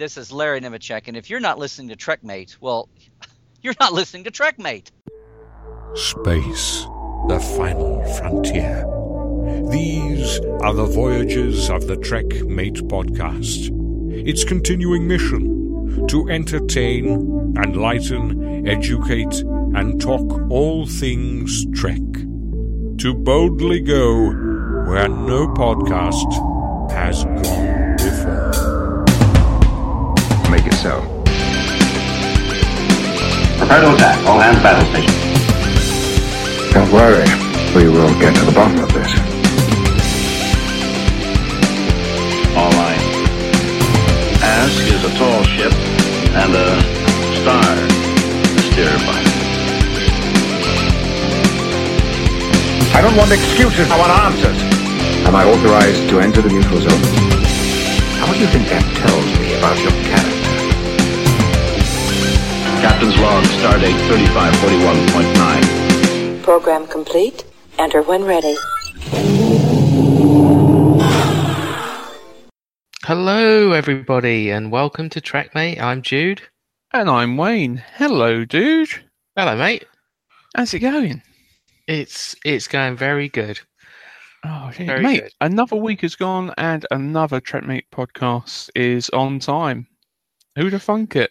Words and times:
This 0.00 0.16
is 0.16 0.32
Larry 0.32 0.62
Nemecek, 0.62 1.08
and 1.08 1.16
if 1.18 1.28
you're 1.28 1.40
not 1.40 1.58
listening 1.58 1.90
to 1.90 1.94
Trekmate, 1.94 2.56
well, 2.58 2.88
you're 3.62 3.74
not 3.78 3.92
listening 3.92 4.24
to 4.24 4.30
Trekmate. 4.30 4.90
Space, 5.94 6.86
the 7.28 7.38
final 7.58 8.02
frontier. 8.14 8.86
These 9.70 10.40
are 10.62 10.72
the 10.72 10.86
voyages 10.86 11.68
of 11.68 11.86
the 11.86 11.96
Trekmate 11.96 12.80
podcast. 12.88 13.68
Its 14.26 14.42
continuing 14.42 15.06
mission 15.06 16.06
to 16.08 16.30
entertain, 16.30 17.54
enlighten, 17.62 18.66
educate, 18.66 19.42
and 19.74 20.00
talk 20.00 20.50
all 20.50 20.86
things 20.86 21.66
Trek. 21.74 22.00
To 23.00 23.14
boldly 23.14 23.80
go 23.80 24.30
where 24.88 25.08
no 25.08 25.46
podcast 25.48 26.90
has 26.90 27.22
gone 27.24 27.79
so. 30.80 30.96
Prepare 33.60 33.84
to 33.84 33.92
attack. 33.92 34.16
All 34.24 34.40
hands 34.40 34.62
battle 34.64 34.86
station. 34.88 35.12
Don't 36.72 36.88
worry. 36.88 37.28
We 37.76 37.84
will 37.92 38.08
get 38.16 38.32
to 38.36 38.44
the 38.48 38.52
bottom 38.56 38.80
of 38.80 38.88
this. 38.88 39.12
All 42.56 42.72
right. 42.80 43.04
Ask 44.40 44.80
is 44.88 45.04
a 45.04 45.12
tall 45.20 45.42
ship 45.52 45.74
and 46.40 46.56
a 46.56 46.68
star 47.44 47.60
to 47.60 48.62
steer 48.72 48.96
by. 49.04 49.20
I 52.96 53.02
don't 53.04 53.16
want 53.20 53.32
excuses. 53.32 53.90
I 53.92 53.98
want 54.00 54.12
answers. 54.32 54.58
Am 55.28 55.36
I 55.36 55.44
authorized 55.44 56.08
to 56.08 56.20
enter 56.20 56.40
the 56.40 56.48
neutral 56.48 56.80
zone? 56.80 57.04
How 58.16 58.32
do 58.32 58.38
you 58.40 58.46
think 58.46 58.64
that 58.68 58.84
tells 58.96 59.28
me 59.40 59.58
about 59.58 59.76
your 59.84 59.92
character? 60.08 60.39
Captain's 62.80 63.16
log, 63.18 63.44
stardate 63.44 63.98
3541.9. 64.08 66.42
Program 66.42 66.86
complete. 66.86 67.44
Enter 67.78 68.00
when 68.00 68.24
ready. 68.24 68.56
Hello, 73.04 73.72
everybody, 73.72 74.50
and 74.50 74.72
welcome 74.72 75.10
to 75.10 75.20
Trekmate. 75.20 75.78
I'm 75.78 76.00
Jude. 76.00 76.40
And 76.94 77.10
I'm 77.10 77.36
Wayne. 77.36 77.84
Hello, 77.96 78.46
dude. 78.46 78.88
Hello, 79.36 79.54
mate. 79.56 79.84
How's 80.56 80.72
it 80.72 80.78
going? 80.78 81.20
It's 81.86 82.34
it's 82.46 82.66
going 82.66 82.96
very 82.96 83.28
good. 83.28 83.60
Oh, 84.42 84.72
dear. 84.74 84.86
Very 84.86 85.02
mate, 85.02 85.22
good. 85.24 85.32
another 85.42 85.76
week 85.76 86.00
has 86.00 86.16
gone 86.16 86.54
and 86.56 86.86
another 86.90 87.42
TrekMate 87.42 87.90
podcast 87.92 88.70
is 88.74 89.10
on 89.10 89.38
time. 89.38 89.86
Who'd 90.56 90.72
have 90.72 90.82
thunk 90.82 91.14
it? 91.14 91.30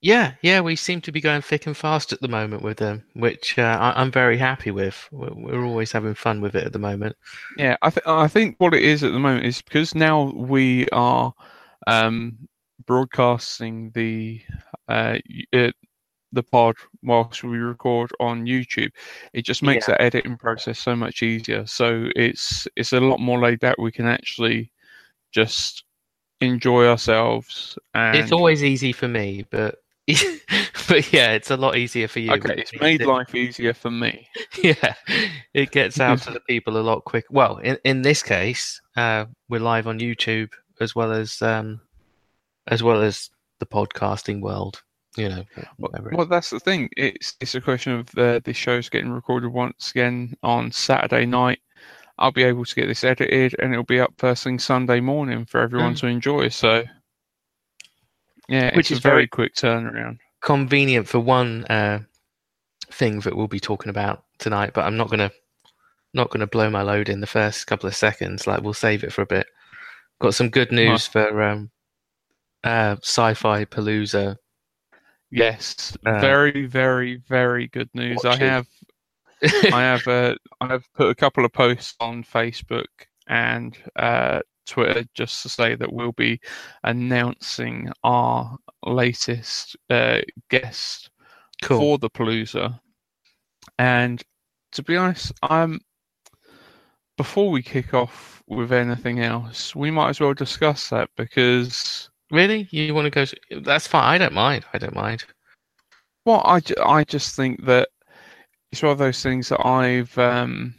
Yeah, 0.00 0.34
yeah, 0.42 0.60
we 0.60 0.76
seem 0.76 1.00
to 1.02 1.12
be 1.12 1.20
going 1.20 1.42
thick 1.42 1.66
and 1.66 1.76
fast 1.76 2.12
at 2.12 2.20
the 2.20 2.28
moment 2.28 2.62
with 2.62 2.76
them, 2.76 3.02
which 3.14 3.58
uh, 3.58 3.76
I, 3.80 4.00
I'm 4.00 4.12
very 4.12 4.38
happy 4.38 4.70
with. 4.70 5.08
We're, 5.10 5.34
we're 5.34 5.64
always 5.64 5.90
having 5.90 6.14
fun 6.14 6.40
with 6.40 6.54
it 6.54 6.64
at 6.64 6.72
the 6.72 6.78
moment. 6.78 7.16
Yeah, 7.56 7.76
I, 7.82 7.90
th- 7.90 8.06
I 8.06 8.28
think 8.28 8.54
what 8.58 8.74
it 8.74 8.82
is 8.84 9.02
at 9.02 9.12
the 9.12 9.18
moment 9.18 9.44
is 9.44 9.60
because 9.60 9.96
now 9.96 10.30
we 10.36 10.88
are 10.90 11.34
um, 11.88 12.38
broadcasting 12.86 13.90
the 13.92 14.40
uh, 14.88 15.18
uh, 15.52 15.72
the 16.32 16.42
pod 16.44 16.76
whilst 17.02 17.42
we 17.42 17.58
record 17.58 18.12
on 18.20 18.44
YouTube. 18.46 18.92
It 19.32 19.42
just 19.44 19.64
makes 19.64 19.88
Yeah. 19.88 19.94
that 19.94 20.02
editing 20.02 20.36
process 20.36 20.78
so 20.78 20.94
much 20.94 21.24
easier. 21.24 21.66
So 21.66 22.08
it's 22.14 22.68
it's 22.76 22.92
a 22.92 23.00
lot 23.00 23.18
more 23.18 23.40
laid 23.40 23.58
back. 23.58 23.78
We 23.78 23.90
can 23.90 24.06
actually 24.06 24.70
just 25.32 25.82
enjoy 26.40 26.86
ourselves. 26.86 27.76
And 27.94 28.16
It's 28.16 28.30
always 28.30 28.62
easy 28.62 28.92
for 28.92 29.08
me, 29.08 29.44
but 29.50 29.80
but 30.88 31.12
yeah, 31.12 31.32
it's 31.32 31.50
a 31.50 31.56
lot 31.56 31.76
easier 31.76 32.08
for 32.08 32.20
you. 32.20 32.32
okay. 32.32 32.54
It's 32.58 32.72
made 32.80 33.00
it- 33.02 33.06
life 33.06 33.34
easier 33.34 33.74
for 33.74 33.90
me. 33.90 34.26
yeah, 34.62 34.94
it 35.54 35.70
gets 35.70 36.00
out 36.00 36.18
to 36.22 36.32
the 36.32 36.40
people 36.40 36.76
a 36.78 36.80
lot 36.82 37.04
quicker. 37.04 37.26
Well, 37.30 37.58
in, 37.58 37.78
in 37.84 38.02
this 38.02 38.22
case, 38.22 38.80
uh, 38.96 39.26
we're 39.48 39.60
live 39.60 39.86
on 39.86 39.98
YouTube 40.00 40.50
as 40.80 40.94
well 40.94 41.12
as 41.12 41.42
um, 41.42 41.80
as 42.68 42.82
well 42.82 43.02
as 43.02 43.30
the 43.60 43.66
podcasting 43.66 44.40
world. 44.40 44.82
You 45.16 45.28
know, 45.30 45.44
whatever. 45.78 46.12
Well, 46.14 46.26
that's 46.26 46.50
the 46.50 46.60
thing. 46.60 46.88
It's 46.96 47.34
it's 47.40 47.54
a 47.54 47.60
question 47.60 47.92
of 47.92 48.06
the 48.12 48.40
the 48.44 48.52
show's 48.52 48.88
getting 48.88 49.10
recorded 49.10 49.52
once 49.52 49.90
again 49.90 50.34
on 50.42 50.70
Saturday 50.70 51.26
night. 51.26 51.58
I'll 52.20 52.32
be 52.32 52.42
able 52.44 52.64
to 52.64 52.74
get 52.74 52.86
this 52.86 53.04
edited, 53.04 53.54
and 53.58 53.72
it'll 53.72 53.84
be 53.84 54.00
up 54.00 54.12
first 54.18 54.44
thing 54.44 54.58
Sunday 54.58 55.00
morning 55.00 55.44
for 55.44 55.60
everyone 55.60 55.94
Mm. 55.94 55.98
to 56.00 56.06
enjoy. 56.08 56.48
So, 56.48 56.82
yeah, 58.48 58.74
Which 58.76 58.90
it's 58.90 58.98
is 58.98 59.00
very- 59.00 59.26
quick 59.26 59.54
turnaround. 59.54 60.18
convenient 60.40 61.08
for 61.08 61.20
one 61.20 61.64
uh, 61.66 62.00
thing 62.90 63.20
that 63.20 63.36
we'll 63.36 63.48
be 63.48 63.60
talking 63.60 63.90
about 63.90 64.24
tonight, 64.38 64.72
but 64.74 64.84
I'm 64.84 64.96
not 64.96 65.10
gonna 65.10 65.30
not 66.14 66.30
gonna 66.30 66.46
blow 66.46 66.70
my 66.70 66.82
load 66.82 67.08
in 67.08 67.20
the 67.20 67.26
first 67.26 67.66
couple 67.66 67.86
of 67.88 67.94
seconds. 67.94 68.46
Like 68.46 68.62
we'll 68.62 68.72
save 68.74 69.04
it 69.04 69.12
for 69.12 69.22
a 69.22 69.26
bit. 69.26 69.46
Got 70.20 70.34
some 70.34 70.48
good 70.50 70.72
news 70.72 71.06
for 71.06 71.42
um, 71.42 71.70
uh, 72.64 72.96
Sci-Fi 73.02 73.64
Palooza. 73.66 74.36
Yes, 75.30 75.96
Uh, 76.06 76.18
very, 76.20 76.66
very, 76.66 77.16
very 77.28 77.68
good 77.68 77.90
news. 77.94 78.24
I 78.24 78.36
have 78.36 78.66
I 79.72 79.82
have 79.82 80.08
uh, 80.08 80.34
I 80.60 80.68
have 80.68 80.84
put 80.94 81.10
a 81.10 81.14
couple 81.14 81.44
of 81.44 81.52
posts 81.52 81.94
on 82.00 82.24
Facebook 82.24 82.86
and 83.28 83.76
uh, 83.96 84.40
Twitter 84.68 85.04
just 85.14 85.42
to 85.42 85.48
say 85.48 85.74
that 85.74 85.92
we'll 85.92 86.12
be 86.12 86.40
announcing 86.84 87.90
our 88.04 88.56
latest 88.84 89.76
uh, 89.90 90.20
guest 90.50 91.10
cool. 91.62 91.78
for 91.78 91.98
the 91.98 92.10
Palooza. 92.10 92.78
And 93.78 94.22
to 94.72 94.82
be 94.82 94.96
honest, 94.96 95.32
I'm 95.42 95.80
before 97.16 97.50
we 97.50 97.62
kick 97.62 97.94
off 97.94 98.42
with 98.46 98.72
anything 98.72 99.20
else, 99.20 99.74
we 99.74 99.90
might 99.90 100.10
as 100.10 100.20
well 100.20 100.34
discuss 100.34 100.88
that 100.90 101.10
because 101.16 102.08
Really, 102.30 102.68
you 102.70 102.94
want 102.94 103.06
to 103.06 103.10
go? 103.10 103.60
That's 103.60 103.86
fine. 103.86 104.04
I 104.04 104.18
don't 104.18 104.34
mind. 104.34 104.64
I 104.74 104.78
don't 104.78 104.94
mind. 104.94 105.24
well, 106.26 106.42
I, 106.44 106.60
I 106.84 107.04
just 107.04 107.34
think 107.34 107.64
that 107.64 107.88
it's 108.70 108.82
one 108.82 108.92
of 108.92 108.98
those 108.98 109.22
things 109.22 109.48
that 109.48 109.66
I've 109.66 110.16
um, 110.18 110.74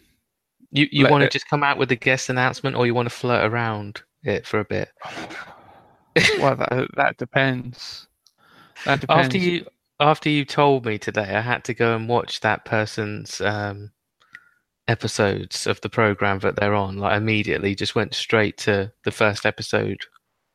You 0.71 0.87
you 0.91 1.07
want 1.07 1.23
to 1.23 1.29
just 1.29 1.47
come 1.47 1.63
out 1.63 1.77
with 1.77 1.91
a 1.91 1.95
guest 1.95 2.29
announcement, 2.29 2.75
or 2.75 2.85
you 2.85 2.93
want 2.93 3.07
to 3.07 3.15
flirt 3.15 3.49
around 3.49 4.03
it 4.23 4.45
for 4.45 4.59
a 4.59 4.65
bit? 4.65 4.89
well 6.39 6.55
that, 6.55 6.87
that 6.95 7.17
depends. 7.17 8.07
That 8.85 9.01
depends. 9.01 9.25
After 9.25 9.37
you 9.37 9.65
after 9.99 10.29
you 10.29 10.45
told 10.45 10.85
me 10.85 10.97
today, 10.97 11.35
I 11.35 11.41
had 11.41 11.63
to 11.65 11.73
go 11.73 11.95
and 11.95 12.07
watch 12.07 12.39
that 12.41 12.65
person's 12.65 13.41
um, 13.41 13.91
episodes 14.87 15.67
of 15.67 15.81
the 15.81 15.89
program 15.89 16.39
that 16.39 16.55
they're 16.55 16.75
on. 16.75 16.97
Like 16.97 17.17
immediately, 17.17 17.75
just 17.75 17.95
went 17.95 18.13
straight 18.13 18.57
to 18.59 18.91
the 19.03 19.11
first 19.11 19.45
episode 19.45 19.99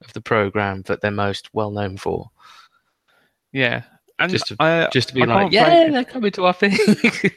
of 0.05 0.13
the 0.13 0.21
program 0.21 0.83
that 0.83 1.01
they're 1.01 1.11
most 1.11 1.53
well 1.53 1.71
known 1.71 1.97
for, 1.97 2.31
yeah, 3.53 3.83
and 4.19 4.31
just 4.31 4.47
to- 4.47 4.57
I, 4.61 4.89
just 4.93 5.09
to 5.09 5.15
be 5.15 5.23
I 5.23 5.27
like, 5.27 5.53
yeah, 5.53 5.91
they're 5.91 6.05
coming 6.05 6.33
to 6.33 6.45
our 6.47 6.53
thing. 6.53 6.79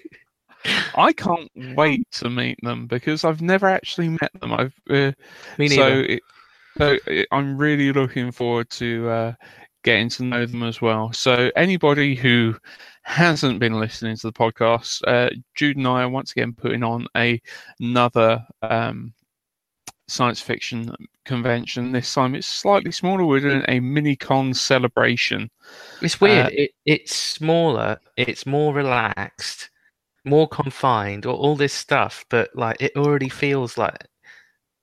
I 0.95 1.13
can't 1.13 1.49
wait 1.55 2.09
to 2.13 2.29
meet 2.29 2.59
them 2.63 2.87
because 2.87 3.23
I've 3.23 3.41
never 3.41 3.67
actually 3.67 4.09
met 4.09 4.31
them. 4.39 4.53
I've 4.53 4.73
uh, 4.89 5.11
me 5.57 5.67
so, 5.69 5.87
it, 5.87 6.21
so 6.77 6.97
it, 7.07 7.27
I'm 7.31 7.57
really 7.57 7.91
looking 7.91 8.31
forward 8.31 8.69
to 8.71 9.09
uh, 9.09 9.33
getting 9.83 10.09
to 10.09 10.23
know 10.23 10.45
them 10.45 10.63
as 10.63 10.81
well. 10.81 11.13
So 11.13 11.51
anybody 11.55 12.15
who 12.15 12.55
hasn't 13.03 13.59
been 13.59 13.79
listening 13.79 14.17
to 14.17 14.27
the 14.27 14.33
podcast, 14.33 15.01
uh, 15.07 15.29
Jude 15.55 15.77
and 15.77 15.87
I 15.87 16.03
are 16.03 16.09
once 16.09 16.31
again 16.31 16.53
putting 16.53 16.83
on 16.83 17.07
a, 17.15 17.41
another 17.79 18.45
um, 18.61 19.13
science 20.07 20.41
fiction 20.41 20.93
convention. 21.25 21.91
This 21.91 22.13
time 22.13 22.35
it's 22.35 22.47
slightly 22.47 22.91
smaller. 22.91 23.25
We're 23.25 23.39
doing 23.39 23.63
a 23.67 23.79
mini 23.79 24.15
con 24.15 24.53
celebration. 24.53 25.49
It's 26.01 26.19
weird. 26.19 26.47
uh, 26.47 26.49
it, 26.51 26.71
it's 26.85 27.15
smaller. 27.15 27.99
It's 28.15 28.45
more 28.45 28.73
relaxed, 28.73 29.69
more 30.27 30.47
confined, 30.47 31.25
or 31.25 31.35
all 31.35 31.55
this 31.55 31.73
stuff. 31.73 32.25
But 32.29 32.49
like, 32.55 32.77
it 32.79 32.95
already 32.95 33.29
feels 33.29 33.77
like 33.77 34.05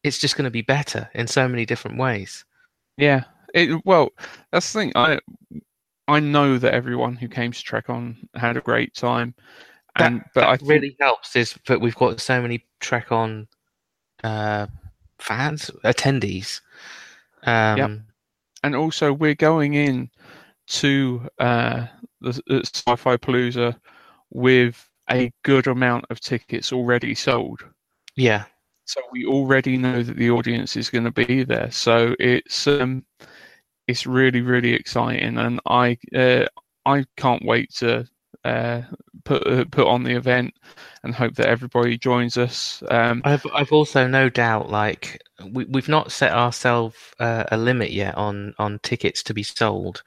it's 0.03 0.19
just 0.19 0.37
going 0.37 0.45
to 0.45 0.51
be 0.51 0.63
better 0.63 1.09
in 1.15 1.27
so 1.27 1.49
many 1.49 1.65
different 1.65 1.99
ways. 1.99 2.45
Yeah. 2.97 3.25
It, 3.55 3.81
well, 3.85 4.11
that's 4.51 4.73
the 4.73 4.81
thing. 4.81 4.93
I 4.97 5.21
I 6.09 6.21
know 6.21 6.59
that 6.59 6.75
everyone 6.75 7.17
who 7.17 7.29
came 7.29 7.53
to 7.53 7.63
TrekOn 7.63 8.17
had 8.35 8.57
a 8.57 8.61
great 8.61 8.95
time, 8.95 9.35
That, 9.97 10.07
and 10.07 10.25
but 10.35 10.41
that 10.41 10.49
I 10.49 10.57
think, 10.57 10.71
really 10.71 10.97
helps 11.01 11.37
is 11.37 11.57
that 11.67 11.81
we've 11.81 11.95
got 11.95 12.21
so 12.21 12.43
many 12.43 12.65
TrekOn 12.81 13.47
uh, 14.23 14.67
fans, 15.19 15.71
attendees. 15.85 16.61
Um, 17.45 18.05
and 18.63 18.75
also 18.75 19.13
we're 19.13 19.35
going 19.35 19.75
in 19.75 20.11
to 20.67 21.29
uh, 21.39 21.87
the, 22.21 22.41
the 22.47 22.63
Sci-Fi 22.65 23.17
Palooza 23.19 23.77
with 24.31 24.89
a 25.11 25.33
good 25.45 25.67
amount 25.67 26.07
of 26.11 26.21
tickets 26.21 26.73
already 26.73 27.15
sold. 27.15 27.61
Yeah, 28.17 28.45
So 28.87 29.01
we 29.13 29.25
already 29.25 29.77
know 29.79 30.03
that 30.03 30.17
the 30.17 30.31
audience 30.31 30.77
is 30.77 30.91
going 30.91 31.05
to 31.05 31.11
be 31.11 31.45
there. 31.45 31.71
So 31.71 32.15
it's 32.19 32.67
um, 32.67 33.05
it's 33.89 34.07
really 34.07 34.43
really 34.43 34.75
exciting, 34.75 35.39
and 35.39 35.61
I 35.67 35.99
uh, 36.17 36.47
I 36.87 37.05
can't 37.17 37.45
wait 37.45 37.73
to 37.77 38.07
uh, 38.45 38.83
put 39.25 39.47
uh, 39.47 39.65
put 39.71 39.89
on 39.89 40.05
the 40.05 40.15
event 40.17 40.55
and 41.05 41.15
hope 41.15 41.35
that 41.37 41.49
everybody 41.49 41.99
joins 41.99 42.39
us. 42.39 42.83
Um, 42.91 43.25
I've 43.25 43.45
I've 43.55 43.73
also 43.73 44.07
no 44.07 44.29
doubt 44.29 44.71
like 44.71 45.21
we 45.53 45.65
we've 45.67 45.89
not 45.89 46.13
set 46.13 46.33
ourselves 46.33 46.97
uh, 47.19 47.45
a 47.51 47.57
limit 47.57 47.91
yet 47.91 48.17
on 48.17 48.55
on 48.59 48.79
tickets 48.83 49.23
to 49.25 49.35
be 49.35 49.43
sold. 49.43 50.03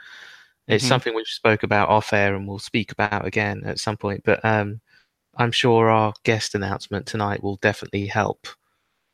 It's 0.67 0.83
Mhm. 0.83 0.85
something 0.85 1.15
we've 1.15 1.27
spoke 1.27 1.63
about 1.63 1.89
off 1.89 2.13
air 2.13 2.35
and 2.35 2.47
we'll 2.47 2.59
speak 2.59 2.91
about 2.91 3.25
again 3.25 3.63
at 3.65 3.79
some 3.79 3.97
point. 3.97 4.23
But 4.25 4.43
um, 4.45 4.81
I'm 5.37 5.51
sure 5.51 5.89
our 5.89 6.13
guest 6.23 6.55
announcement 6.55 7.05
tonight 7.05 7.43
will 7.43 7.57
definitely 7.57 8.07
help 8.07 8.47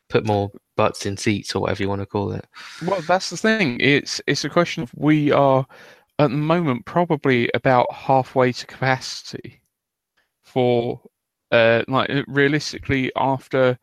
put 0.10 0.26
more 0.26 0.52
butts 0.76 1.06
in 1.06 1.18
seats 1.18 1.56
or 1.56 1.62
whatever 1.62 1.84
you 1.84 1.90
want 1.90 2.02
to 2.02 2.06
call 2.06 2.32
it. 2.32 2.46
Well, 2.86 3.02
that's 3.02 3.30
the 3.30 3.38
thing. 3.38 3.80
It's 3.80 4.22
it's 4.28 4.46
a 4.46 4.50
question 4.50 4.84
of 4.84 4.92
we 4.96 5.32
are 5.32 5.66
at 6.20 6.30
the 6.30 6.38
moment 6.38 6.86
probably 6.86 7.50
about 7.54 7.92
halfway 7.94 8.52
to 8.52 8.66
capacity 8.66 9.62
for 10.44 11.02
uh 11.52 11.84
like 11.88 12.10
realistically 12.28 13.12
after 13.16 13.78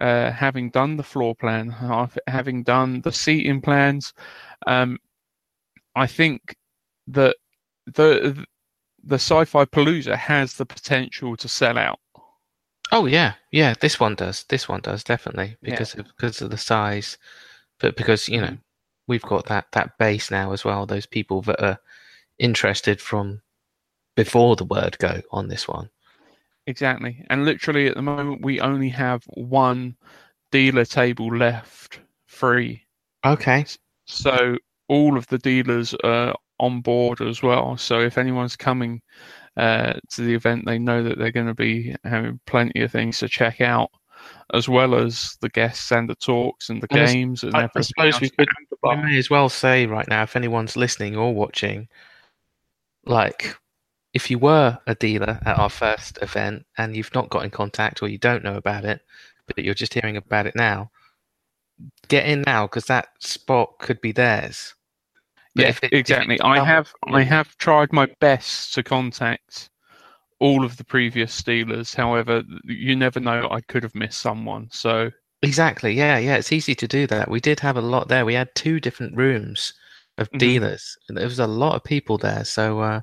uh 0.00 0.30
having 0.30 0.70
done 0.70 0.96
the 0.96 1.02
floor 1.02 1.34
plan, 1.34 1.70
having 2.26 2.62
done 2.62 3.00
the 3.02 3.12
seating 3.12 3.60
plans, 3.60 4.12
um 4.66 4.98
I 5.96 6.06
think 6.06 6.54
that 7.08 7.36
the 7.86 8.44
the 9.04 9.16
sci-fi 9.16 9.64
palooza 9.64 10.16
has 10.16 10.54
the 10.54 10.66
potential 10.66 11.36
to 11.36 11.48
sell 11.48 11.78
out. 11.78 11.98
Oh 12.92 13.06
yeah, 13.06 13.34
yeah. 13.52 13.74
This 13.80 14.00
one 14.00 14.14
does. 14.14 14.44
This 14.48 14.68
one 14.68 14.80
does 14.80 15.04
definitely 15.04 15.56
Yeah. 15.62 15.70
because 15.70 15.94
of 15.94 16.06
because 16.06 16.42
of 16.42 16.50
the 16.50 16.58
size, 16.58 17.16
but 17.78 17.96
because 17.96 18.28
you 18.28 18.40
know 18.40 18.56
we've 19.06 19.22
got 19.22 19.46
that 19.46 19.66
that 19.72 19.96
base 19.98 20.30
now 20.30 20.52
as 20.52 20.64
well. 20.64 20.86
Those 20.86 21.06
people 21.06 21.42
that 21.42 21.62
are 21.62 21.78
interested 22.38 23.00
from 23.00 23.42
before 24.16 24.56
the 24.56 24.64
word 24.64 24.98
go 24.98 25.22
on 25.30 25.48
this 25.48 25.68
one. 25.68 25.88
Exactly. 26.66 27.24
And 27.30 27.44
literally 27.44 27.86
at 27.86 27.94
the 27.94 28.02
moment 28.02 28.42
we 28.42 28.60
only 28.60 28.88
have 28.90 29.22
one 29.34 29.96
dealer 30.50 30.84
table 30.84 31.34
left 31.34 32.00
free. 32.26 32.84
Okay. 33.24 33.64
So 34.06 34.56
all 34.88 35.16
of 35.16 35.26
the 35.28 35.38
dealers 35.38 35.94
are 36.04 36.34
on 36.60 36.80
board 36.80 37.20
as 37.20 37.42
well. 37.42 37.76
So 37.76 38.00
if 38.00 38.18
anyone's 38.18 38.56
coming 38.56 39.02
uh, 39.56 39.94
to 40.10 40.22
the 40.22 40.34
event, 40.34 40.64
they 40.66 40.78
know 40.78 41.02
that 41.02 41.18
they're 41.18 41.32
going 41.32 41.46
to 41.48 41.54
be 41.54 41.96
having 42.04 42.38
plenty 42.46 42.82
of 42.82 42.92
things 42.92 43.18
to 43.18 43.28
check 43.28 43.60
out, 43.60 43.90
as 44.54 44.68
well 44.68 44.94
as 44.94 45.36
the 45.40 45.48
guests 45.48 45.90
and 45.90 46.08
the 46.08 46.14
talks 46.14 46.68
and 46.68 46.80
the 46.82 46.86
And 46.90 47.06
games 47.06 47.42
and 47.42 47.56
I, 47.56 47.62
I 47.62 47.64
everything. 47.64 47.82
suppose 47.82 48.20
we 48.20 48.30
could. 48.30 48.48
We 48.82 48.96
may 48.96 49.18
as 49.18 49.28
well 49.28 49.48
say 49.48 49.86
right 49.86 50.08
now, 50.08 50.22
if 50.22 50.36
anyone's 50.36 50.76
listening 50.76 51.16
or 51.16 51.34
watching, 51.34 51.88
like 53.04 53.56
if 54.14 54.30
you 54.30 54.38
were 54.38 54.78
a 54.86 54.94
dealer 54.94 55.38
at 55.44 55.58
our 55.58 55.70
first 55.70 56.18
event 56.22 56.64
and 56.78 56.96
you've 56.96 57.14
not 57.14 57.30
got 57.30 57.44
in 57.44 57.50
contact 57.50 58.02
or 58.02 58.08
you 58.08 58.18
don't 58.18 58.44
know 58.44 58.56
about 58.56 58.84
it, 58.84 59.00
but 59.46 59.64
you're 59.64 59.74
just 59.74 59.94
hearing 59.94 60.16
about 60.16 60.46
it 60.46 60.54
now, 60.56 60.90
get 62.08 62.26
in 62.26 62.42
now 62.46 62.66
because 62.66 62.86
that 62.86 63.08
spot 63.20 63.78
could 63.78 64.00
be 64.00 64.12
theirs. 64.12 64.74
But 65.54 65.62
Yeah, 65.66 65.76
it- 65.82 65.92
exactly. 65.92 66.40
I 66.40 66.60
have 66.64 66.92
I 67.08 67.22
have 67.22 67.56
tried 67.58 67.92
my 67.92 68.06
best 68.20 68.74
to 68.74 68.82
contact 68.82 69.70
all 70.40 70.64
of 70.64 70.76
the 70.76 70.84
previous 70.84 71.42
dealers. 71.42 71.94
However, 71.94 72.42
you 72.64 72.96
never 72.96 73.20
know. 73.20 73.48
I 73.50 73.60
could 73.62 73.82
have 73.82 73.94
missed 73.94 74.20
someone. 74.20 74.68
So 74.72 75.10
Exactly. 75.42 75.92
Yeah, 75.94 76.18
yeah. 76.18 76.36
It's 76.36 76.52
easy 76.52 76.74
to 76.76 76.88
do 76.88 77.06
that. 77.08 77.30
We 77.30 77.40
did 77.40 77.60
have 77.60 77.76
a 77.76 77.80
lot 77.82 78.08
there. 78.08 78.24
We 78.26 78.34
had 78.34 78.54
two 78.54 78.80
different 78.80 79.16
rooms 79.16 79.72
of 80.18 80.30
Mhm. 80.32 80.38
dealers. 80.38 80.98
and 81.08 81.16
There 81.18 81.24
was 81.26 81.38
a 81.38 81.46
lot 81.46 81.76
of 81.76 81.84
people 81.84 82.18
there. 82.18 82.44
So, 82.44 82.80
uh, 82.80 83.00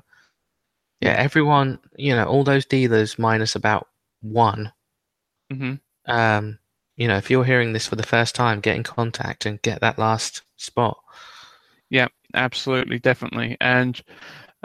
yeah, 1.00 1.12
everyone, 1.12 1.78
you 1.96 2.14
know, 2.14 2.24
all 2.26 2.44
those 2.44 2.66
dealers 2.66 3.18
minus 3.18 3.54
about 3.56 3.88
one. 4.20 4.72
mhm. 5.50 5.80
Um, 6.06 6.58
you 6.96 7.06
know, 7.08 7.16
if 7.16 7.30
you're 7.30 7.44
hearing 7.44 7.72
this 7.72 7.86
for 7.86 7.96
the 7.96 8.02
first 8.02 8.34
time, 8.34 8.60
get 8.60 8.76
in 8.76 8.82
contact 8.82 9.46
and 9.46 9.62
get 9.62 9.80
that 9.80 9.98
last 9.98 10.42
spot. 10.56 10.98
Absolutely, 12.34 12.98
definitely, 12.98 13.56
and 13.60 14.00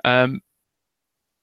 um, 0.03 0.41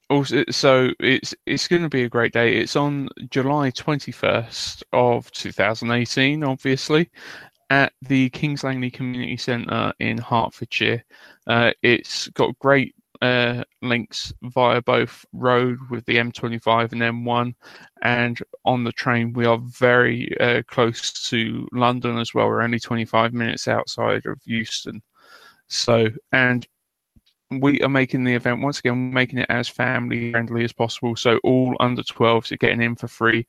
also, 0.08 0.44
so 0.50 0.90
it's 0.99 1.34
it's 1.46 1.69
going 1.69 1.82
to 1.82 1.88
be 1.88 2.05
a 2.05 2.08
great 2.08 2.32
day. 2.32 2.56
It's 2.56 2.76
on 2.76 3.08
July 3.31 3.70
twenty 3.70 4.12
first 4.12 4.84
of 4.93 5.31
two 5.32 5.52
thousand 5.52 5.93
eighteen, 5.93 6.43
obviously, 6.44 7.11
at 7.70 7.93
the 8.02 8.28
Kings 8.31 8.64
Langley 8.64 8.90
Community 8.90 9.37
Centre 9.37 9.93
in 10.00 10.19
Hertfordshire. 10.19 11.05
Uh, 11.46 11.72
it's 11.82 12.28
got 12.28 12.58
great 12.58 12.94
uh, 13.22 13.62
links 13.82 14.32
via 14.43 14.81
both 14.82 15.25
road 15.32 15.78
with 15.90 16.05
the 16.06 16.17
M25 16.17 16.93
and 16.93 17.02
M1, 17.02 17.55
and 18.02 18.38
on 18.64 18.84
the 18.84 18.93
train 18.93 19.32
we 19.32 19.46
are 19.46 19.58
very 19.58 20.31
uh, 20.40 20.62
close 20.69 21.12
to 21.28 21.69
London 21.72 22.19
as 22.19 22.34
well. 22.34 22.49
We're 22.49 22.62
only 22.62 22.81
25 22.81 23.32
minutes 23.32 23.69
outside 23.69 24.26
of 24.26 24.40
Euston. 24.44 25.02
So, 25.70 26.08
and 26.32 26.67
we 27.50 27.81
are 27.81 27.88
making 27.88 28.25
the 28.25 28.34
event 28.34 28.61
once 28.61 28.81
again, 28.81 29.12
making 29.12 29.38
it 29.38 29.46
as 29.49 29.69
family 29.69 30.32
friendly 30.32 30.64
as 30.64 30.72
possible. 30.72 31.17
So 31.17 31.38
all 31.44 31.76
under 31.81 32.02
12s 32.02 32.52
are 32.52 32.56
getting 32.56 32.82
in 32.82 32.96
for 32.96 33.08
free, 33.08 33.46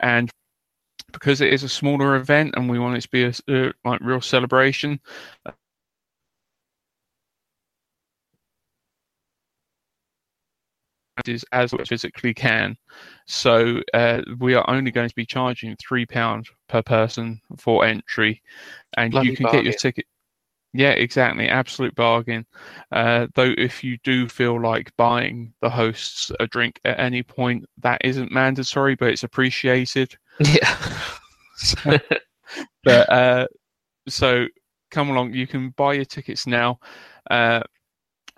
and 0.00 0.30
because 1.12 1.40
it 1.40 1.52
is 1.52 1.62
a 1.62 1.68
smaller 1.68 2.16
event 2.16 2.54
and 2.56 2.68
we 2.68 2.78
want 2.78 2.98
it 2.98 3.00
to 3.02 3.08
be 3.08 3.24
a 3.24 3.68
uh, 3.68 3.72
like 3.84 4.00
real 4.00 4.20
celebration. 4.20 5.00
Is 11.26 11.44
as 11.52 11.72
we 11.72 11.82
physically 11.84 12.34
can, 12.34 12.76
so 13.26 13.80
uh, 13.94 14.20
we 14.40 14.54
are 14.54 14.68
only 14.68 14.90
going 14.90 15.08
to 15.08 15.14
be 15.14 15.24
charging 15.24 15.76
three 15.76 16.04
pound 16.04 16.48
per 16.68 16.82
person 16.82 17.40
for 17.56 17.84
entry, 17.84 18.42
and 18.96 19.12
Bloody 19.12 19.30
you 19.30 19.36
can 19.36 19.46
get 19.46 19.64
your 19.64 19.72
ticket. 19.74 20.04
Yeah, 20.76 20.90
exactly. 20.90 21.48
Absolute 21.48 21.94
bargain. 21.94 22.44
Uh, 22.90 23.28
though, 23.36 23.54
if 23.56 23.84
you 23.84 23.96
do 24.02 24.28
feel 24.28 24.60
like 24.60 24.94
buying 24.96 25.54
the 25.60 25.70
hosts 25.70 26.32
a 26.40 26.48
drink 26.48 26.80
at 26.84 26.98
any 26.98 27.22
point, 27.22 27.64
that 27.78 28.00
isn't 28.04 28.32
mandatory, 28.32 28.96
but 28.96 29.08
it's 29.10 29.22
appreciated. 29.22 30.16
Yeah. 30.40 30.76
But 32.84 33.10
uh, 33.10 33.46
so 34.08 34.46
come 34.90 35.10
along. 35.10 35.34
You 35.34 35.46
can 35.46 35.70
buy 35.70 35.94
your 35.94 36.04
tickets 36.04 36.46
now. 36.46 36.78
Uh, 37.30 37.62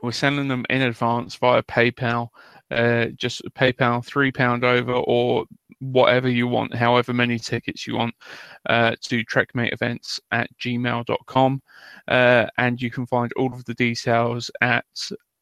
we're 0.02 0.12
sending 0.12 0.48
them 0.48 0.64
in 0.70 0.82
advance 0.82 1.36
via 1.36 1.62
PayPal. 1.62 2.28
Uh, 2.70 3.06
just 3.16 3.42
PayPal 3.54 4.04
three 4.04 4.32
pound 4.32 4.64
over 4.64 4.92
or 4.92 5.44
whatever 5.80 6.28
you 6.28 6.46
want, 6.46 6.74
however 6.74 7.12
many 7.12 7.38
tickets 7.38 7.86
you 7.86 7.96
want, 7.96 8.14
uh, 8.68 8.94
to 9.02 9.24
Trekmate 9.24 9.72
Events 9.72 10.18
at 10.32 10.48
gmail.com. 10.58 11.62
Uh, 12.08 12.46
and 12.58 12.80
you 12.80 12.90
can 12.90 13.06
find 13.06 13.32
all 13.34 13.52
of 13.52 13.64
the 13.66 13.74
details 13.74 14.50
at 14.60 14.84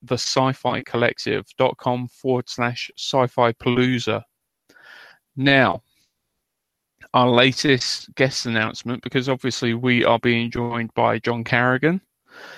the 0.02 0.14
sci-fi 0.14 0.82
collective.com 0.82 2.08
forward 2.08 2.48
slash 2.48 2.90
sci-fi 2.96 3.52
palooza. 3.52 4.22
Now, 5.36 5.82
our 7.14 7.30
latest 7.30 8.14
guest 8.16 8.46
announcement, 8.46 9.02
because 9.02 9.28
obviously 9.28 9.72
we 9.74 10.04
are 10.04 10.18
being 10.18 10.50
joined 10.50 10.92
by 10.94 11.18
John 11.20 11.44
Carrigan, 11.44 12.00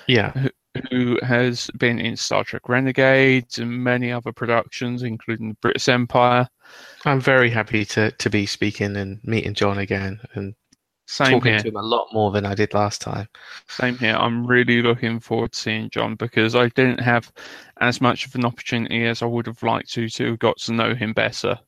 yeah. 0.06 0.49
Who 0.90 1.18
has 1.23 1.71
been 1.78 1.99
in 1.99 2.16
Star 2.16 2.45
Trek 2.45 2.68
Renegades 2.68 3.59
and 3.59 3.71
many 3.71 4.12
other 4.12 4.33
productions, 4.33 5.02
including 5.02 5.50
the 5.50 5.56
British 5.61 5.88
Empire. 5.88 6.49
I'm 7.04 7.21
very 7.21 7.50
happy 7.50 7.85
to, 7.87 8.11
to 8.11 8.30
be 8.30 8.47
speaking 8.47 8.97
and 8.97 9.21
meeting 9.25 9.54
John 9.54 9.78
again 9.78 10.21
and 10.35 10.54
Same 11.06 11.33
talking 11.33 11.52
here. 11.52 11.61
to 11.61 11.68
him 11.68 11.76
a 11.76 11.83
lot 11.83 12.09
more 12.12 12.30
than 12.30 12.45
I 12.45 12.54
did 12.54 12.75
last 12.75 13.00
time. 13.00 13.28
Same 13.68 13.97
here. 13.99 14.16
I'm 14.16 14.47
really 14.47 14.83
looking 14.83 15.21
forward 15.21 15.52
to 15.52 15.59
seeing 15.59 15.90
John 15.90 16.16
because 16.16 16.54
I 16.54 16.68
didn't 16.71 17.00
have 17.00 17.33
as 17.80 18.00
much 18.00 18.26
of 18.26 18.35
an 18.35 18.45
opportunity 18.45 19.06
as 19.06 19.23
I 19.23 19.26
would 19.26 19.47
have 19.47 19.62
liked 19.62 19.92
to 19.92 20.09
to 20.09 20.30
have 20.30 20.38
got 20.38 20.59
to 20.59 20.73
know 20.73 20.95
him 20.95 21.12
better. 21.12 21.59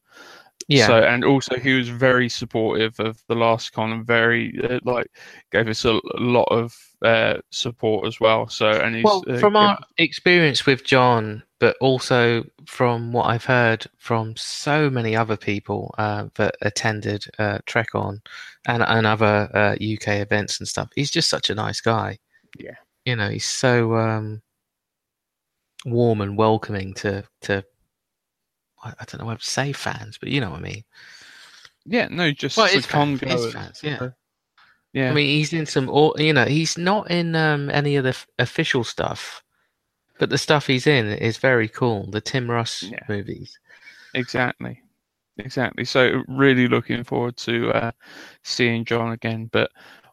Yeah. 0.67 0.89
So 0.89 0.99
and 0.99 1.25
also 1.25 1.57
he 1.57 1.73
was 1.73 1.89
very 1.89 2.29
supportive 2.29 2.99
of 3.01 3.23
the 3.29 3.35
last 3.35 3.73
con 3.73 3.93
and 3.93 4.07
very 4.07 4.59
uh, 4.63 4.81
like 4.85 5.07
gave 5.51 5.69
us 5.69 5.85
a, 5.85 5.93
a 5.93 6.21
lot 6.21 6.49
of 6.51 6.77
uh, 7.03 7.39
support 7.51 8.07
as 8.07 8.21
well. 8.21 8.49
So 8.49 8.71
and 8.71 8.95
he's 8.97 9.05
well, 9.05 9.23
uh, 9.29 9.39
from 9.39 9.53
given- 9.53 9.57
our 9.57 9.79
experience 9.99 10.67
with 10.67 10.85
John, 10.85 11.43
but 11.61 11.77
also 11.81 12.45
from 12.67 13.13
what 13.13 13.27
I've 13.27 13.45
heard 13.45 13.87
from 13.97 14.37
so 14.37 14.89
many 14.91 15.15
other 15.17 15.37
people 15.37 15.95
uh, 15.99 16.29
that 16.35 16.57
attended 16.63 17.25
uh, 17.39 17.59
TrekOn 17.67 18.21
and, 18.67 18.83
and 18.83 19.07
other 19.07 19.49
uh, 19.55 19.73
UK 19.75 20.19
events 20.21 20.59
and 20.59 20.69
stuff, 20.69 20.89
he's 20.95 21.11
just 21.11 21.29
such 21.31 21.51
a 21.51 21.55
nice 21.55 21.81
guy. 21.81 22.19
Yeah. 22.59 22.77
You 23.05 23.17
know, 23.17 23.29
he's 23.31 23.45
so 23.47 23.95
um, 23.97 24.43
warm 25.85 26.21
and 26.21 26.37
welcoming 26.37 26.95
to 26.95 27.25
to. 27.43 27.65
I 28.83 28.91
I 28.91 29.05
don't 29.05 29.19
know 29.21 29.27
what 29.27 29.41
to 29.41 29.51
say 29.51 29.73
fans, 29.73 30.19
but 30.19 30.29
you 30.29 30.41
know 30.41 30.51
what 30.51 30.61
I 30.61 30.63
mean. 30.63 30.85
yeah 31.87 32.09
no 32.11 32.31
just 32.33 32.57
Well, 32.57 32.69
the 32.69 32.77
it's 32.77 32.87
fans, 32.87 33.21
it's 33.23 33.53
fans, 33.53 33.81
yeah. 33.83 34.11
Yeah. 34.93 35.11
I 35.11 35.15
mean, 35.15 35.27
he's 35.27 35.53
in 35.53 35.67
some, 35.67 35.89
you 36.17 36.33
know, 36.33 36.45
he's 36.47 36.79
not 36.79 37.11
in 37.11 37.37
um, 37.37 37.71
any 37.71 37.97
of 37.97 38.05
the 38.05 38.11
f- 38.11 38.27
official 38.39 38.85
stuff, 38.85 39.43
but 40.19 40.31
the 40.31 40.39
stuff 40.39 40.67
he's 40.67 40.87
in 40.87 41.07
is 41.09 41.37
very 41.39 41.69
cool. 41.69 42.11
The 42.11 42.21
Tim 42.21 42.51
Russ 42.51 42.83
Yeah. 42.85 43.01
movies. 43.09 43.59
Exactly. 44.15 44.81
Exactly. 45.37 45.85
So 45.85 46.23
really 46.27 46.67
looking 46.69 47.05
forward 47.05 47.37
to 47.39 47.71
uh, 47.71 47.91
seeing 48.43 48.85
John 48.85 49.13
again. 49.13 49.49
But 49.53 49.71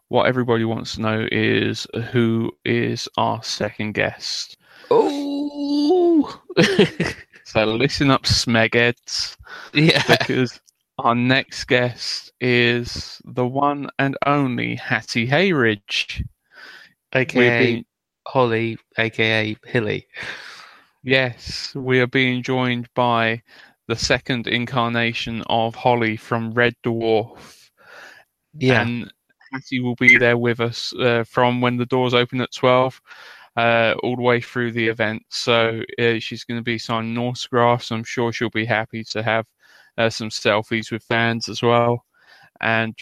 what 0.08 0.26
everybody 0.26 0.64
wants 0.64 0.94
to 0.94 1.00
know 1.02 1.26
is 1.32 1.86
who 2.12 2.52
is 2.64 3.08
our 3.16 3.42
second 3.42 3.92
guest. 3.94 4.56
Oh, 4.90 6.40
So 7.44 7.64
listen 7.64 8.10
up, 8.10 8.24
Smegheads, 8.24 9.36
yeah. 9.72 10.02
because 10.18 10.60
our 10.98 11.14
next 11.14 11.64
guest 11.64 12.32
is 12.40 13.20
the 13.24 13.46
one 13.46 13.88
and 13.98 14.16
only 14.24 14.76
Hattie 14.76 15.28
Hayridge. 15.28 16.24
AKA 17.12 17.84
Holly, 18.26 18.78
AKA 18.98 19.56
Hilly. 19.64 20.06
yes, 21.02 21.74
we 21.74 22.00
are 22.00 22.06
being 22.06 22.42
joined 22.42 22.88
by 22.94 23.42
the 23.88 23.96
second 23.96 24.46
incarnation 24.46 25.42
of 25.48 25.74
Holly 25.74 26.16
from 26.16 26.52
Red 26.52 26.74
Dwarf. 26.84 27.70
Yeah. 28.54 28.82
And 28.82 29.12
Hattie 29.52 29.80
will 29.80 29.94
be 29.94 30.16
there 30.16 30.36
with 30.36 30.60
us 30.60 30.92
uh, 30.98 31.24
from 31.24 31.60
when 31.60 31.76
the 31.76 31.86
doors 31.86 32.14
open 32.14 32.40
at 32.40 32.52
12 32.52 33.00
uh, 33.56 33.94
all 34.02 34.16
the 34.16 34.22
way 34.22 34.40
through 34.40 34.72
the 34.72 34.88
event. 34.88 35.22
So 35.30 35.82
uh, 35.98 36.18
she's 36.18 36.44
going 36.44 36.58
to 36.58 36.64
be 36.64 36.78
signing 36.78 37.16
autographs. 37.16 37.92
I'm 37.92 38.04
sure 38.04 38.32
she'll 38.32 38.50
be 38.50 38.64
happy 38.64 39.04
to 39.04 39.22
have 39.22 39.46
uh, 39.98 40.10
some 40.10 40.30
selfies 40.30 40.90
with 40.90 41.02
fans 41.04 41.48
as 41.48 41.62
well. 41.62 42.04
And 42.60 42.94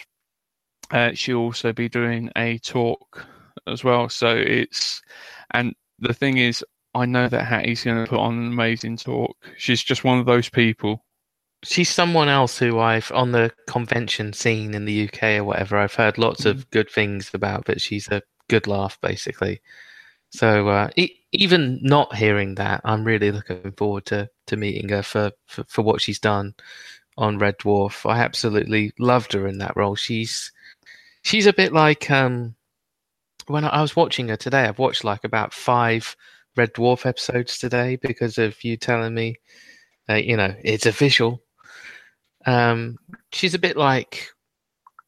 uh, 0.90 1.12
she'll 1.14 1.38
also 1.38 1.72
be 1.72 1.88
doing 1.88 2.30
a 2.36 2.58
talk 2.58 3.26
as 3.66 3.82
well. 3.84 4.08
So 4.08 4.36
it's, 4.36 5.02
and 5.52 5.74
the 5.98 6.14
thing 6.14 6.38
is, 6.38 6.64
I 6.94 7.06
know 7.06 7.28
that 7.28 7.44
Hattie's 7.44 7.84
going 7.84 8.04
to 8.04 8.08
put 8.10 8.20
on 8.20 8.38
an 8.38 8.46
amazing 8.46 8.98
talk. 8.98 9.36
She's 9.56 9.82
just 9.82 10.04
one 10.04 10.18
of 10.18 10.26
those 10.26 10.48
people. 10.48 11.04
she's 11.64 11.88
someone 11.88 12.28
else 12.28 12.58
who 12.58 12.78
I've 12.78 13.10
on 13.12 13.32
the 13.32 13.50
convention 13.66 14.32
scene 14.32 14.74
in 14.74 14.84
the 14.84 15.08
UK 15.08 15.22
or 15.38 15.44
whatever. 15.44 15.78
I've 15.78 15.94
heard 15.94 16.18
lots 16.18 16.44
of 16.44 16.68
good 16.70 16.90
things 16.90 17.30
about, 17.34 17.64
but 17.64 17.80
she's 17.80 18.08
a 18.08 18.22
good 18.48 18.66
laugh 18.66 18.98
basically. 19.00 19.60
So 20.34 20.68
uh, 20.68 20.90
e- 20.96 21.16
even 21.32 21.78
not 21.80 22.16
hearing 22.16 22.56
that, 22.56 22.80
I'm 22.84 23.04
really 23.04 23.30
looking 23.30 23.70
forward 23.72 24.04
to 24.06 24.28
to 24.48 24.56
meeting 24.56 24.88
her 24.88 25.02
for, 25.02 25.30
for 25.46 25.64
for 25.68 25.82
what 25.82 26.00
she's 26.02 26.18
done 26.18 26.54
on 27.16 27.38
Red 27.38 27.58
Dwarf. 27.58 28.08
I 28.10 28.18
absolutely 28.18 28.92
loved 28.98 29.32
her 29.34 29.46
in 29.46 29.58
that 29.58 29.76
role. 29.76 29.94
She's 29.94 30.50
she's 31.22 31.46
a 31.46 31.52
bit 31.52 31.72
like 31.72 32.10
um 32.10 32.56
when 33.46 33.64
I 33.64 33.80
was 33.80 33.96
watching 33.96 34.28
her 34.28 34.36
today. 34.36 34.64
I've 34.64 34.80
watched 34.80 35.04
like 35.04 35.24
about 35.24 35.54
five 35.54 36.16
Red 36.56 36.74
Dwarf 36.74 37.06
episodes 37.06 37.58
today 37.58 37.96
because 37.96 38.36
of 38.38 38.62
you 38.64 38.76
telling 38.76 39.14
me 39.14 39.36
uh, 40.08 40.14
you 40.14 40.36
know, 40.36 40.54
it's 40.64 40.86
official. 40.86 41.42
Um, 42.46 42.98
she's 43.32 43.54
a 43.54 43.58
bit 43.58 43.76
like, 43.76 44.28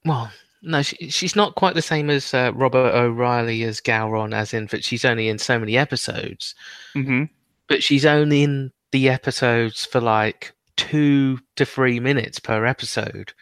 well, 0.04 0.30
no, 0.67 0.83
she, 0.83 1.09
she's 1.09 1.37
not 1.37 1.55
quite 1.55 1.75
the 1.75 1.83
same 1.83 2.11
as 2.11 2.35
uh, 2.35 2.53
Robert 2.55 2.95
O'Reilly 2.95 3.63
as 3.63 3.81
Gowron, 3.81 4.35
as 4.35 4.53
in 4.53 4.67
that 4.67 4.85
she's 4.85 5.05
only 5.05 5.29
in 5.29 5.39
so 5.39 5.59
many 5.59 5.77
episodes, 5.77 6.55
hmm 6.93 7.25
but 7.69 7.83
she's 7.83 8.07
only 8.07 8.45
in 8.45 8.71
the 8.93 9.09
episodes 9.09 9.85
for 9.85 10.01
like 10.01 10.53
two 10.77 11.39
to 11.57 11.65
three 11.65 11.99
minutes 11.99 12.39
per 12.39 12.65
episode. 12.65 13.33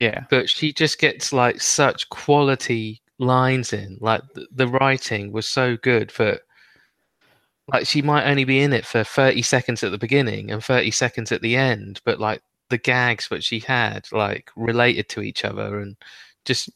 Yeah. 0.00 0.24
But 0.30 0.48
she 0.48 0.72
just 0.72 0.98
gets 0.98 1.32
like 1.32 1.60
such 1.60 2.08
quality 2.10 3.02
lines 3.18 3.72
in. 3.72 3.98
Like 4.00 4.22
the, 4.34 4.46
the 4.52 4.68
writing 4.68 5.32
was 5.32 5.48
so 5.48 5.76
good 5.76 6.12
that 6.18 6.42
like 7.72 7.86
she 7.86 8.00
might 8.00 8.28
only 8.28 8.44
be 8.44 8.60
in 8.60 8.72
it 8.72 8.86
for 8.86 9.04
30 9.04 9.42
seconds 9.42 9.82
at 9.82 9.90
the 9.90 9.98
beginning 9.98 10.50
and 10.50 10.62
30 10.62 10.90
seconds 10.90 11.32
at 11.32 11.42
the 11.42 11.56
end, 11.56 12.00
but 12.04 12.20
like 12.20 12.42
the 12.70 12.78
gags 12.78 13.28
that 13.28 13.42
she 13.42 13.58
had 13.58 14.06
like 14.12 14.50
related 14.56 15.08
to 15.08 15.22
each 15.22 15.44
other 15.44 15.80
and 15.80 15.96
just 16.48 16.70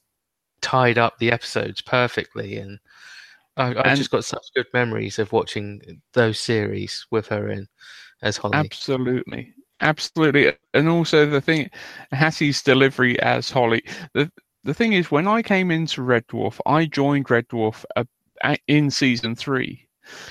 tied 0.60 0.96
up 0.98 1.18
the 1.18 1.32
episodes 1.32 1.82
perfectly 1.82 2.58
and 2.58 2.78
I, 3.56 3.74
I 3.90 3.94
just 3.94 4.10
got 4.10 4.24
such 4.24 4.46
good 4.54 4.66
memories 4.72 5.18
of 5.18 5.32
watching 5.32 6.00
those 6.14 6.38
series 6.38 7.06
with 7.10 7.26
her 7.28 7.50
in 7.50 7.66
as 8.22 8.36
Holly. 8.38 8.54
Absolutely. 8.56 9.52
Absolutely. 9.80 10.52
And 10.72 10.88
also 10.88 11.26
the 11.26 11.40
thing 11.40 11.68
Hattie's 12.12 12.62
delivery 12.62 13.20
as 13.20 13.50
Holly. 13.50 13.82
The 14.14 14.30
the 14.64 14.72
thing 14.72 14.92
is 14.92 15.10
when 15.10 15.26
I 15.26 15.42
came 15.42 15.70
into 15.72 16.02
Red 16.02 16.26
Dwarf, 16.28 16.60
I 16.66 16.86
joined 16.86 17.30
Red 17.30 17.48
Dwarf 17.48 17.84
uh, 17.96 18.04
a- 18.44 18.56
in 18.68 18.90
season 18.90 19.34
3. 19.34 19.86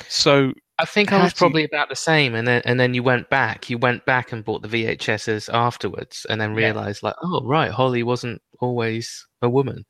So 0.08 0.54
I 0.80 0.86
think 0.86 1.12
I 1.12 1.22
was 1.22 1.34
probably 1.34 1.66
about 1.66 1.90
the 1.90 1.96
same, 1.96 2.34
and 2.34 2.48
then 2.48 2.62
and 2.66 2.80
then 2.80 2.94
you 2.96 3.04
went 3.04 3.30
back. 3.30 3.70
You 3.70 3.78
went 3.78 4.04
back 4.06 4.32
and 4.32 4.44
bought 4.44 4.64
the 4.64 4.68
VHSs 4.70 5.54
afterwards, 5.54 6.26
and 6.30 6.40
then 6.42 6.52
Yeah. 6.52 6.68
realized 6.68 7.04
like, 7.04 7.16
oh 7.22 7.42
right, 7.46 7.70
Holly 7.70 8.02
wasn't 8.04 8.42
always 8.62 9.28
a 9.42 9.50
woman. 9.50 9.86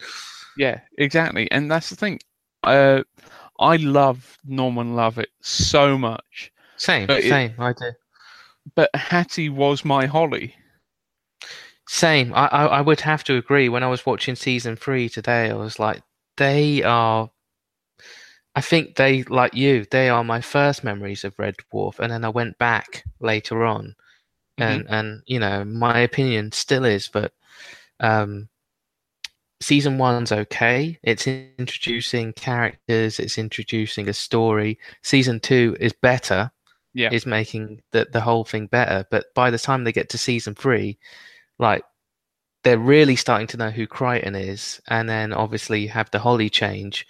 yeah, 0.57 0.81
exactly. 0.97 1.49
And 1.51 1.69
that's 1.71 1.89
the 1.89 1.95
thing. 1.95 2.19
Uh 2.63 3.03
I 3.59 3.75
love 3.77 4.37
Norman 4.45 4.95
Lovett 4.95 5.29
so 5.41 5.97
much, 5.97 6.51
Same, 6.77 7.07
But 7.07 7.19
it- 7.23 7.29
same. 7.29 7.53
I 7.59 7.73
do. 7.73 7.91
but 8.75 8.89
Hattie 8.95 9.49
was 9.49 9.85
my 9.85 10.05
Holly. 10.07 10.55
Same. 11.87 12.33
I, 12.33 12.47
I 12.47 12.65
I 12.77 12.81
would 12.81 13.01
have 13.01 13.23
to 13.25 13.35
agree. 13.37 13.67
When 13.69 13.83
I 13.83 13.87
was 13.89 14.05
watching 14.05 14.35
season 14.35 14.75
three 14.75 15.09
today, 15.09 15.49
I 15.49 15.53
was 15.55 15.77
like, 15.79 16.01
they 16.37 16.83
are. 16.83 17.29
I 18.55 18.61
think 18.61 18.95
they 18.95 19.23
like 19.23 19.53
you. 19.55 19.85
They 19.89 20.09
are 20.09 20.23
my 20.23 20.41
first 20.41 20.83
memories 20.83 21.23
of 21.23 21.37
Red 21.39 21.55
Dwarf, 21.57 21.99
and 21.99 22.11
then 22.11 22.23
I 22.23 22.29
went 22.29 22.57
back 22.57 23.03
later 23.19 23.63
on, 23.65 23.95
and 24.57 24.85
and 24.89 25.21
you 25.25 25.39
know 25.39 25.65
my 25.65 25.99
opinion 25.99 26.51
still 26.51 26.85
is, 26.85 27.07
but 27.09 27.33
um, 27.99 28.47
season 29.61 29.97
one's 29.97 30.31
okay. 30.31 30.97
It's 31.03 31.27
introducing 31.27 32.33
characters. 32.33 33.19
It's 33.19 33.37
introducing 33.37 34.09
a 34.09 34.13
story. 34.13 34.79
Season 35.03 35.39
two 35.39 35.77
is 35.79 35.93
better. 35.93 36.51
Yeah. 36.93 37.09
Is 37.13 37.25
making 37.25 37.81
the 37.91 38.07
the 38.11 38.19
whole 38.21 38.43
thing 38.43 38.67
better. 38.67 39.05
But 39.09 39.33
by 39.33 39.49
the 39.49 39.59
time 39.59 39.83
they 39.85 39.93
get 39.93 40.09
to 40.09 40.17
season 40.17 40.55
three, 40.55 40.97
like 41.57 41.85
they're 42.63 42.77
really 42.77 43.15
starting 43.15 43.47
to 43.47 43.57
know 43.57 43.69
who 43.71 43.87
Kryten 43.87 44.35
is, 44.39 44.81
and 44.87 45.07
then 45.09 45.33
obviously 45.33 45.81
you 45.81 45.89
have 45.89 46.11
the 46.11 46.19
Holly 46.19 46.49
change, 46.49 47.07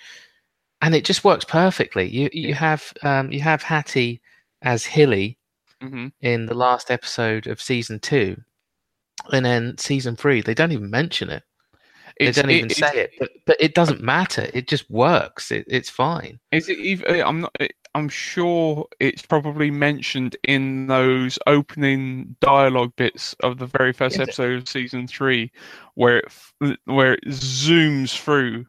and 0.82 0.94
it 0.96 1.06
just 1.06 1.24
works 1.24 1.46
perfectly. 1.46 2.08
You 2.10 2.30
you 2.32 2.54
have 2.54 2.94
um, 3.04 3.32
you 3.32 3.40
have 3.42 3.64
Hattie 3.64 4.22
as 4.62 4.86
Hilly 4.86 5.38
hmm 5.82 6.10
in 6.22 6.46
the 6.46 6.54
last 6.54 6.92
episode 6.92 7.48
of 7.48 7.62
season 7.62 8.00
two, 8.00 8.38
and 9.34 9.44
then 9.46 9.78
season 9.80 10.16
three 10.16 10.42
they 10.42 10.54
don't 10.54 10.72
even 10.74 10.90
mention 10.92 11.30
it. 11.32 11.44
They 12.26 12.32
don't 12.42 12.52
even 12.52 12.72
it- 12.72 12.78
say 12.78 12.92
it, 12.96 13.12
but 13.20 13.30
but 13.46 13.58
it 13.60 13.74
doesn't 13.74 14.02
matter. 14.02 14.50
It 14.54 14.68
just 14.68 14.90
works. 14.90 15.52
It, 15.52 15.66
it's 15.68 15.90
fine. 15.90 16.40
Is 16.52 16.70
it 16.70 16.78
even? 16.80 17.22
I'm 17.22 17.42
not. 17.42 17.56
I'm 17.94 18.08
sure 18.08 18.88
it's 19.02 19.22
probably 19.24 19.70
mentioned 19.70 20.38
in 20.44 20.88
those 20.88 21.38
opening 21.48 22.38
dialogue 22.40 22.94
bits 22.96 23.34
of 23.42 23.58
the 23.58 23.66
very 23.66 23.92
first 23.92 24.16
Is 24.16 24.20
it? 24.20 24.24
episode 24.24 24.58
of 24.60 24.70
season 24.70 25.08
three, 25.08 25.52
where 25.96 26.18
it 26.20 26.80
where 26.86 27.14
it 27.16 27.26
zooms 27.28 28.18
through 28.18 28.66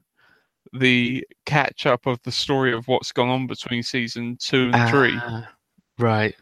the 0.73 1.25
catch 1.47 1.87
up 1.87 2.06
of 2.06 2.18
the 2.25 2.32
story 2.32 2.73
of 2.73 2.88
what's 2.88 3.12
gone 3.12 3.28
on 3.28 3.47
between 3.47 3.82
season 3.82 4.37
two 4.40 4.71
and 4.73 4.90
three, 4.90 5.14
Ah, 5.16 5.49
right. 5.99 6.35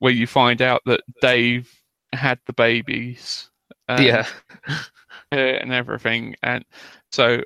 where 0.00 0.12
you 0.12 0.26
find 0.26 0.60
out 0.62 0.82
that 0.86 1.00
Dave 1.22 1.72
had 2.12 2.38
the 2.46 2.52
babies. 2.52 3.50
and- 3.88 4.04
yeah. 4.04 4.26
Uh, 5.32 5.36
and 5.36 5.72
everything, 5.72 6.34
and 6.42 6.64
so 7.12 7.42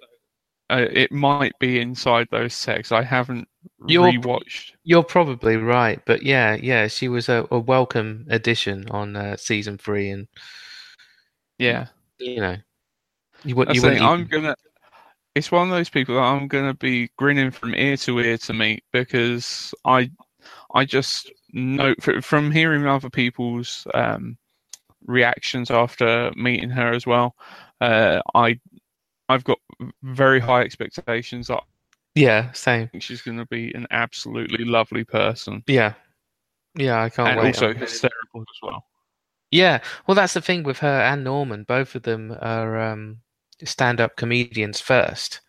uh, 0.71 0.87
it 0.91 1.13
might 1.13 1.53
be 1.59 1.81
inside 1.81 2.29
those 2.31 2.61
texts. 2.63 2.93
I 2.93 3.03
haven't 3.03 3.49
You're- 3.87 4.13
rewatched. 4.13 4.73
You're 4.85 5.03
probably 5.05 5.57
right, 5.57 6.01
but 6.07 6.23
yeah, 6.23 6.55
yeah, 6.55 6.87
she 6.89 7.09
was 7.09 7.29
a, 7.29 7.47
a 7.51 7.59
welcome 7.59 8.27
addition 8.31 8.89
on 8.91 9.17
uh, 9.17 9.37
season 9.37 9.79
three, 9.79 10.11
and 10.11 10.27
Yeah, 11.59 11.87
you 12.19 12.41
know, 12.41 12.57
you 13.45 13.57
you 13.73 13.81
thing. 13.81 14.03
I'm 14.03 14.25
gonna. 14.27 14.57
It's 15.35 15.51
one 15.51 15.69
of 15.69 15.75
those 15.75 15.89
people 15.89 16.17
that 16.17 16.21
I'm 16.23 16.47
gonna 16.47 16.75
be 16.75 17.11
grinning 17.17 17.51
from 17.51 17.75
ear 17.75 17.97
to 17.99 18.19
ear 18.21 18.37
to 18.39 18.53
meet 18.53 18.85
because 18.93 19.73
I, 19.85 20.11
I 20.75 20.85
just 20.85 21.33
know 21.53 21.95
from 22.21 22.51
hearing 22.51 22.87
other 22.87 23.09
people's 23.11 23.87
um, 23.95 24.37
reactions 25.07 25.71
after 25.71 26.33
meeting 26.37 26.71
her 26.71 26.93
as 26.93 27.07
well. 27.07 27.35
Uh, 27.83 28.23
I, 28.35 28.59
I've 29.29 29.45
got 29.45 29.59
very 30.03 30.41
high 30.41 30.63
expectations. 30.63 31.51
I 31.51 31.59
yeah, 32.15 32.53
same, 32.53 32.91
she's 33.01 33.23
gonna 33.23 33.47
be 33.47 33.73
an 33.75 33.87
absolutely 33.91 34.65
lovely 34.65 35.05
person. 35.05 35.63
yeah, 35.67 35.95
yeah. 36.77 37.03
I 37.03 37.09
can't 37.09 37.31
and 37.31 37.41
wait. 37.41 37.57
also 37.57 37.75
hysterical 37.75 38.41
as 38.43 38.59
well. 38.63 38.85
Yeah, 39.51 39.81
well, 40.07 40.15
that's 40.15 40.35
the 40.35 40.41
thing 40.41 40.63
with 40.63 40.79
her 40.79 41.01
and 41.01 41.25
Norman. 41.25 41.65
Both 41.65 41.95
of 41.95 42.03
them 42.03 42.37
are. 42.41 42.79
Um, 42.81 43.19
stand-up 43.65 44.17
comedians 44.17 44.81
first, 44.81 45.41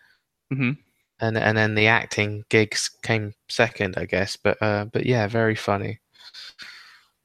Mhm. 0.52 0.78
and 1.20 1.38
and 1.38 1.58
then 1.58 1.74
the 1.76 1.88
acting 1.88 2.44
gigs 2.50 2.90
came 3.02 3.34
second, 3.50 3.98
I 3.98 4.06
guess. 4.06 4.36
But 4.38 4.62
uh, 4.62 4.86
but 4.86 5.06
yeah, 5.06 5.28
very 5.28 5.56
funny. 5.56 6.00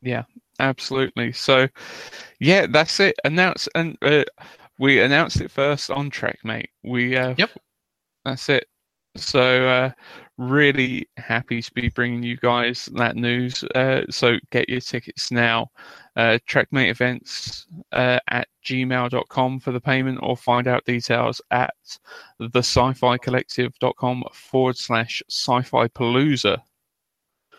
Yeah, 0.00 0.24
absolutely. 0.60 1.32
So, 1.32 1.68
yeah, 2.40 2.66
that's 2.70 3.00
it. 3.00 3.16
Announce 3.24 3.68
and 3.74 3.98
uh, 4.02 4.24
we 4.78 5.00
announced 5.00 5.40
it 5.40 5.50
first 5.50 5.90
on 5.90 6.10
Trekmate. 6.10 6.68
We 6.82 7.16
uh, 7.16 7.34
Yep. 7.38 7.50
That's 8.24 8.48
it. 8.48 8.66
So, 9.16 9.66
uh, 9.68 9.90
really 10.36 11.08
happy 11.16 11.60
to 11.60 11.72
be 11.72 11.88
bringing 11.88 12.22
you 12.22 12.36
guys 12.36 12.86
that 12.94 13.16
news. 13.16 13.64
Uh, 13.74 14.02
so 14.10 14.36
get 14.52 14.68
your 14.68 14.80
tickets 14.80 15.30
now. 15.32 15.68
Uh, 16.14 16.38
Trekmate 16.48 16.90
events 16.90 17.66
uh, 17.92 18.18
at 18.28 18.46
gmail.com 18.64 19.60
for 19.60 19.72
the 19.72 19.80
payment, 19.80 20.18
or 20.22 20.36
find 20.36 20.68
out 20.68 20.84
details 20.84 21.40
at 21.50 21.74
the 22.38 22.58
sci-fi 22.60 23.16
collective.com 23.18 24.22
forward 24.32 24.76
slash 24.76 25.22
sci-fi 25.30 25.88
palooza. 25.88 26.58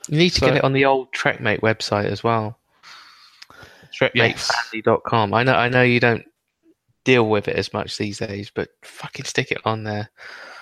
You 0.08 0.18
need 0.18 0.30
to 0.32 0.40
So- 0.40 0.46
get 0.48 0.58
it 0.58 0.64
on 0.64 0.74
the 0.74 0.86
old 0.86 1.12
Trekmate 1.14 1.60
website 1.62 2.06
as 2.06 2.24
well. 2.24 2.58
TrekMateFamily.com. 4.00 5.34
I 5.34 5.44
know 5.44 5.54
I 5.56 5.68
know 5.70 5.82
you 5.82 6.00
don't 6.00 6.24
deal 7.06 7.30
with 7.30 7.48
it 7.48 7.56
as 7.56 7.74
much 7.74 7.98
these 7.98 8.20
days, 8.20 8.52
but 8.54 8.70
fucking 8.84 9.26
stick 9.26 9.52
it 9.52 9.62
on 9.66 9.84
there. 9.84 10.10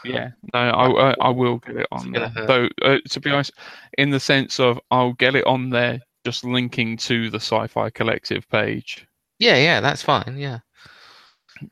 Yeah, 0.04 0.30
no, 0.54 0.60
I, 0.60 1.10
I, 1.10 1.16
I 1.22 1.30
will 1.30 1.58
get 1.58 1.78
it 1.78 1.88
on 1.92 2.12
there. 2.12 2.30
hurt. 2.30 2.48
Though, 2.48 2.70
uh, 2.82 2.98
to 3.10 3.20
be 3.20 3.32
honest, 3.32 3.52
in 3.98 4.10
the 4.10 4.20
sense 4.20 4.60
of 4.60 4.80
I'll 4.92 5.14
get 5.14 5.36
it 5.36 5.46
on 5.46 5.70
there, 5.70 6.00
just 6.24 6.44
linking 6.44 6.98
to 6.98 7.30
the 7.30 7.40
Sci-Fi 7.40 7.90
Collective 7.90 8.48
page. 8.50 9.08
Yeah, 9.40 9.58
yeah, 9.58 9.80
that's 9.82 10.02
fine. 10.02 10.38
Yeah. 10.38 10.60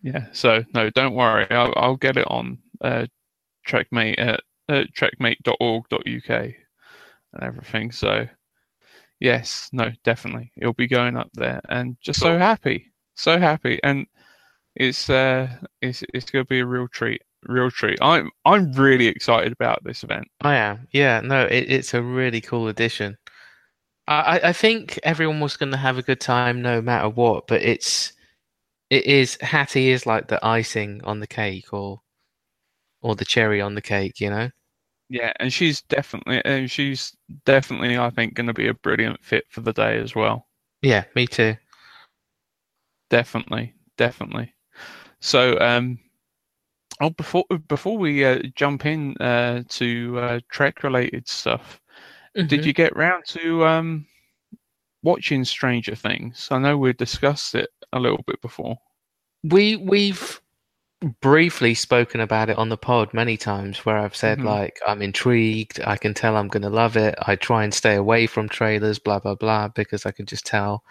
Yeah, 0.01 0.25
so 0.31 0.63
no, 0.73 0.89
don't 0.89 1.13
worry, 1.13 1.45
I'll, 1.51 1.73
I'll 1.75 1.95
get 1.95 2.17
it 2.17 2.27
on 2.27 2.57
uh, 2.81 3.05
Trekmate 3.67 4.19
at 4.19 4.41
uh, 4.67 4.83
trekmate.org.uk 4.97 6.29
and 6.29 7.43
everything. 7.43 7.91
So, 7.91 8.27
yes, 9.19 9.69
no, 9.71 9.91
definitely, 10.03 10.51
it'll 10.57 10.73
be 10.73 10.87
going 10.87 11.17
up 11.17 11.29
there, 11.33 11.61
and 11.69 11.97
just 12.01 12.19
so 12.19 12.37
happy, 12.37 12.91
so 13.15 13.39
happy, 13.39 13.79
and 13.83 14.07
it's 14.75 15.09
uh, 15.09 15.49
it's 15.81 16.03
it's 16.13 16.29
gonna 16.31 16.45
be 16.45 16.59
a 16.59 16.65
real 16.65 16.87
treat, 16.87 17.21
real 17.47 17.71
treat. 17.71 17.99
I'm 18.01 18.31
I'm 18.45 18.71
really 18.73 19.07
excited 19.07 19.53
about 19.53 19.83
this 19.83 20.03
event. 20.03 20.27
I 20.41 20.55
am. 20.55 20.87
Yeah, 20.91 21.19
no, 21.21 21.45
it, 21.45 21.69
it's 21.71 21.93
a 21.93 22.01
really 22.01 22.39
cool 22.41 22.67
addition. 22.69 23.17
I, 24.07 24.39
I- 24.39 24.49
I 24.49 24.53
think 24.53 24.99
everyone 25.03 25.39
was 25.41 25.57
going 25.57 25.71
to 25.73 25.77
have 25.77 25.97
a 25.97 26.03
good 26.03 26.21
time 26.21 26.61
no 26.61 26.81
matter 26.81 27.09
what, 27.09 27.47
but 27.47 27.61
it's 27.63 28.13
it 28.89 29.05
is 29.07 29.37
Hattie 29.41 29.89
is 29.91 30.05
like 30.05 30.27
the 30.29 30.45
icing 30.45 31.01
on 31.05 31.19
the 31.21 31.27
cake 31.27 31.73
or 31.73 32.01
or 33.01 33.15
the 33.15 33.23
cherry 33.25 33.61
on 33.61 33.75
the 33.75 33.81
cake, 33.81 34.19
you 34.19 34.29
know. 34.29 34.49
Yeah, 35.09 35.33
and 35.39 35.53
she's 35.53 35.81
definitely, 35.83 36.41
and 36.45 36.69
she's 36.69 37.15
definitely, 37.45 37.97
I 37.97 38.09
think, 38.09 38.33
going 38.33 38.47
to 38.47 38.53
be 38.53 38.67
a 38.67 38.73
brilliant 38.73 39.23
fit 39.23 39.45
for 39.49 39.61
the 39.61 39.73
day 39.73 39.97
as 39.99 40.15
well. 40.15 40.47
Yeah, 40.81 41.05
me 41.15 41.27
too. 41.27 41.57
Definitely, 43.09 43.75
definitely. 43.97 44.54
So, 45.25 45.59
um, 45.59 45.97
oh, 47.01 47.09
before 47.09 47.45
before 47.67 47.97
we 47.97 48.23
uh, 48.23 48.43
jump 48.55 48.85
in 48.85 49.17
uh, 49.17 49.63
to 49.69 50.19
uh, 50.19 50.39
Trek 50.51 50.83
related 50.83 51.27
stuff, 51.27 51.81
Mm-hmm. 52.37 52.47
did 52.47 52.65
you 52.65 52.73
get 52.73 52.95
round 52.95 53.25
to 53.29 53.65
um, 53.65 54.05
watching 55.03 55.43
Stranger 55.45 55.95
Things? 55.95 56.47
I 56.51 56.59
know 56.59 56.77
we 56.77 56.93
discussed 56.93 57.55
it 57.55 57.71
a 57.93 57.99
little 57.99 58.23
bit 58.27 58.39
before. 58.41 58.77
We 59.43 59.75
we've 59.77 60.41
briefly 61.21 61.73
spoken 61.75 62.21
about 62.21 62.49
it 62.49 62.57
on 62.57 62.69
the 62.69 62.77
pod 62.77 63.13
many 63.13 63.37
times 63.37 63.85
where 63.85 63.97
I've 63.97 64.15
said 64.15 64.39
Mhm. 64.39 64.45
like 64.45 64.79
I'm 64.87 65.01
intrigued, 65.01 65.79
I 65.85 65.97
can 65.97 66.13
tell 66.13 66.37
I'm 66.37 66.47
going 66.47 66.63
to 66.63 66.69
love 66.69 66.97
it. 66.97 67.15
I 67.21 67.35
try 67.35 67.63
and 67.63 67.73
stay 67.73 67.95
away 67.95 68.27
from 68.27 68.49
trailers, 68.49 68.99
blah 68.99 69.19
blah 69.19 69.35
blah, 69.35 69.69
because 69.69 70.05
I 70.05 70.11
can 70.11 70.25
just 70.25 70.45
tell. 70.45 70.83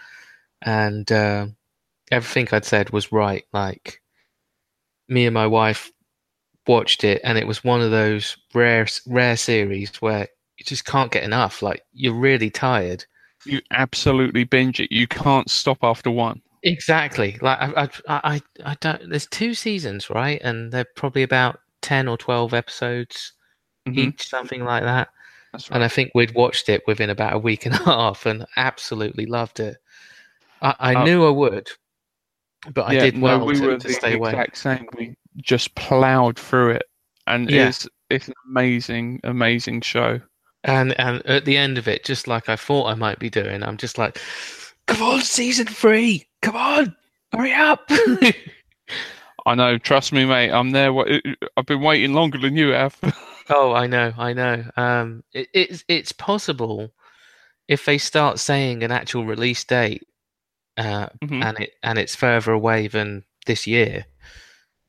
And 0.63 1.11
uh, 1.13 1.49
everything 2.13 2.49
I'd 2.53 2.65
said 2.67 2.91
was 2.91 3.13
right. 3.13 3.45
Like 3.53 4.03
me 5.09 5.27
and 5.27 5.35
my 5.35 5.47
wife 5.47 5.91
watched 6.67 7.05
it, 7.05 7.21
and 7.25 7.37
it 7.39 7.47
was 7.47 7.63
one 7.65 7.81
of 7.81 7.91
those 7.91 8.37
rare 8.55 8.87
rare 9.07 9.37
series 9.37 9.95
where 10.01 10.29
you 10.59 10.65
just 10.65 10.85
can't 10.85 11.13
get 11.13 11.25
enough. 11.25 11.63
Like 11.63 11.83
you're 11.93 12.15
really 12.15 12.51
tired. 12.51 13.05
You 13.45 13.61
absolutely 13.73 14.45
binge 14.45 14.81
it. 14.81 14.91
You 14.91 15.07
can't 15.07 15.51
stop 15.51 15.79
after 15.83 16.11
one. 16.11 16.41
Exactly. 16.63 17.39
Like 17.43 17.59
I, 17.61 17.83
I, 17.83 17.89
I, 18.09 18.43
I 18.65 18.77
don't. 18.81 19.11
There's 19.11 19.27
two 19.27 19.53
seasons, 19.53 20.09
right? 20.09 20.41
And 20.43 20.73
they're 20.73 20.87
probably 20.97 21.23
about 21.23 21.61
ten 21.83 22.09
or 22.09 22.17
twelve 22.17 22.55
episodes 22.55 23.33
Mhm. 23.87 23.99
each, 23.99 24.27
something 24.29 24.65
like 24.65 24.83
that. 24.85 25.09
That's 25.53 25.71
right. 25.71 25.77
And 25.77 25.85
I 25.85 25.89
think 25.89 26.13
we'd 26.15 26.35
watched 26.35 26.71
it 26.71 26.83
within 26.87 27.11
about 27.11 27.35
a 27.35 27.39
week 27.39 27.67
and 27.67 27.75
a 27.75 27.79
half, 27.85 28.25
and 28.25 28.47
absolutely 28.57 29.27
loved 29.27 29.61
it. 29.61 29.77
I, 30.63 30.75
I 30.79 30.95
Oh. 30.95 31.05
knew 31.05 31.27
I 31.27 31.31
would, 31.31 31.69
but 32.73 32.85
I 32.85 32.93
Yeah, 32.95 33.01
did 33.01 33.17
no, 33.17 33.39
well 33.39 33.47
we 33.47 33.55
to, 33.57 33.67
were 33.67 33.79
to 33.79 33.89
the 33.89 33.93
stay 33.95 34.15
away. 34.15 34.31
exact 34.31 34.57
same. 34.59 34.89
We 34.97 35.17
just 35.39 35.75
ploughed 35.75 36.39
through 36.39 36.71
it, 36.73 36.85
and 37.27 37.51
Yeah. 37.51 37.69
it's 37.69 37.89
it's 38.11 38.29
an 38.29 38.35
amazing, 38.49 39.21
amazing 39.25 39.81
show. 39.83 40.21
And 40.65 40.99
and 40.99 41.25
at 41.27 41.45
the 41.45 41.57
end 41.57 41.77
of 41.79 41.89
it, 41.89 42.05
just 42.05 42.27
like 42.29 42.49
I 42.49 42.57
thought 42.57 42.87
I 42.87 42.95
might 42.95 43.19
be 43.19 43.29
doing, 43.31 43.63
I'm 43.63 43.77
just 43.77 43.99
like, 43.99 44.19
"Come 44.87 45.03
on, 45.03 45.21
season 45.23 45.67
three! 45.67 46.27
Come 46.43 46.57
on, 46.57 46.97
hurry 47.33 47.53
up!" 47.53 47.87
I 49.47 49.55
know. 49.55 49.77
Trust 49.77 50.13
me, 50.13 50.25
mate. 50.25 50.51
I'm 50.51 50.71
there. 50.71 50.91
I've 51.57 51.67
been 51.67 51.83
waiting 51.83 52.15
longer 52.15 52.39
than 52.39 52.57
you 52.57 52.69
have. 52.71 52.97
Oh, 53.51 53.75
I 53.75 53.87
know, 53.87 54.11
I 54.17 54.33
know. 54.33 54.65
Um, 54.75 55.23
it, 55.35 55.49
it's 55.53 55.85
it's 55.87 56.13
possible 56.13 56.91
if 57.69 57.85
they 57.85 57.99
start 57.99 58.39
saying 58.39 58.83
an 58.83 58.91
actual 58.91 59.27
release 59.27 59.63
date, 59.65 60.03
uh, 60.77 61.09
Mhm. 61.23 61.45
and 61.45 61.61
it 61.61 61.73
and 61.83 61.99
it's 61.99 62.17
further 62.17 62.53
away 62.53 62.89
than 62.89 63.25
this 63.47 63.67
year, 63.67 64.07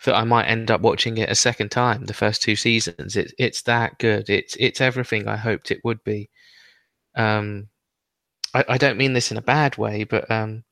that 0.06 0.16
I 0.16 0.24
might 0.24 0.46
end 0.46 0.70
up 0.72 0.82
watching 0.82 1.18
it 1.18 1.30
a 1.30 1.36
second 1.36 1.70
time. 1.72 2.06
The 2.06 2.14
first 2.14 2.42
two 2.42 2.56
seasons, 2.56 3.16
it's 3.16 3.34
it's 3.38 3.62
that 3.64 3.98
good. 4.00 4.30
It's 4.30 4.56
it's 4.58 4.82
everything 4.82 5.28
I 5.28 5.38
hoped 5.38 5.72
it 5.72 5.82
would 5.84 6.04
be. 6.04 6.30
Um, 7.16 7.70
I, 8.54 8.64
I 8.70 8.78
don't 8.78 8.98
mean 8.98 9.14
this 9.14 9.32
in 9.32 9.38
a 9.38 9.42
bad 9.42 9.78
way, 9.78 10.04
but 10.06 10.30
um, 10.32 10.64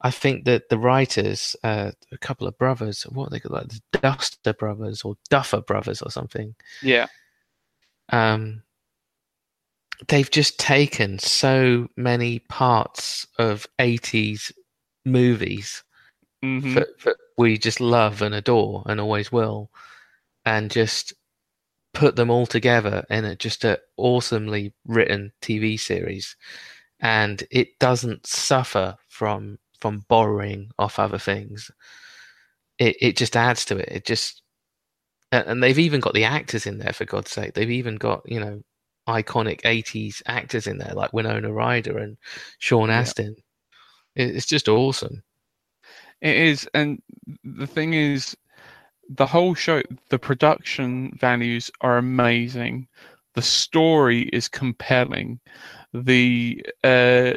I 0.00 0.10
think 0.10 0.44
that 0.46 0.68
the 0.68 0.78
writers, 0.78 1.56
uh, 1.64 1.92
a 2.12 2.18
couple 2.18 2.46
of 2.46 2.58
brothers, 2.58 3.04
what 3.04 3.28
are 3.28 3.30
they 3.30 3.40
called, 3.40 3.54
like 3.54 3.68
the 3.92 3.98
Duster 4.00 4.52
brothers 4.52 5.02
or 5.02 5.16
Duffer 5.30 5.62
brothers 5.62 6.02
or 6.02 6.10
something 6.10 6.54
yeah. 6.82 7.06
um, 8.10 8.62
they've 10.08 10.30
just 10.30 10.58
taken 10.58 11.18
so 11.18 11.88
many 11.96 12.40
parts 12.40 13.26
of 13.38 13.66
80s 13.78 14.52
movies 15.04 15.82
hmm 16.42 16.74
that, 16.74 16.88
that 17.04 17.16
we 17.38 17.58
just 17.58 17.80
love 17.80 18.22
and 18.22 18.34
adore 18.34 18.82
and 18.86 19.00
always 19.00 19.32
will 19.32 19.70
and 20.44 20.70
just 20.70 21.12
put 21.94 22.16
them 22.16 22.30
all 22.30 22.46
together 22.46 23.04
in 23.10 23.24
a, 23.24 23.36
just 23.36 23.64
a 23.64 23.80
awesomely 23.96 24.74
written 24.86 25.32
TV 25.42 25.78
series. 25.78 26.36
And 27.00 27.44
it 27.50 27.78
doesn't 27.78 28.26
suffer 28.26 28.96
from 29.08 29.58
from 29.80 30.04
borrowing 30.08 30.70
off 30.78 30.98
other 30.98 31.18
things. 31.18 31.70
It 32.78 32.96
it 33.00 33.16
just 33.16 33.36
adds 33.36 33.64
to 33.66 33.78
it. 33.78 33.88
It 33.90 34.04
just 34.06 34.42
and 35.32 35.62
they've 35.62 35.78
even 35.78 36.00
got 36.00 36.14
the 36.14 36.24
actors 36.24 36.66
in 36.66 36.78
there 36.78 36.92
for 36.92 37.04
god's 37.04 37.30
sake. 37.30 37.54
They've 37.54 37.70
even 37.70 37.96
got 37.96 38.22
you 38.26 38.40
know 38.40 38.62
iconic 39.08 39.60
80s 39.64 40.22
actors 40.26 40.66
in 40.66 40.78
there 40.78 40.94
like 40.94 41.12
winona 41.12 41.52
ryder 41.52 41.98
and 41.98 42.16
sean 42.58 42.90
astin 42.90 43.36
It- 44.16 44.36
it's 44.36 44.46
just 44.46 44.68
awesome 44.68 45.22
It 46.20 46.36
is, 46.36 46.68
and 46.74 47.02
the 47.44 47.66
thing 47.66 47.94
is, 47.94 48.36
the 49.08 49.26
whole 49.26 49.54
show, 49.54 49.82
the 50.10 50.18
production 50.18 51.16
values 51.18 51.70
are 51.80 51.98
amazing. 51.98 52.88
The 53.34 53.42
story 53.42 54.22
is 54.32 54.48
compelling. 54.48 55.40
The 55.92 56.64
uh, 56.84 57.34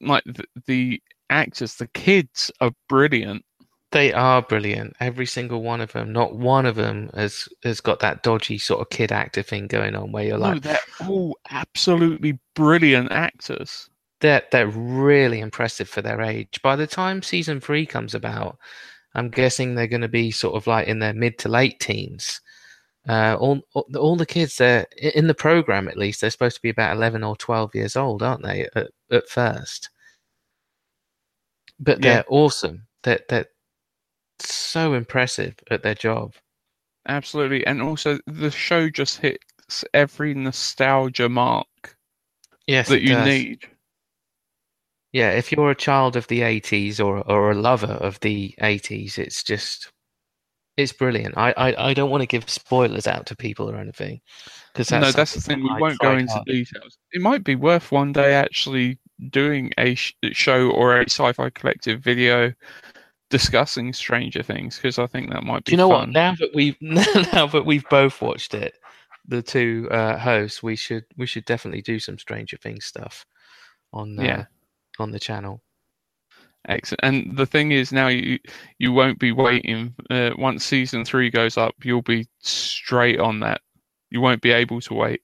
like 0.00 0.24
the, 0.26 0.44
the 0.66 1.02
actors, 1.30 1.76
the 1.76 1.88
kids 1.88 2.50
are 2.60 2.72
brilliant. 2.88 3.44
They 3.92 4.12
are 4.12 4.42
brilliant. 4.42 4.94
Every 5.00 5.26
single 5.26 5.62
one 5.62 5.80
of 5.80 5.92
them. 5.92 6.12
Not 6.12 6.36
one 6.36 6.66
of 6.66 6.76
them 6.76 7.10
has 7.14 7.48
has 7.64 7.80
got 7.80 8.00
that 8.00 8.22
dodgy 8.22 8.58
sort 8.58 8.80
of 8.80 8.90
kid 8.90 9.12
actor 9.12 9.42
thing 9.42 9.66
going 9.66 9.96
on 9.96 10.12
where 10.12 10.24
you're 10.24 10.38
no, 10.42 10.52
like, 10.52 10.62
they're 10.62 10.78
all 10.98 11.38
absolutely 11.50 12.38
brilliant 12.54 13.10
actors. 13.12 13.88
they're 14.20 14.42
they're 14.52 14.68
really 14.68 15.40
impressive 15.40 15.88
for 15.88 16.02
their 16.02 16.20
age. 16.22 16.60
By 16.62 16.76
the 16.76 16.86
time 16.86 17.22
season 17.22 17.60
three 17.60 17.86
comes 17.86 18.14
about, 18.14 18.58
I'm 19.14 19.30
guessing 19.30 19.74
they're 19.74 19.86
going 19.86 20.00
to 20.02 20.08
be 20.08 20.30
sort 20.30 20.54
of 20.56 20.66
like 20.66 20.88
in 20.88 20.98
their 21.00 21.14
mid 21.14 21.38
to 21.40 21.48
late 21.48 21.80
teens. 21.80 22.40
Uh, 23.08 23.36
all 23.40 23.60
all 23.96 24.16
the 24.16 24.26
kids 24.26 24.56
they're 24.58 24.86
in 24.98 25.26
the 25.26 25.34
program 25.34 25.88
at 25.88 25.96
least 25.96 26.20
they're 26.20 26.30
supposed 26.30 26.56
to 26.56 26.62
be 26.62 26.68
about 26.70 26.94
11 26.96 27.24
or 27.24 27.34
12 27.36 27.74
years 27.74 27.96
old, 27.96 28.22
aren't 28.22 28.42
they? 28.44 28.68
At, 28.76 28.88
at 29.10 29.28
first, 29.28 29.90
but 31.78 31.98
Yeah. 31.98 32.16
they're 32.16 32.24
awesome. 32.28 32.86
That 33.04 33.26
that 33.28 33.48
so 34.48 34.94
impressive 34.94 35.54
at 35.70 35.82
their 35.82 35.94
job. 35.94 36.34
Absolutely, 37.08 37.66
and 37.66 37.80
also 37.82 38.18
the 38.26 38.50
show 38.50 38.88
just 38.90 39.18
hits 39.18 39.84
every 39.94 40.34
nostalgia 40.34 41.28
mark 41.28 41.96
Yes, 42.66 42.88
that 42.88 43.02
you 43.02 43.10
does. 43.10 43.26
need. 43.26 43.68
Yeah, 45.12 45.30
if 45.32 45.50
you're 45.50 45.70
a 45.70 45.74
child 45.74 46.14
of 46.16 46.26
the 46.28 46.42
80s 46.42 47.00
or 47.00 47.18
or 47.28 47.50
a 47.50 47.54
lover 47.54 47.86
of 47.86 48.20
the 48.20 48.54
80s, 48.60 49.18
it's 49.18 49.42
just 49.42 49.92
it's 50.76 50.92
brilliant. 50.92 51.36
I 51.36 51.52
I, 51.56 51.88
I 51.90 51.94
don't 51.94 52.10
want 52.10 52.22
to 52.22 52.26
give 52.26 52.48
spoilers 52.48 53.06
out 53.06 53.26
to 53.26 53.36
people 53.36 53.70
or 53.70 53.76
anything 53.76 54.20
because 54.72 54.88
that's 54.88 55.12
no, 55.12 55.12
that's 55.12 55.34
the 55.34 55.40
thing. 55.40 55.62
We 55.62 55.80
won't 55.80 55.98
go 56.00 56.12
into 56.16 56.32
hard. 56.32 56.46
details. 56.46 56.96
It 57.12 57.22
might 57.22 57.44
be 57.44 57.56
worth 57.56 57.90
one 57.90 58.12
day 58.12 58.34
actually 58.34 58.98
doing 59.30 59.72
a 59.78 59.94
sh- 59.94 60.14
show 60.32 60.70
or 60.70 60.96
a 61.00 61.04
sci-fi 61.04 61.50
collective 61.50 62.00
video 62.02 62.52
discussing 63.30 63.92
Stranger 63.92 64.42
Things 64.42 64.76
because 64.76 64.98
I 64.98 65.06
think 65.06 65.30
that 65.30 65.44
might 65.44 65.64
be. 65.64 65.70
Do 65.70 65.72
you 65.72 65.76
know 65.78 65.88
what? 65.88 66.08
Now 66.08 66.34
that 66.38 66.50
we've 66.54 66.76
now 66.80 67.46
that 67.46 67.64
we've 67.64 67.88
both 67.88 68.20
watched 68.20 68.54
it, 68.54 68.74
the 69.26 69.42
two 69.42 69.88
uh, 69.90 70.18
hosts, 70.18 70.62
we 70.62 70.76
should 70.76 71.04
we 71.16 71.26
should 71.26 71.44
definitely 71.44 71.82
do 71.82 71.98
some 71.98 72.18
Stranger 72.18 72.56
Things 72.56 72.84
stuff 72.84 73.24
on 73.92 74.18
uh, 74.18 74.22
Yeah. 74.22 74.44
on 74.98 75.10
the 75.10 75.18
channel. 75.20 75.62
Excellent. 76.68 77.00
And 77.02 77.36
the 77.36 77.46
thing 77.46 77.72
is, 77.72 77.90
now 77.92 78.08
you 78.08 78.38
you 78.78 78.92
won't 78.92 79.18
be 79.18 79.32
waiting. 79.32 79.94
Uh, 80.10 80.30
once 80.36 80.64
season 80.64 81.04
three 81.04 81.30
goes 81.30 81.56
up, 81.56 81.74
you'll 81.82 82.02
be 82.02 82.28
straight 82.40 83.18
on 83.18 83.40
that. 83.40 83.62
You 84.10 84.20
won't 84.20 84.42
be 84.42 84.50
able 84.52 84.80
to 84.82 84.94
wait. 84.94 85.22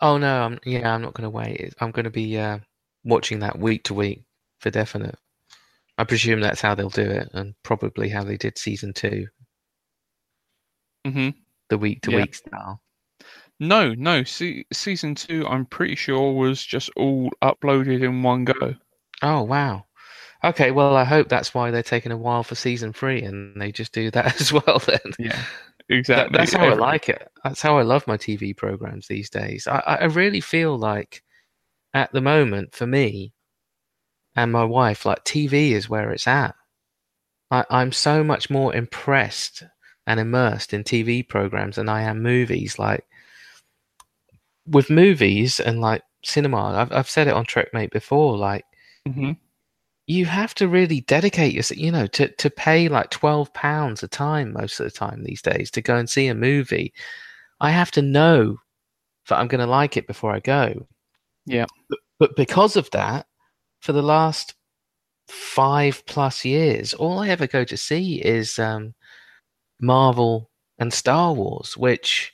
Oh 0.00 0.18
no, 0.18 0.42
I'm 0.44 0.58
yeah, 0.64 0.94
I'm 0.94 1.02
not 1.02 1.14
going 1.14 1.24
to 1.24 1.30
wait. 1.30 1.74
I'm 1.80 1.90
going 1.90 2.04
to 2.04 2.10
be 2.10 2.38
uh, 2.38 2.58
watching 3.04 3.40
that 3.40 3.58
week 3.58 3.82
to 3.84 3.94
week 3.94 4.22
for 4.60 4.70
definite. 4.70 5.16
I 5.98 6.04
presume 6.04 6.40
that's 6.40 6.60
how 6.60 6.74
they'll 6.74 6.90
do 6.90 7.00
it, 7.10 7.30
and 7.32 7.54
probably 7.62 8.10
how 8.10 8.24
they 8.24 8.36
did 8.36 8.58
season 8.58 8.92
two, 8.92 9.28
hmm 11.06 11.30
the 11.70 11.78
week 11.78 12.02
to 12.02 12.10
week 12.12 12.34
style. 12.34 12.80
No, 13.60 13.94
no. 13.94 14.24
Se- 14.24 14.66
season 14.72 15.14
two, 15.14 15.46
I'm 15.46 15.64
pretty 15.66 15.94
sure 15.96 16.32
was 16.32 16.64
just 16.64 16.90
all 16.96 17.30
uploaded 17.42 18.02
in 18.02 18.22
one 18.22 18.44
go. 18.44 18.74
Oh 19.22 19.42
wow. 19.42 19.86
Okay, 20.44 20.70
well 20.72 20.96
I 20.96 21.04
hope 21.04 21.28
that's 21.28 21.54
why 21.54 21.70
they're 21.70 21.82
taking 21.82 22.12
a 22.12 22.16
while 22.16 22.42
for 22.44 22.54
season 22.56 22.92
three, 22.92 23.22
and 23.22 23.60
they 23.60 23.72
just 23.72 23.92
do 23.92 24.10
that 24.12 24.40
as 24.40 24.52
well. 24.52 24.80
Then 24.86 25.00
Yeah, 25.18 25.44
That- 25.88 25.94
exactly. 25.96 26.38
that's 26.38 26.52
how 26.54 26.68
I 26.68 26.74
like 26.74 27.08
it. 27.08 27.28
That's 27.44 27.62
how 27.62 27.78
I 27.78 27.82
love 27.82 28.06
my 28.06 28.16
TV 28.16 28.54
programs 28.54 29.08
these 29.08 29.30
days. 29.30 29.66
I 29.68 29.80
I 29.80 30.04
really 30.06 30.40
feel 30.40 30.78
like, 30.78 31.22
at 31.94 32.12
the 32.12 32.20
moment, 32.22 32.74
for 32.74 32.86
me 32.86 33.32
and 34.36 34.52
my 34.52 34.64
wife, 34.64 35.04
like 35.04 35.24
TV 35.24 35.72
is 35.72 35.88
where 35.88 36.10
it's 36.10 36.26
at. 36.26 36.54
I, 37.50 37.64
I'm 37.70 37.92
so 37.92 38.24
much 38.24 38.50
more 38.50 38.74
impressed 38.74 39.62
and 40.06 40.18
immersed 40.18 40.72
in 40.72 40.84
TV 40.84 41.26
programs 41.26 41.76
than 41.76 41.88
I 41.88 42.02
am 42.02 42.22
movies. 42.22 42.78
Like 42.78 43.04
with 44.66 44.90
movies 44.90 45.60
and 45.60 45.80
like 45.80 46.02
cinema, 46.24 46.72
I've 46.74 46.92
I've 46.92 47.10
said 47.10 47.28
it 47.28 47.34
on 47.34 47.44
Trekmate 47.44 47.90
before. 47.90 48.36
Like 48.36 48.64
Mhm. 49.06 49.36
you 50.06 50.26
have 50.26 50.54
to 50.56 50.68
really 50.68 51.00
dedicate 51.02 51.52
yourself, 51.54 51.78
you 51.78 51.90
know, 51.92 52.06
to, 52.08 52.28
to 52.28 52.50
pay 52.50 52.88
like 52.88 53.10
twelve 53.10 53.52
pounds 53.54 54.02
a 54.02 54.08
time 54.08 54.52
most 54.52 54.80
of 54.80 54.84
the 54.84 54.90
time 54.90 55.22
these 55.24 55.42
days 55.42 55.70
to 55.72 55.82
go 55.82 55.96
and 55.96 56.08
see 56.08 56.28
a 56.28 56.34
movie. 56.34 56.92
I 57.60 57.70
have 57.70 57.90
to 57.92 58.02
know 58.02 58.58
that 59.28 59.38
I'm 59.38 59.46
going 59.48 59.60
to 59.60 59.66
like 59.66 59.96
it 59.96 60.06
before 60.08 60.32
I 60.32 60.40
go. 60.40 60.86
Yeah. 61.46 61.66
But, 61.88 61.98
but 62.18 62.36
because 62.36 62.74
of 62.76 62.90
that, 62.90 63.26
for 63.82 63.92
the 63.92 64.02
last 64.02 64.54
five 65.28 66.04
plus 66.06 66.44
years, 66.44 66.94
all 66.94 67.18
I 67.18 67.28
ever 67.28 67.46
go 67.46 67.64
to 67.64 67.76
see 67.76 68.16
is 68.22 68.58
um, 68.58 68.94
Marvel 69.80 70.50
and 70.78 70.92
Star 70.92 71.32
Wars, 71.34 71.76
which, 71.76 72.32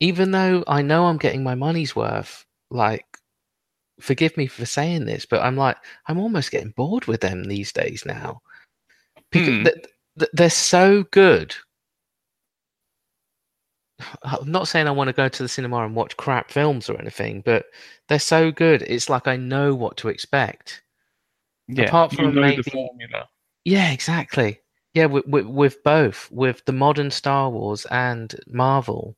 even 0.00 0.30
though 0.30 0.64
I 0.66 0.82
know 0.82 1.06
I'm 1.06 1.18
getting 1.18 1.42
my 1.42 1.54
money's 1.56 1.96
worth, 1.96 2.44
like, 2.70 3.04
forgive 4.00 4.36
me 4.36 4.46
for 4.46 4.66
saying 4.66 5.06
this, 5.06 5.26
but 5.26 5.42
I'm 5.42 5.56
like, 5.56 5.76
I'm 6.06 6.18
almost 6.18 6.50
getting 6.50 6.70
bored 6.76 7.06
with 7.06 7.20
them 7.20 7.44
these 7.44 7.72
days 7.72 8.04
now. 8.06 8.40
Because 9.30 9.54
Hmm. 9.54 9.64
th- 9.64 9.86
th- 10.18 10.30
they're 10.32 10.50
so 10.50 11.04
good. 11.10 11.54
I'm 14.22 14.50
not 14.50 14.68
saying 14.68 14.88
I 14.88 14.92
want 14.92 15.08
to 15.08 15.12
go 15.14 15.28
to 15.28 15.42
the 15.42 15.48
cinema 15.48 15.84
and 15.84 15.94
watch 15.94 16.16
crap 16.16 16.50
films 16.50 16.90
or 16.90 16.98
anything, 17.00 17.42
but 17.44 17.66
they're 18.08 18.18
so 18.18 18.50
good. 18.50 18.82
It's 18.82 19.08
like 19.08 19.28
I 19.28 19.36
know 19.36 19.74
what 19.74 19.96
to 19.98 20.08
expect. 20.08 20.82
Yeah, 21.68 21.84
Apart 21.84 22.12
from 22.14 22.34
maybe- 22.34 22.62
the 22.62 22.70
formula. 22.70 23.28
Yeah, 23.64 23.92
exactly. 23.92 24.60
Yeah, 24.92 25.06
with, 25.06 25.26
with, 25.26 25.46
with 25.46 25.82
both, 25.82 26.30
with 26.30 26.64
the 26.66 26.72
modern 26.72 27.10
Star 27.10 27.50
Wars 27.50 27.84
and 27.90 28.34
Marvel, 28.46 29.16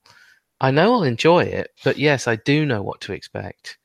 I 0.61 0.71
know 0.71 0.95
I'll 0.95 1.03
enjoy 1.03 1.41
it, 1.45 1.73
but 1.85 1.99
yes, 1.99 2.27
I 2.29 2.37
do 2.37 2.65
know 2.65 2.83
what 2.83 3.01
to 3.03 3.13
expect. 3.13 3.77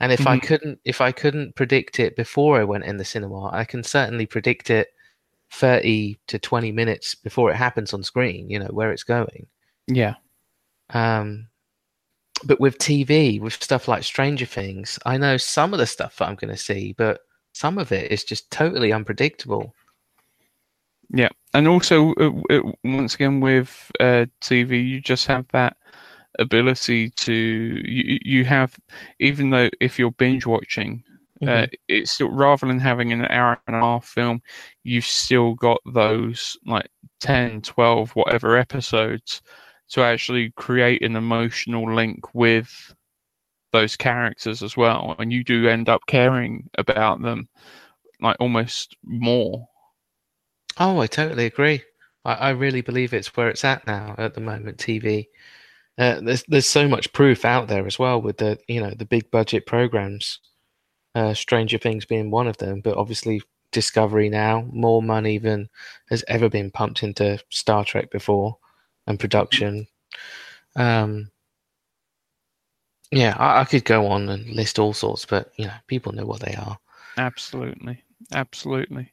And 0.00 0.12
if 0.12 0.26
I 0.26 0.38
Mhm. 0.38 0.42
couldn't, 0.42 0.78
if 0.84 1.00
I 1.00 1.12
couldn't 1.12 1.54
predict 1.56 1.98
it 2.00 2.16
before 2.16 2.60
I 2.60 2.64
went 2.64 2.84
in 2.84 2.98
the 2.98 3.04
cinema, 3.04 3.50
I 3.52 3.64
can 3.64 3.82
certainly 3.82 4.26
predict 4.26 4.70
it 4.70 4.88
thirty 5.50 6.18
to 6.28 6.38
twenty 6.38 6.70
minutes 6.72 7.14
before 7.14 7.50
it 7.50 7.56
happens 7.56 7.92
on 7.94 8.02
screen. 8.02 8.48
You 8.50 8.58
know 8.58 8.68
where 8.70 8.92
it's 8.92 9.04
going. 9.04 9.46
Yeah, 9.88 10.14
Um, 10.90 11.48
but 12.44 12.60
with 12.60 12.78
TV, 12.78 13.40
with 13.40 13.54
stuff 13.54 13.88
like 13.88 14.02
Stranger 14.04 14.46
Things, 14.46 14.98
I 15.06 15.16
know 15.16 15.36
some 15.36 15.72
of 15.72 15.78
the 15.78 15.86
stuff 15.86 16.16
that 16.16 16.28
I'm 16.28 16.34
going 16.34 16.54
to 16.54 16.60
see, 16.60 16.94
but 16.96 17.20
some 17.52 17.78
of 17.78 17.92
it 17.92 18.12
is 18.12 18.24
just 18.24 18.50
totally 18.50 18.92
unpredictable. 18.92 19.74
yeah, 21.10 21.30
and 21.54 21.66
also 21.66 22.12
uh, 22.14 22.30
uh, 22.50 22.72
once 22.84 23.14
again 23.14 23.40
with 23.40 23.90
uh, 24.00 24.26
TV, 24.42 24.86
you 24.86 25.00
just 25.00 25.26
have 25.26 25.46
that 25.52 25.76
ability 26.38 27.10
to 27.10 27.32
you, 27.32 28.18
you 28.22 28.44
have 28.44 28.76
even 29.20 29.50
though 29.50 29.70
if 29.80 29.98
you're 29.98 30.10
binge 30.12 30.46
watching 30.46 31.02
uh, 31.46 31.66
it's 31.88 32.12
still 32.12 32.30
rather 32.30 32.66
than 32.66 32.78
having 32.78 33.12
an 33.12 33.26
hour 33.26 33.60
and 33.66 33.76
a 33.76 33.80
half 33.80 34.06
film 34.06 34.40
you've 34.84 35.04
still 35.04 35.54
got 35.54 35.80
those 35.94 36.56
like 36.66 36.88
10 37.20 37.60
12 37.62 38.10
whatever 38.12 38.56
episodes 38.56 39.42
to 39.88 40.02
actually 40.02 40.50
create 40.56 41.02
an 41.02 41.16
emotional 41.16 41.92
link 41.94 42.34
with 42.34 42.94
those 43.72 43.96
characters 43.96 44.62
as 44.62 44.76
well 44.76 45.14
and 45.18 45.32
you 45.32 45.44
do 45.44 45.68
end 45.68 45.88
up 45.88 46.00
caring 46.06 46.68
about 46.78 47.20
them 47.20 47.48
like 48.20 48.36
almost 48.40 48.96
more 49.04 49.68
Oh, 50.78 51.00
I 51.00 51.06
totally 51.06 51.46
agree. 51.46 51.82
I, 52.24 52.34
I 52.34 52.50
really 52.50 52.82
believe 52.82 53.14
it's 53.14 53.34
where 53.36 53.48
it's 53.48 53.64
at 53.64 53.86
now 53.86 54.14
at 54.18 54.34
the 54.34 54.40
moment. 54.40 54.78
TV. 54.78 55.28
Uh, 55.98 56.20
there's 56.20 56.44
there's 56.48 56.66
so 56.66 56.86
much 56.88 57.12
proof 57.12 57.44
out 57.44 57.68
there 57.68 57.86
as 57.86 57.98
well 57.98 58.20
with 58.20 58.36
the 58.38 58.58
you 58.68 58.80
know 58.80 58.90
the 58.90 59.06
big 59.06 59.30
budget 59.30 59.66
programs. 59.66 60.40
Uh, 61.14 61.32
Stranger 61.32 61.78
Things 61.78 62.04
being 62.04 62.30
one 62.30 62.46
of 62.46 62.58
them, 62.58 62.82
but 62.82 62.96
obviously 62.96 63.40
Discovery 63.72 64.28
now 64.28 64.66
more 64.70 65.02
money 65.02 65.38
than 65.38 65.68
has 66.10 66.24
ever 66.28 66.48
been 66.50 66.70
pumped 66.70 67.02
into 67.02 67.38
Star 67.50 67.84
Trek 67.84 68.10
before, 68.10 68.58
and 69.06 69.20
production. 69.20 69.86
Um, 70.76 71.30
yeah, 73.12 73.36
I, 73.38 73.60
I 73.60 73.64
could 73.64 73.84
go 73.84 74.06
on 74.06 74.28
and 74.28 74.46
list 74.48 74.78
all 74.78 74.92
sorts, 74.92 75.24
but 75.24 75.52
you 75.56 75.66
know 75.66 75.74
people 75.86 76.12
know 76.12 76.26
what 76.26 76.40
they 76.40 76.54
are. 76.54 76.78
Absolutely, 77.16 78.02
absolutely. 78.32 79.12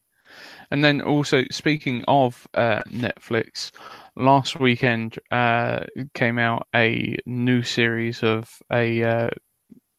And 0.71 0.84
then 0.84 1.01
also 1.01 1.43
speaking 1.51 2.03
of 2.08 2.47
uh, 2.56 2.82
Netflix, 2.89 3.71
last 4.15 4.60
weekend 4.60 5.19
uh, 5.32 5.82
came 6.15 6.39
out 6.39 6.67
a 6.73 7.17
new 7.25 7.62
series 7.62 8.23
of 8.23 8.51
a 8.71 9.03
uh, 9.03 9.29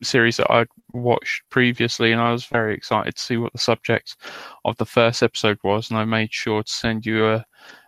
series 0.02 0.36
that 0.38 0.50
I'd 0.50 0.68
watched 0.92 1.42
previously, 1.50 2.12
and 2.12 2.20
I 2.20 2.32
was 2.32 2.46
very 2.46 2.74
excited 2.74 3.14
to 3.16 3.22
see 3.22 3.36
what 3.36 3.52
the 3.52 3.58
subject 3.58 4.16
of 4.64 4.76
the 4.76 4.86
first 4.86 5.22
episode 5.22 5.58
was, 5.62 5.90
and 5.90 5.98
I 5.98 6.04
made 6.04 6.32
sure 6.32 6.62
to 6.62 6.72
send 6.72 7.06
you 7.06 7.26
a 7.26 7.44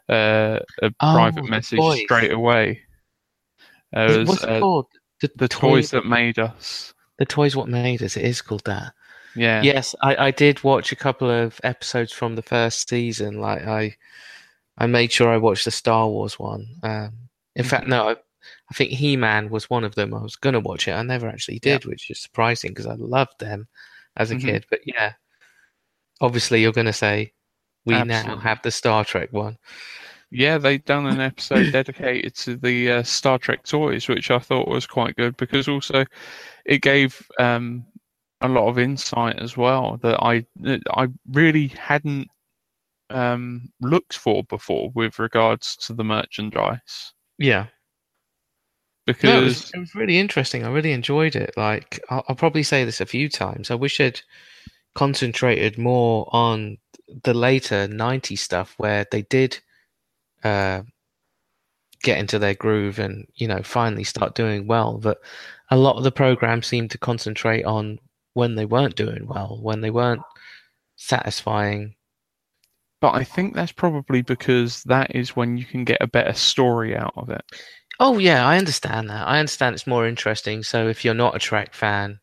a, 0.09 0.61
a 0.83 0.87
Oh, 1.01 1.13
private 1.13 1.49
message 1.49 1.79
Toys. 1.79 2.01
straight 2.01 2.33
away. 2.33 2.81
Uh, 3.97 4.09
it 4.11 4.19
was, 4.19 4.29
What's 4.29 4.43
it 4.45 4.51
uh, 4.51 4.61
called? 4.61 4.87
The, 5.21 5.31
the 5.37 5.49
Toy- 5.49 5.71
toys 5.71 5.91
that 5.93 6.07
made 6.07 6.39
us. 6.39 6.93
The 7.19 7.25
toys 7.27 7.57
what 7.57 7.69
made 7.69 8.03
us. 8.03 8.17
It 8.17 8.25
is 8.25 8.43
called 8.43 8.65
that. 8.67 8.93
Yeah. 9.35 9.63
Yes, 9.63 9.95
I, 10.03 10.17
I 10.27 10.31
did 10.31 10.63
watch 10.65 10.93
a 10.93 10.97
couple 10.97 11.31
of 11.31 11.59
episodes 11.65 12.13
from 12.13 12.35
the 12.35 12.43
first 12.43 12.89
season. 12.89 13.41
Like 13.41 13.67
I, 13.67 13.97
I 14.79 14.87
made 14.87 15.13
sure 15.13 15.29
I 15.31 15.37
watched 15.39 15.65
the 15.65 15.71
Star 15.71 16.09
Wars 16.09 16.39
one. 16.39 16.67
Um, 16.83 17.13
in 17.55 17.65
fact, 17.65 17.87
no, 17.87 18.09
I, 18.11 18.13
I 18.13 18.75
think 18.75 18.91
He 18.91 19.17
Man 19.17 19.49
was 19.49 19.71
one 19.71 19.85
of 19.85 19.95
them. 19.95 20.13
I 20.15 20.23
was 20.23 20.37
gonna 20.37 20.61
watch 20.61 20.89
it. 20.89 20.93
I 20.93 21.03
never 21.03 21.29
actually 21.29 21.59
did, 21.59 21.85
which 21.87 22.11
is 22.11 22.21
surprising 22.21 22.71
because 22.73 22.87
I 22.87 22.95
loved 22.95 23.39
them 23.41 23.67
as 24.17 24.31
a 24.31 24.37
Mhm. 24.37 24.41
kid. 24.43 24.67
But 24.71 24.81
yeah, 24.85 25.15
obviously 26.21 26.61
you're 26.63 26.73
gonna 26.73 26.93
say 26.93 27.33
we 27.87 28.03
now 28.05 28.37
have 28.37 28.61
the 28.63 28.71
Star 28.71 29.05
Trek 29.05 29.33
one. 29.33 29.57
Yeah, 30.31 30.59
they'd 30.59 30.85
done 30.85 31.07
an 31.07 31.21
episode 31.21 31.73
dedicated 31.73 32.35
to 32.37 32.57
the 32.57 32.91
uh, 32.91 33.03
Star 33.05 33.39
Trek 33.39 33.63
toys, 33.65 34.09
which 34.09 34.31
I 34.31 34.39
thought 34.39 34.69
was 34.69 34.87
quite 34.87 35.17
good 35.17 35.37
because 35.37 35.69
also 35.69 36.05
it 36.65 36.83
gave 36.83 37.27
um, 37.39 37.87
a 38.41 38.49
lot 38.49 38.69
of 38.69 38.79
insight 38.79 39.39
as 39.39 39.57
well 39.57 39.99
that 40.03 40.23
I 40.23 40.45
that 40.57 40.83
I 40.93 41.09
really 41.33 41.69
hadn't 41.69 42.29
um, 43.11 43.71
looked 43.81 44.17
for 44.17 44.45
before 44.45 44.91
with 44.95 45.19
regards 45.19 45.77
to 45.77 45.95
the 45.95 46.05
merchandise. 46.05 47.13
Yeah. 47.39 47.67
Because 49.07 49.31
No, 49.31 49.41
it, 49.41 49.45
was, 49.45 49.71
it 49.75 49.79
was 49.79 49.95
really 49.95 50.19
interesting. 50.19 50.65
I 50.65 50.71
really 50.71 50.93
enjoyed 50.93 51.37
it. 51.37 51.55
Like, 51.57 52.01
I'll, 52.11 52.25
I'll 52.29 52.35
probably 52.35 52.65
say 52.65 52.85
this 52.85 53.01
a 53.01 53.07
few 53.07 53.29
times. 53.29 53.71
I 53.71 53.77
wish 53.77 54.01
I'd 54.01 54.21
concentrated 54.97 55.79
more 55.79 56.29
on 56.33 56.79
the 57.25 57.35
later 57.35 57.87
90s 57.89 58.39
stuff 58.39 58.75
where 58.79 59.07
they 59.11 59.23
did 59.23 59.59
uh, 60.45 60.83
get 62.03 62.19
into 62.19 62.39
their 62.39 62.55
groove 62.55 62.99
and, 62.99 63.27
you 63.35 63.49
know, 63.49 63.63
finally 63.63 64.05
start 64.05 64.35
doing 64.35 64.67
well. 64.67 64.99
But 64.99 65.19
a 65.71 65.77
lot 65.77 65.97
of 65.97 66.05
the 66.05 66.13
programs 66.13 66.67
seemed 66.67 66.91
to 66.93 66.99
concentrate 66.99 67.65
on 67.65 67.99
when 68.35 68.55
they 68.55 68.65
weren't 68.67 68.97
doing 68.97 69.27
well, 69.27 69.59
when 69.63 69.81
they 69.81 69.91
weren't 69.91 70.23
satisfying. 70.97 71.95
but 73.01 73.15
I 73.15 73.25
think 73.25 73.55
that's 73.55 73.73
probably 73.73 74.23
because 74.23 74.83
that 74.85 75.15
is 75.15 75.37
when 75.37 75.57
you 75.59 75.65
can 75.65 75.85
get 75.85 75.99
a 76.01 76.07
better 76.07 76.33
story 76.33 76.97
out 76.97 77.13
of 77.17 77.31
it. 77.31 77.45
Oh 78.01 78.19
yeah, 78.19 78.47
I 78.47 78.59
understand 78.59 79.09
that. 79.11 79.27
I 79.27 79.39
understand 79.39 79.75
it's 79.75 79.87
more 79.87 80.07
interesting. 80.07 80.63
So 80.63 80.89
if 80.89 81.05
you're 81.05 81.15
not 81.15 81.37
a 81.37 81.39
Trek 81.39 81.75
fan, 81.75 82.21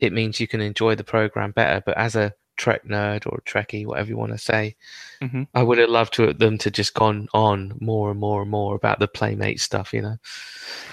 it 0.00 0.12
means 0.12 0.40
you 0.40 0.48
can 0.48 0.60
enjoy 0.60 0.94
the 0.94 1.04
program 1.04 1.52
better. 1.52 1.82
But 1.84 1.96
as 1.98 2.16
a 2.16 2.34
Trek 2.56 2.84
nerd 2.84 3.26
or 3.26 3.42
Trekkie, 3.46 3.86
whatever 3.86 4.08
you 4.08 4.16
want 4.16 4.32
to 4.32 4.38
say, 4.38 4.76
Mhm. 5.22 5.46
I 5.54 5.62
would 5.62 5.78
have 5.78 5.88
loved 5.90 6.14
to 6.14 6.32
them 6.32 6.58
to 6.58 6.70
just 6.70 6.94
gone 6.94 7.28
on 7.32 7.76
more 7.80 8.10
and 8.10 8.20
more 8.20 8.42
and 8.42 8.50
more 8.50 8.74
about 8.74 8.98
the 8.98 9.08
Playmate 9.08 9.60
stuff. 9.60 9.92
You 9.94 10.02
know? 10.02 10.16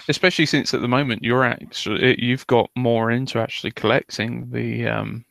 Especially 0.08 0.46
since 0.46 0.74
at 0.74 0.82
the 0.82 0.88
moment 0.88 1.24
you're 1.24 1.44
actually 1.46 2.22
you've 2.24 2.48
got 2.48 2.70
more 2.76 3.12
into 3.12 3.40
actually 3.40 3.72
collecting 3.72 4.50
the 4.52 4.88
um, 4.88 5.26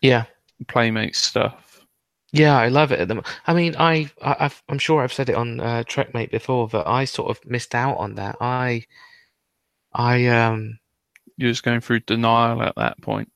Yeah, 0.00 0.24
Playmate 0.68 1.16
stuff. 1.16 1.84
yeah, 2.32 2.56
I 2.56 2.68
love 2.68 2.92
it. 2.92 3.00
At 3.00 3.08
the, 3.08 3.16
mo- 3.16 3.24
I 3.46 3.54
mean, 3.54 3.74
I, 3.76 4.10
I 4.22 4.36
I've, 4.40 4.62
I'm 4.68 4.78
sure 4.78 5.02
I've 5.02 5.12
said 5.12 5.28
it 5.28 5.34
on 5.34 5.58
uh, 5.60 5.82
Trekmate 5.86 6.30
before, 6.30 6.68
but 6.68 6.86
I 6.86 7.04
sort 7.04 7.30
of 7.30 7.44
missed 7.50 7.74
out 7.74 7.96
on 7.98 8.14
that. 8.16 8.36
I, 8.40 8.84
I 9.92 10.26
um. 10.26 10.78
You're 11.36 11.50
just 11.50 11.62
going 11.62 11.80
through 11.80 12.00
denial 12.00 12.62
at 12.62 12.74
that 12.76 13.00
point. 13.00 13.32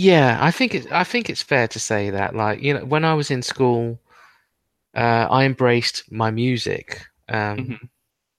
Yeah, 0.00 0.38
I 0.40 0.50
think 0.50 0.74
it, 0.74 0.90
I 0.92 1.04
think 1.04 1.28
it's 1.28 1.42
fair 1.42 1.68
to 1.68 1.78
say 1.78 2.10
that, 2.10 2.34
like, 2.34 2.62
you 2.62 2.74
know, 2.74 2.84
when 2.86 3.04
I 3.04 3.14
was 3.14 3.30
in 3.30 3.42
school, 3.42 4.00
uh, 4.96 5.28
I 5.30 5.44
embraced 5.44 6.10
my 6.12 6.30
music, 6.30 7.06
um, 7.28 7.74
Mhm. 7.74 7.90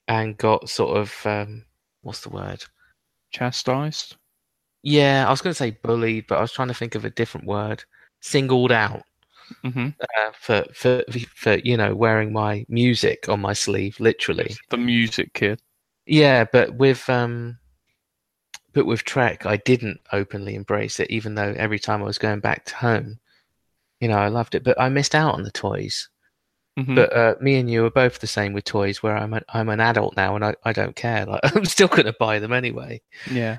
and 0.07 0.37
got 0.37 0.69
sort 0.69 0.97
of, 0.97 1.27
um, 1.27 1.65
what's 2.01 2.21
the 2.21 2.29
word? 2.29 2.65
Chastised. 3.31 4.17
Yeah, 4.83 5.27
I 5.27 5.31
was 5.31 5.41
going 5.41 5.53
to 5.53 5.57
say 5.57 5.71
bullied, 5.71 6.27
but 6.27 6.39
I 6.39 6.41
was 6.41 6.53
trying 6.53 6.69
to 6.69 6.75
think 6.75 6.95
of 6.95 7.05
a 7.05 7.11
different 7.11 7.47
word. 7.47 7.85
Singled 8.21 8.71
out, 8.73 9.03
hmm 9.63 9.89
uh, 10.01 10.31
for, 10.33 10.65
for, 10.73 11.03
for, 11.35 11.55
you 11.57 11.77
know, 11.77 11.95
wearing 11.95 12.33
my 12.33 12.65
music 12.69 13.29
on 13.29 13.41
my 13.41 13.53
sleeve, 13.53 13.99
literally. 13.99 14.55
The 14.69 14.77
music 14.77 15.33
kid. 15.33 15.61
Yeah, 16.05 16.45
but 16.51 16.75
with, 16.75 17.09
um, 17.09 17.59
but 18.73 18.85
with 18.85 19.03
Trek, 19.03 19.45
I 19.45 19.57
didn't 19.57 19.99
openly 20.13 20.55
embrace 20.55 20.99
it, 20.99 21.09
even 21.11 21.35
though 21.35 21.53
every 21.57 21.79
time 21.79 22.01
I 22.01 22.05
was 22.05 22.17
going 22.17 22.39
back 22.39 22.65
to 22.65 22.75
home, 22.75 23.19
you 23.99 24.07
know, 24.07 24.17
I 24.17 24.29
loved 24.29 24.55
it. 24.55 24.63
But 24.63 24.79
I 24.79 24.89
missed 24.89 25.15
out 25.15 25.33
on 25.35 25.43
the 25.43 25.51
toys. 25.51 26.09
Mhm. 26.79 26.95
But 26.95 27.13
uh, 27.15 27.35
me 27.41 27.55
and 27.59 27.69
you 27.69 27.85
are 27.85 27.89
both 27.91 28.19
the 28.19 28.27
same 28.27 28.53
with 28.53 28.63
toys, 28.65 29.03
where 29.03 29.17
I'm 29.17 29.33
a, 29.33 29.41
I'm 29.49 29.69
an 29.69 29.81
adult 29.81 30.15
now 30.15 30.35
and 30.35 30.45
I, 30.45 30.55
I 30.63 30.73
don't 30.73 30.95
care. 30.95 31.25
Like 31.25 31.41
I'm 31.55 31.65
still 31.65 31.87
going 31.89 32.05
to 32.05 32.13
buy 32.13 32.39
them 32.39 32.53
anyway, 32.53 33.01
yeah. 33.29 33.57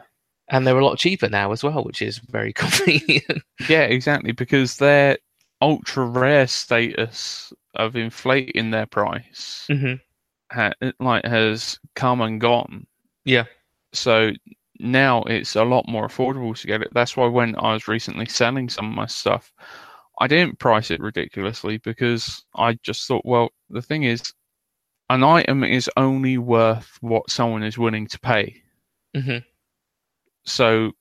and 0.49 0.67
they're 0.67 0.79
a 0.79 0.85
lot 0.85 0.99
cheaper 0.99 1.29
now 1.29 1.53
as 1.53 1.63
well, 1.63 1.85
which 1.85 2.03
is 2.03 2.19
very 2.19 2.53
convenient. 2.55 3.43
Yeah, 3.69 3.83
exactly. 3.83 4.33
Because 4.33 4.77
their 4.79 5.19
ultra 5.61 6.05
rare 6.07 6.47
status 6.47 7.53
of 7.75 7.97
inflating 7.97 8.71
their 8.71 8.87
price 8.87 9.65
hmm 9.71 9.95
ha- 10.51 10.73
like 11.01 11.25
has 11.25 11.79
come 11.95 12.21
and 12.21 12.41
gone. 12.41 12.87
Yeah. 13.25 13.45
So 13.93 14.33
now 14.83 15.23
it's 15.25 15.57
a 15.57 15.65
lot 15.65 15.89
more 15.89 16.07
affordable 16.09 16.59
to 16.59 16.67
get 16.67 16.83
it. 16.83 16.89
That's 16.93 17.17
why 17.17 17.27
when 17.27 17.57
I 17.57 17.73
was 17.75 17.89
recently 17.89 18.27
selling 18.27 18.69
some 18.69 18.89
of 18.91 18.95
my 18.95 19.07
stuff, 19.07 19.53
I 20.21 20.27
didn't 20.29 20.59
price 20.59 20.91
it 20.91 21.01
ridiculously 21.01 21.79
because 21.79 22.45
I 22.57 22.75
just 22.83 23.07
thought, 23.07 23.25
well, 23.25 23.51
the 23.71 23.83
thing 23.83 24.05
is, 24.05 24.23
an 25.11 25.25
item 25.25 25.65
is 25.65 25.91
only 25.97 26.39
worth 26.39 26.99
what 27.01 27.31
someone 27.31 27.63
is 27.63 27.79
willing 27.79 28.07
to 28.09 28.21
pay. 28.21 28.63
hmm 29.15 29.39
So, 30.45 30.93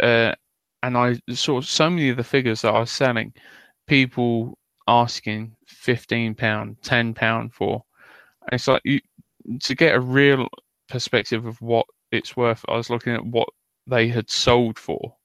uh, 0.00 0.34
and 0.82 0.96
I 0.96 1.20
saw 1.30 1.60
so 1.60 1.90
many 1.90 2.08
of 2.10 2.16
the 2.16 2.24
figures 2.24 2.62
that 2.62 2.74
I 2.74 2.80
was 2.80 2.90
selling, 2.90 3.32
people 3.86 4.58
asking 4.88 5.56
fifteen 5.66 6.34
pound, 6.34 6.76
ten 6.82 7.14
pound 7.14 7.54
for. 7.54 7.84
And 8.42 8.54
it's 8.54 8.68
like 8.68 8.82
you 8.84 9.00
to 9.60 9.74
get 9.74 9.94
a 9.94 10.00
real 10.00 10.48
perspective 10.88 11.46
of 11.46 11.60
what 11.60 11.86
it's 12.12 12.36
worth. 12.36 12.64
I 12.68 12.76
was 12.76 12.90
looking 12.90 13.14
at 13.14 13.24
what 13.24 13.48
they 13.86 14.08
had 14.08 14.30
sold 14.30 14.78
for. 14.78 15.16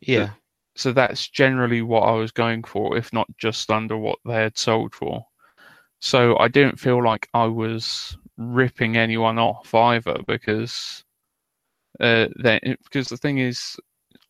Yeah. 0.00 0.30
So 0.76 0.92
that's 0.92 1.28
generally 1.28 1.82
what 1.82 2.02
I 2.02 2.12
was 2.12 2.32
going 2.32 2.64
for, 2.64 2.96
if 2.96 3.12
not 3.12 3.28
just 3.38 3.70
under 3.70 3.96
what 3.96 4.18
they 4.24 4.34
had 4.34 4.58
sold 4.58 4.94
for. 4.94 5.24
So 6.00 6.36
I 6.38 6.48
didn't 6.48 6.80
feel 6.80 7.02
like 7.02 7.28
I 7.32 7.44
was 7.46 8.18
ripping 8.36 8.96
anyone 8.96 9.38
off 9.38 9.72
either 9.74 10.18
because 10.26 11.04
uh, 12.00 12.26
then 12.36 12.60
because 12.84 13.06
the 13.08 13.16
thing 13.16 13.38
is, 13.38 13.76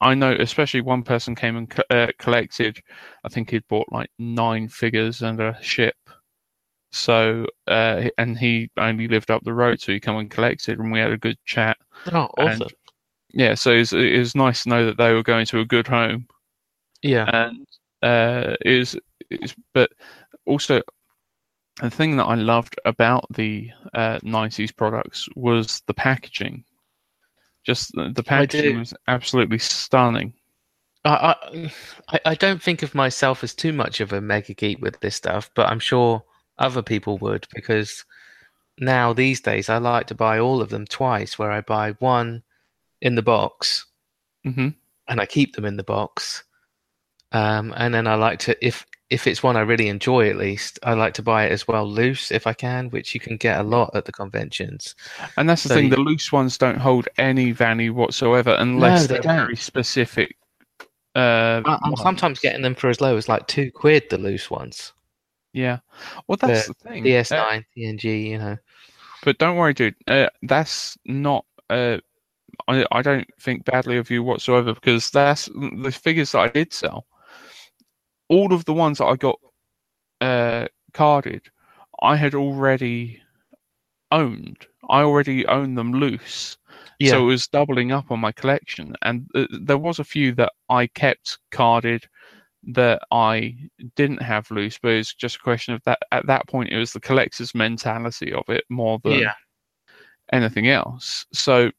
I 0.01 0.15
know 0.15 0.37
especially 0.39 0.83
one 0.83 1.03
person 1.03 1.35
came 1.35 1.57
and 1.57 1.71
co- 1.71 1.83
uh, 1.91 2.09
collected. 2.19 2.81
I 3.25 3.29
think 3.29 3.51
he'd 3.51 3.67
bought 3.69 3.91
like 3.91 4.11
nine 4.19 4.69
figures 4.69 5.23
and 5.23 5.41
a 5.41 5.57
ship. 5.63 5.97
So 6.95 7.47
uh, 7.67 8.09
and 8.19 8.39
he 8.39 8.71
only 8.77 9.09
lived 9.09 9.31
up 9.31 9.43
the 9.43 9.53
road, 9.53 9.81
so 9.81 9.93
he 9.93 9.99
come 10.01 10.17
and 10.17 10.31
collected, 10.31 10.79
and 10.79 10.93
we 10.93 11.01
had 11.01 11.11
a 11.11 11.17
good 11.19 11.37
chat. 11.45 11.77
Oh, 12.13 12.31
And- 12.39 12.63
awesome. 12.63 12.69
Yeah, 13.37 13.55
so 13.55 13.73
it 13.73 13.79
was, 13.79 13.93
it 13.93 14.17
was 14.17 14.37
nice 14.37 14.63
to 14.63 14.69
know 14.69 14.87
that 14.87 14.97
they 14.97 15.13
were 15.13 15.25
going 15.25 15.45
to 15.47 15.59
a 15.59 15.65
good 15.65 15.89
home 15.89 16.29
yeah. 17.03 17.29
and 17.49 17.67
uh, 18.01 18.55
is 18.65 18.97
is 19.29 19.57
but 19.73 19.91
also 20.47 20.81
the 21.83 21.91
thing 21.91 22.17
that 22.17 22.27
I 22.27 22.37
loved 22.37 22.77
about 22.85 23.27
the 23.35 23.71
uh, 23.93 24.21
90s 24.21 24.77
products 24.77 25.29
was 25.35 25.83
the 25.89 25.95
packaging. 25.95 26.63
Just 27.65 27.91
the, 27.97 28.11
the 28.15 28.23
packaging 28.23 28.79
was 28.79 28.95
absolutely 29.09 29.59
stunning. 29.59 30.33
I 31.05 31.35
I- 32.09 32.21
I 32.25 32.35
don't 32.37 32.63
think 32.63 32.85
of 32.85 32.95
myself 32.95 33.43
as 33.43 33.53
too 33.53 33.73
much 33.73 34.01
of 34.01 34.13
a 34.13 34.21
mega 34.21 34.55
geek 34.55 34.81
with 34.81 35.01
this 35.01 35.17
stuff, 35.17 35.51
but 35.57 35.69
I'm 35.69 35.81
sure 35.81 36.23
other 36.59 36.83
people 36.83 37.19
would 37.19 37.47
because 37.55 38.05
now 38.79 39.13
these 39.13 39.41
days 39.41 39.69
I 39.69 39.79
like 39.79 40.07
to 40.09 40.15
buy 40.15 40.39
all 40.39 40.61
of 40.61 40.69
them 40.71 40.87
twice, 40.87 41.39
where 41.39 41.51
I 41.51 41.61
buy 41.61 41.93
one 41.99 42.43
in 43.01 43.15
the 43.15 43.23
box 43.23 43.87
hmm 44.45 44.69
and 45.09 45.21
I 45.21 45.27
keep 45.27 45.55
them 45.55 45.65
in 45.67 45.77
the 45.77 45.85
box, 45.85 46.45
um, 47.33 47.75
and 47.77 47.93
then 47.93 48.07
I 48.07 48.15
like 48.15 48.39
to 48.41 48.57
if 48.67 48.87
if 49.11 49.27
it's 49.27 49.43
one 49.43 49.57
I 49.57 49.61
really 49.61 49.89
enjoy 49.89 50.31
at 50.31 50.37
least 50.37 50.79
I 50.83 50.95
like 50.95 51.13
to 51.15 51.23
buy 51.23 51.45
it 51.45 51.53
as 51.53 51.69
well 51.69 51.87
loose 51.87 52.33
if 52.33 52.47
I 52.47 52.55
can, 52.55 52.89
which 52.91 53.15
you 53.15 53.21
can 53.21 53.37
get 53.37 53.61
a 53.61 53.63
lot 53.63 53.91
at 53.95 54.07
the 54.07 54.13
conventions. 54.13 54.95
And 55.37 55.49
that's 55.49 55.63
the 55.65 55.69
So 55.69 55.75
thing, 55.77 55.91
the 55.91 56.01
loose 56.01 56.33
ones 56.33 56.57
don't 56.57 56.79
hold 56.79 57.07
any 57.19 57.53
value 57.53 57.93
whatsoever 57.93 58.57
unless 58.59 59.03
they 59.07 59.15
they're 59.15 59.23
don't. 59.23 59.37
very 59.47 59.57
specific. 59.57 60.37
Uh, 61.15 61.63
I- 61.67 61.79
I'm 61.83 61.91
ones. 61.93 62.01
sometimes 62.03 62.41
getting 62.41 62.63
them 62.63 62.75
for 62.75 62.89
as 62.89 63.01
low 63.01 63.17
as 63.17 63.29
like 63.29 63.47
two 63.47 63.71
quid, 63.71 64.05
the 64.11 64.19
loose 64.19 64.51
ones. 64.51 64.93
Yeah. 65.55 65.79
Well, 66.27 66.37
that's 66.37 66.67
the 66.67 66.75
thing. 66.75 67.03
Uh, 67.03 67.07
DS9, 67.07 67.65
TNG, 67.77 68.27
you 68.31 68.39
know. 68.39 68.59
But 69.23 69.39
don't 69.39 69.57
worry, 69.57 69.73
dude. 69.73 69.95
Uh, 70.07 70.29
that's 70.43 70.99
not. 71.07 71.47
Uh, 71.71 71.99
I 72.69 72.85
I 72.93 73.03
don't 73.03 73.27
think 73.41 73.65
badly 73.65 73.97
of 73.97 74.11
you 74.11 74.23
whatsoever 74.23 74.75
because 74.75 75.11
that's 75.11 75.47
the 75.83 75.91
figures 75.93 76.33
that 76.33 76.41
I 76.41 76.49
did 76.49 76.73
sell. 76.73 77.07
All 78.29 78.53
of 78.53 78.65
the 78.65 78.75
ones 78.75 78.99
that 78.99 79.07
I 79.07 79.17
got 79.17 79.39
uh, 80.21 80.67
carded, 80.93 81.43
I 82.03 82.17
had 82.17 82.35
already 82.35 83.21
owned. 84.11 84.67
I 84.91 85.03
already 85.03 85.47
owned 85.47 85.79
them 85.79 85.93
loose, 85.93 86.57
Yeah. 86.99 87.11
so 87.11 87.23
it 87.23 87.27
was 87.27 87.47
doubling 87.49 87.93
up 87.93 88.11
on 88.11 88.21
my 88.21 88.33
collection. 88.33 88.95
And 89.03 89.29
uh, 89.35 89.47
there 89.61 89.79
was 89.79 89.99
a 89.99 90.05
few 90.05 90.35
that 90.35 90.53
I 90.69 90.89
kept 90.89 91.39
carded 91.51 92.07
that 92.69 93.03
I 93.11 93.57
didn't 93.97 94.23
have 94.23 94.51
loose, 94.51 94.79
but 94.79 94.93
it's 94.93 95.15
just 95.15 95.37
a 95.37 95.41
question 95.41 95.75
of 95.75 95.83
that. 95.85 95.99
At 96.13 96.27
that 96.27 96.47
point, 96.49 96.71
it 96.73 96.79
was 96.79 96.93
the 96.93 97.01
collector's 97.01 97.55
mentality 97.55 98.33
of 98.33 98.45
it 98.49 98.65
more 98.71 99.01
than 99.05 99.13
Yeah. 99.21 99.33
anything 100.33 100.69
else. 100.69 101.27
So 101.33 101.71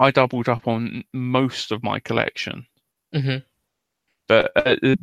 I 0.00 0.10
doubled 0.10 0.48
up 0.48 0.66
on 0.68 1.04
most 1.12 1.72
of 1.72 1.82
my 1.82 2.00
collection, 2.00 2.66
hmm 3.12 3.42
but 4.28 4.50
uh, 4.56 4.76
uh, 4.82 4.96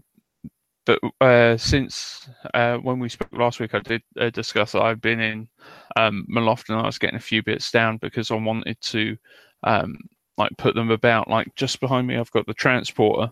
but 0.86 1.00
uh, 1.22 1.58
since 1.58 2.30
uh, 2.54 2.78
when 2.78 3.00
we 3.00 3.10
spoke 3.10 3.34
last 3.34 3.60
week, 3.60 3.74
I 3.76 3.80
did 3.80 4.02
uh, 4.20 4.30
discuss 4.30 4.72
that 4.72 4.82
I've 4.82 5.02
been 5.02 5.20
in 5.20 5.48
um, 5.96 6.26
Malofton 6.30 6.76
and 6.76 6.82
I 6.84 6.86
was 6.86 6.98
getting 6.98 7.18
a 7.18 7.20
few 7.20 7.44
bits 7.44 7.72
down 7.72 7.98
because 7.98 8.32
I 8.32 8.36
wanted 8.36 8.80
to 8.82 9.18
um, 9.64 9.98
like 10.38 10.52
put 10.58 10.76
them 10.76 10.92
about. 10.92 11.30
Like 11.30 11.54
just 11.56 11.80
behind 11.82 12.08
me, 12.08 12.18
I've 12.18 12.32
got 12.32 12.48
the 12.48 12.54
transporter. 12.54 13.32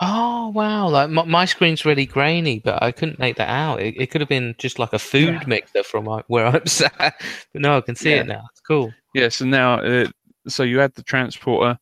Oh 0.00 0.48
wow! 0.50 0.88
Like 0.88 1.10
my, 1.10 1.24
my 1.24 1.44
screen's 1.44 1.84
really 1.84 2.06
grainy, 2.06 2.60
but 2.60 2.80
I 2.82 2.92
couldn't 2.92 3.18
make 3.18 3.36
that 3.36 3.48
out. 3.48 3.80
It, 3.80 3.94
it 3.96 4.10
could 4.10 4.20
have 4.20 4.28
been 4.28 4.54
just 4.58 4.78
like 4.78 4.92
a 4.92 4.98
food 4.98 5.40
Yeah. 5.40 5.44
mixer 5.46 5.82
from 5.82 6.06
where 6.28 6.46
I'm 6.46 6.66
sat. 6.66 6.92
But 7.52 7.62
no, 7.62 7.78
I 7.78 7.80
can 7.80 7.96
see 7.96 8.10
Yeah. 8.10 8.20
it 8.20 8.26
now. 8.28 8.46
It's 8.52 8.60
cool. 8.60 8.92
Yeah, 9.14 9.28
so 9.28 9.44
now, 9.44 9.80
uh, 9.80 10.06
so 10.46 10.62
you 10.62 10.78
had 10.78 10.94
the 10.94 11.02
transporter, 11.02 11.76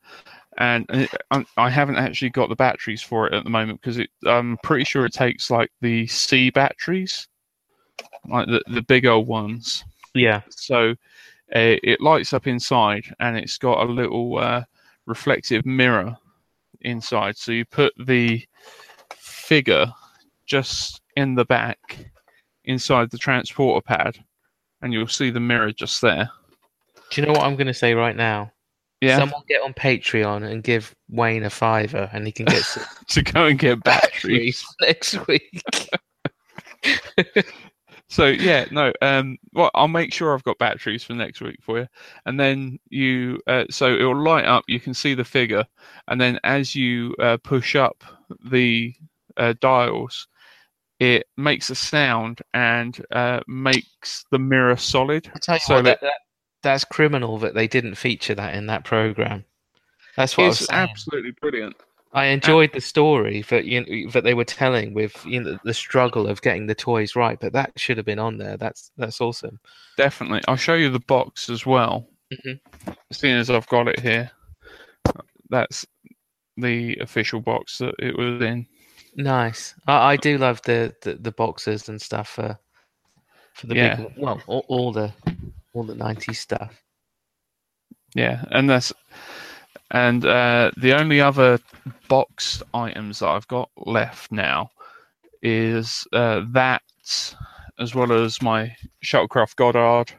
and 0.57 0.87
uh, 0.89 1.07
I- 1.31 1.45
I 1.59 1.69
haven't 1.69 1.97
actually 1.97 2.31
got 2.31 2.49
the 2.49 2.57
batteries 2.57 3.03
for 3.03 3.27
it 3.27 3.35
at 3.35 3.45
the 3.45 3.51
moment 3.51 3.83
because 3.83 3.99
it, 3.99 4.09
I'm 4.25 4.57
pretty 4.63 4.85
sure 4.85 5.05
it 5.05 5.13
takes 5.13 5.51
like 5.51 5.71
the 5.83 6.07
C 6.07 6.49
batteries, 6.49 7.29
like 8.29 8.47
the, 8.47 8.63
the 8.69 8.83
big 8.83 9.05
old 9.05 9.27
ones. 9.27 9.85
Yeah. 10.15 10.41
So 10.49 10.93
uh, 11.55 11.77
it 11.83 12.01
lights 12.01 12.33
up 12.33 12.47
inside, 12.47 13.05
and 13.21 13.37
it's 13.37 13.59
got 13.59 13.87
a 13.87 13.93
little 13.93 14.39
uh, 14.39 14.65
reflective 15.05 15.67
mirror 15.67 16.17
inside. 16.87 17.37
So 17.37 17.53
you 17.53 17.65
put 17.65 17.93
the 17.99 18.43
figure 19.15 19.87
just 20.47 21.03
in 21.17 21.35
the 21.35 21.45
back 21.45 22.11
inside 22.65 23.11
the 23.11 23.19
transporter 23.19 23.83
pad, 23.83 24.19
and 24.83 24.93
you'll 24.93 25.07
see 25.07 25.31
the 25.31 25.41
mirror 25.41 25.73
just 25.73 26.01
there. 26.01 26.31
Do 27.11 27.21
you 27.21 27.27
know 27.27 27.33
what 27.33 27.43
I'm 27.43 27.57
going 27.57 27.67
to 27.67 27.75
say 27.75 27.95
right 27.95 28.17
now? 28.17 28.53
Yeah. 29.01 29.19
Someone 29.19 29.43
get 29.47 29.63
on 29.63 29.75
Patreon 29.75 30.51
and 30.51 30.63
give 30.63 30.95
Wayne 31.09 31.45
a 31.45 31.51
fiver, 31.51 32.09
and 32.13 32.27
he 32.27 32.33
can 32.33 32.47
get 32.47 32.65
to 33.09 33.23
go 33.23 33.47
and 33.47 33.59
get 33.59 33.83
batteries. 33.85 34.65
batteries 34.65 34.65
next 34.81 35.27
week. 35.27 35.63
so 38.09 38.27
yeah, 38.27 38.67
no. 38.71 38.93
Um, 39.03 39.37
well, 39.53 39.71
I'll 39.75 39.89
make 39.89 40.13
sure 40.13 40.33
I've 40.35 40.45
got 40.45 40.59
batteries 40.59 41.05
for 41.05 41.15
next 41.15 41.41
week 41.41 41.59
for 41.63 41.81
you, 41.81 41.89
and 42.25 42.39
then 42.39 42.79
you. 42.89 43.41
Uh, 43.47 43.65
so 43.71 43.95
it 43.97 44.03
will 44.03 44.23
light 44.23 44.45
up. 44.45 44.65
You 44.69 44.81
can 44.81 44.95
see 44.95 45.15
the 45.15 45.25
figure, 45.25 45.65
and 46.09 46.21
then 46.21 46.39
as 46.45 46.75
you 46.75 47.15
uh, 47.21 47.37
push 47.43 47.75
up 47.75 48.05
the 48.45 48.95
uh, 49.37 49.55
dials, 49.61 50.29
it 51.01 51.27
makes 51.37 51.71
a 51.71 51.75
sound 51.75 52.41
and 52.55 53.05
uh, 53.11 53.41
makes 53.47 54.25
the 54.31 54.39
mirror 54.39 54.77
solid. 54.77 55.31
I 55.35 55.39
tell 55.39 55.57
you 55.57 55.61
So 55.61 55.75
what, 55.77 55.85
that- 55.85 56.01
that, 56.01 56.07
that, 56.07 56.21
that's 56.63 56.85
criminal 56.85 57.39
that 57.39 57.55
they 57.55 57.69
didn't 57.69 57.95
feature 57.97 58.35
that 58.35 58.55
in 58.55 58.67
that 58.67 58.85
program. 58.85 59.45
That's 60.17 60.37
what 60.39 60.49
It's 60.49 60.71
absolutely 60.71 61.33
brilliant. 61.33 61.77
I 62.17 62.27
enjoyed 62.27 62.73
the 62.73 62.81
story 62.81 63.43
that 63.51 63.67
you 63.67 63.85
know, 63.85 64.11
that 64.13 64.25
they 64.25 64.33
were 64.33 64.45
telling 64.45 64.95
with 64.95 65.15
you 65.27 65.39
know 65.43 65.59
the 65.65 65.75
struggle 65.75 66.27
of 66.27 66.41
getting 66.41 66.67
the 66.67 66.75
toys 66.75 67.15
right, 67.15 67.39
but 67.39 67.53
that 67.53 67.79
should 67.79 67.99
have 67.99 68.07
been 68.07 68.19
on 68.19 68.39
there. 68.39 68.57
That's 68.57 68.91
that's 68.97 69.21
awesome. 69.21 69.61
Definitely. 69.99 70.41
I'll 70.49 70.57
show 70.57 70.75
you 70.75 70.89
the 70.91 70.99
box 71.01 71.51
as 71.51 71.67
well. 71.67 72.09
Mhm. 72.33 72.59
Seeing 73.13 73.37
as 73.37 73.51
I've 73.51 73.69
got 73.69 73.87
it 73.89 74.01
here, 74.01 74.31
that's 75.51 75.87
the 76.57 76.97
official 77.03 77.41
box 77.41 77.77
that 77.79 77.95
it 77.99 78.17
was 78.17 78.41
in. 78.43 78.67
Nice. 79.15 79.75
I, 79.87 80.13
I 80.13 80.17
do 80.17 80.39
love 80.39 80.63
the, 80.63 80.95
the 81.03 81.15
the 81.15 81.33
boxes 81.33 81.91
and 81.91 82.01
stuff 82.01 82.29
for 82.31 82.59
for 83.53 83.67
the 83.67 83.75
Yeah. 83.75 83.97
big 83.97 84.13
well 84.17 84.43
all, 84.47 84.65
all 84.69 84.91
the 84.93 85.13
all 85.75 85.85
the 85.85 85.95
'90s 85.95 86.37
stuff. 86.37 86.83
Yeah, 88.15 88.43
and 88.53 88.71
that's 88.71 88.95
and 89.91 90.25
uh, 90.25 90.71
the 90.77 90.93
only 90.95 91.21
other 91.21 91.59
boxed 92.09 92.63
items 92.75 93.21
that 93.21 93.29
I've 93.29 93.49
got 93.49 93.71
left 93.77 94.33
now 94.33 94.71
is 95.43 96.07
uh, 96.13 96.43
that, 96.53 96.83
as 97.79 97.95
well 97.95 98.13
as 98.13 98.43
my 98.43 98.75
shuttlecraft 99.05 99.57
Goddard 99.57 100.13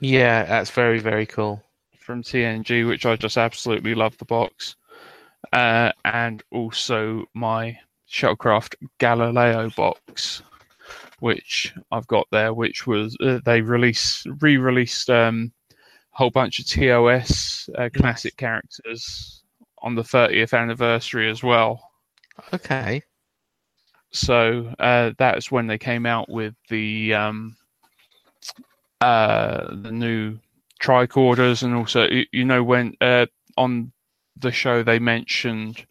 Yeah, 0.00 0.44
that's 0.44 0.70
very 0.70 0.98
very 0.98 1.26
cool. 1.26 1.62
from 1.98 2.22
TNG, 2.22 2.86
which 2.86 3.06
I 3.06 3.16
just 3.16 3.36
absolutely 3.36 3.94
love 3.94 4.18
the 4.18 4.24
box, 4.24 4.74
uh, 5.52 5.92
and 6.04 6.42
also 6.50 7.24
my 7.34 7.78
shuttlecraft 8.10 8.74
Galileo 8.98 9.70
box, 9.70 10.42
which 11.20 11.72
I've 11.92 12.08
got 12.08 12.26
there, 12.32 12.52
which 12.52 12.86
was 12.86 13.16
uh, 13.20 13.38
they 13.44 13.60
released 13.60 14.26
re-released 14.40 15.08
um, 15.10 15.52
a 15.61 15.61
whole 16.12 16.30
bunch 16.30 16.58
of 16.58 16.66
TOS 16.66 17.68
uh, 17.76 17.88
classic 17.94 18.36
characters 18.36 19.42
on 19.82 19.94
the 19.94 20.02
30th 20.02 20.56
anniversary 20.58 21.30
as 21.30 21.42
well. 21.42 21.90
Okay. 22.52 23.02
So 24.12 24.74
uh, 24.78 25.12
that's 25.18 25.50
when 25.50 25.66
they 25.66 25.78
came 25.78 26.06
out 26.06 26.28
with 26.28 26.54
the 26.68 27.14
um, 27.14 27.56
uh, 29.00 29.74
the 29.74 29.90
new 29.90 30.38
tricorders, 30.80 31.62
and 31.62 31.74
also 31.74 32.06
you, 32.08 32.26
you 32.30 32.44
know 32.44 32.62
when 32.62 32.94
uh, 33.00 33.26
on 33.56 33.90
the 34.36 34.52
show 34.52 34.82
they 34.82 34.98
mentioned 34.98 35.86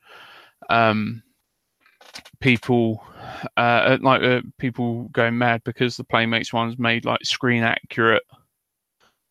um, 0.69 1.23
people 2.39 3.03
uh, 3.57 3.97
like 4.01 4.21
uh, 4.21 4.41
people 4.59 5.09
going 5.11 5.37
mad 5.37 5.63
because 5.63 5.97
the 5.97 6.03
Playmates 6.03 6.53
ones 6.53 6.77
made 6.77 7.05
like 7.05 7.25
screen 7.25 7.63
accurate 7.63 8.23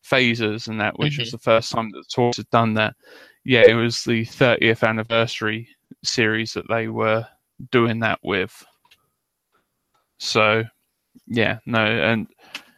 phasers 0.05 0.69
and 0.69 0.81
that, 0.81 0.99
which 0.99 1.19
was 1.19 1.29
mm-hmm. 1.29 1.37
the 1.37 1.43
first 1.43 1.71
time 1.73 1.91
that 1.91 1.99
the 1.99 2.15
toys 2.15 2.37
had 2.37 2.51
done 2.51 2.75
that. 2.75 2.95
Yeah, 3.45 3.65
it 3.67 3.75
was 3.75 4.05
the 4.05 4.25
30th 4.27 4.87
anniversary 4.87 5.69
series 6.05 6.53
that 6.55 6.69
they 6.69 6.89
were 6.89 7.27
doing 7.71 8.01
that 8.01 8.19
with. 8.23 8.65
So, 10.19 10.65
yeah, 11.27 11.59
no, 11.67 11.85
and 11.85 12.27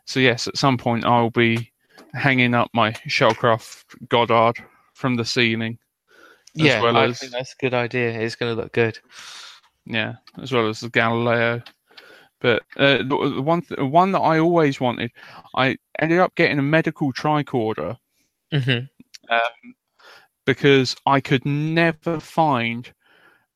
so 0.06 0.20
yes, 0.20 0.46
at 0.46 0.56
some 0.56 0.76
point 0.78 1.04
I'll 1.04 1.30
be 1.30 1.72
hanging 2.14 2.54
up 2.54 2.70
my 2.72 2.92
shuttlecraft 2.92 3.84
Goddard 4.08 4.64
from 4.94 5.16
the 5.16 5.24
ceiling. 5.24 5.78
as 6.58 6.62
Yeah, 6.64 6.82
well 6.82 6.96
I 6.96 7.06
as 7.06 7.18
think 7.18 7.32
that's 7.32 7.54
a 7.54 7.60
good 7.60 7.74
idea. 7.74 8.20
It's 8.20 8.36
going 8.36 8.54
to 8.54 8.60
look 8.60 8.72
good. 8.72 8.98
yeah, 9.86 10.14
as 10.40 10.52
well 10.52 10.68
as 10.68 10.80
the 10.80 10.90
Galileo. 10.90 11.62
But 12.42 12.62
uh, 12.76 12.98
the, 12.98 13.32
the 13.36 13.42
one 13.42 13.62
th- 13.62 13.80
one 13.80 14.12
that 14.12 14.20
I 14.20 14.40
always 14.40 14.80
wanted, 14.80 15.12
I 15.56 15.78
ended 16.00 16.18
up 16.20 16.34
getting 16.34 16.58
a 16.58 16.62
medical 16.62 17.12
tricorder 17.12 17.96
hmm 18.52 18.80
um, 19.30 19.74
because 20.44 20.96
I 21.06 21.20
could 21.20 21.46
never 21.46 22.20
find 22.20 22.92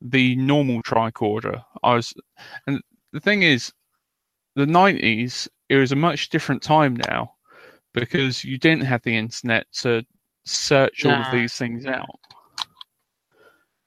the 0.01 0.37
normal 0.37 0.83
tricorder. 0.83 1.63
I 1.83 1.97
was, 1.97 2.15
and 2.67 2.81
the 3.13 3.21
thing 3.21 3.43
is, 3.43 3.73
the 4.55 4.67
nineties 4.67 5.49
it 5.69 5.77
was 5.77 5.93
a 5.93 5.97
much 5.97 6.31
different 6.31 6.63
time 6.63 6.97
now 6.97 7.33
because 7.95 8.45
you 8.45 8.59
didn't 8.59 8.85
have 8.85 9.03
the 9.03 9.17
internet 9.17 9.67
to 9.73 10.05
search 10.45 11.05
all 11.05 11.21
of 11.21 11.31
these 11.31 11.55
things 11.55 11.87
out. 11.87 12.21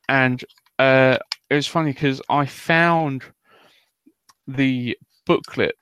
And 0.10 0.44
uh, 0.80 1.18
it 1.50 1.56
was 1.56 1.68
funny 1.68 1.94
because 1.94 2.22
I 2.30 2.46
found 2.46 3.24
the 4.50 4.98
booklet 5.26 5.76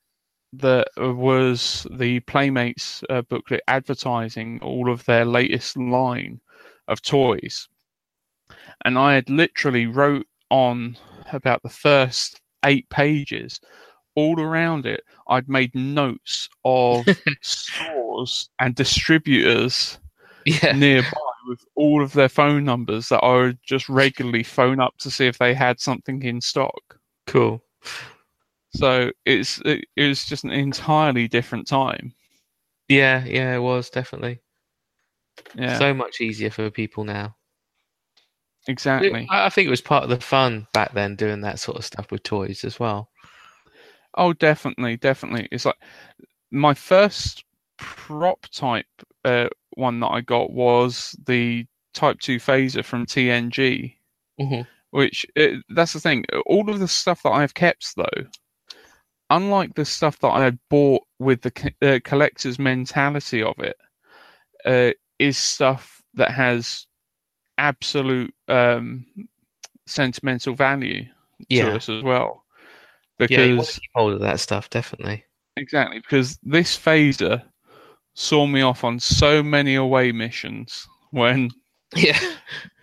that 0.54 0.88
was 0.98 1.86
the 1.92 2.20
Playmates 2.22 3.04
uh, 3.10 3.22
booklet 3.24 3.62
advertising 3.68 4.60
all 4.62 4.92
of 4.92 5.04
their 5.06 5.26
latest 5.26 5.78
line 5.78 6.40
of 6.88 7.02
toys. 7.02 7.68
And 8.86 8.98
I 8.98 9.16
had 9.16 9.30
literally 9.30 9.86
wrote 9.88 10.26
on 10.50 10.98
about 11.34 11.62
the 11.64 11.70
first 11.70 12.40
eight 12.66 12.90
pages, 12.90 13.60
all 14.16 14.40
around 14.40 14.86
it, 14.86 15.04
I'd 15.28 15.50
made 15.50 15.76
notes 15.76 16.50
of 16.66 17.06
stores 17.42 18.50
and 18.60 18.74
distributors 18.76 20.00
Yeah. 20.46 20.74
nearby 20.74 21.08
with 21.48 21.64
all 21.76 22.02
of 22.04 22.14
their 22.14 22.30
phone 22.30 22.64
numbers 22.64 23.10
that 23.10 23.24
I 23.24 23.36
would 23.36 23.60
just 23.64 23.88
regularly 23.90 24.44
phone 24.44 24.80
up 24.80 24.98
to 25.00 25.12
see 25.12 25.28
if 25.28 25.38
they 25.38 25.54
had 25.54 25.80
something 25.80 26.22
in 26.24 26.42
stock. 26.42 27.00
Cool. 27.26 27.62
So 28.78 29.12
it's 29.26 29.60
it, 29.66 29.86
it 29.96 30.08
was 30.08 30.26
just 30.26 30.44
an 30.44 30.52
entirely 30.52 31.28
different 31.28 31.68
time. 31.68 32.14
Yeah, 32.90 33.24
yeah, 33.26 33.56
it 33.56 33.60
was 33.60 33.90
definitely 33.90 34.42
Yeah, 35.56 35.68
so 35.68 35.94
much 35.94 36.20
easier 36.22 36.50
for 36.50 36.70
people 36.72 37.04
now. 37.04 37.36
exactly. 38.68 39.30
I 39.30 39.46
I 39.46 39.50
think 39.50 39.68
it 39.68 39.72
was 39.72 39.82
part 39.82 40.04
of 40.04 40.10
the 40.10 40.20
fun 40.20 40.68
back 40.74 40.94
then 40.94 41.16
doing 41.16 41.42
that 41.42 41.60
sort 41.60 41.78
of 41.78 41.86
stuff 41.86 42.12
with 42.12 42.24
toys 42.24 42.64
as 42.64 42.80
well. 42.80 43.10
Oh, 44.16 44.34
definitely, 44.34 44.98
definitely. 44.98 45.48
It's 45.52 45.66
like 45.66 45.78
my 46.52 46.74
first 46.74 47.46
prop 47.78 48.48
type 48.54 48.88
uh, 49.26 49.50
one 49.76 50.00
that 50.02 50.08
I 50.10 50.22
got 50.22 50.52
was 50.52 51.16
the 51.26 51.68
Type 51.94 52.20
Two 52.20 52.38
phaser 52.38 52.84
from 52.86 53.06
TNG. 53.06 53.98
hmm 54.40 54.62
Which 54.92 55.26
uh, 55.40 55.58
that's 55.70 55.94
the 55.94 56.00
thing. 56.02 56.26
All 56.48 56.70
of 56.70 56.80
the 56.80 56.88
stuff 56.88 57.24
that 57.24 57.32
I've 57.32 57.54
kept, 57.56 57.96
though, 57.98 58.26
unlike 59.30 59.76
the 59.76 59.86
stuff 59.86 60.20
that 60.20 60.30
I 60.30 60.44
had 60.44 60.60
bought 60.70 61.04
with 61.20 61.42
the 61.42 61.74
uh, 61.82 62.00
collector's 62.04 62.60
mentality 62.60 63.42
of 63.44 63.58
it, 63.60 63.78
uh, 64.66 64.92
is 65.20 65.38
stuff 65.38 66.02
that 66.16 66.32
has 66.32 66.88
absolute 67.58 68.34
um, 68.48 69.06
sentimental 69.88 70.56
value 70.56 71.06
Yeah. 71.50 71.72
to 71.72 71.76
us 71.76 71.90
as 71.90 72.04
well. 72.04 72.44
Yeah, 73.28 73.44
you 73.44 73.56
want 73.58 73.68
Because 73.68 73.70
to 73.70 73.80
keep 73.82 73.92
hold 73.96 74.14
of 74.14 74.20
that 74.22 74.40
stuff, 74.40 74.70
definitely. 74.70 75.26
exactly, 75.56 76.00
because 76.00 76.38
this 76.44 76.78
phaser 76.78 77.44
saw 78.16 78.48
me 78.48 78.62
off 78.62 78.84
on 78.84 79.00
so 79.00 79.44
many 79.44 79.76
away 79.76 80.12
missions 80.12 80.88
when 81.12 81.52
Yeah. 81.96 82.20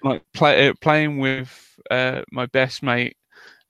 like 0.02 0.22
play, 0.32 0.68
uh, 0.68 0.74
playing 0.80 1.18
with 1.18 1.78
uh, 1.90 2.22
my 2.32 2.46
best 2.46 2.82
mate 2.82 3.16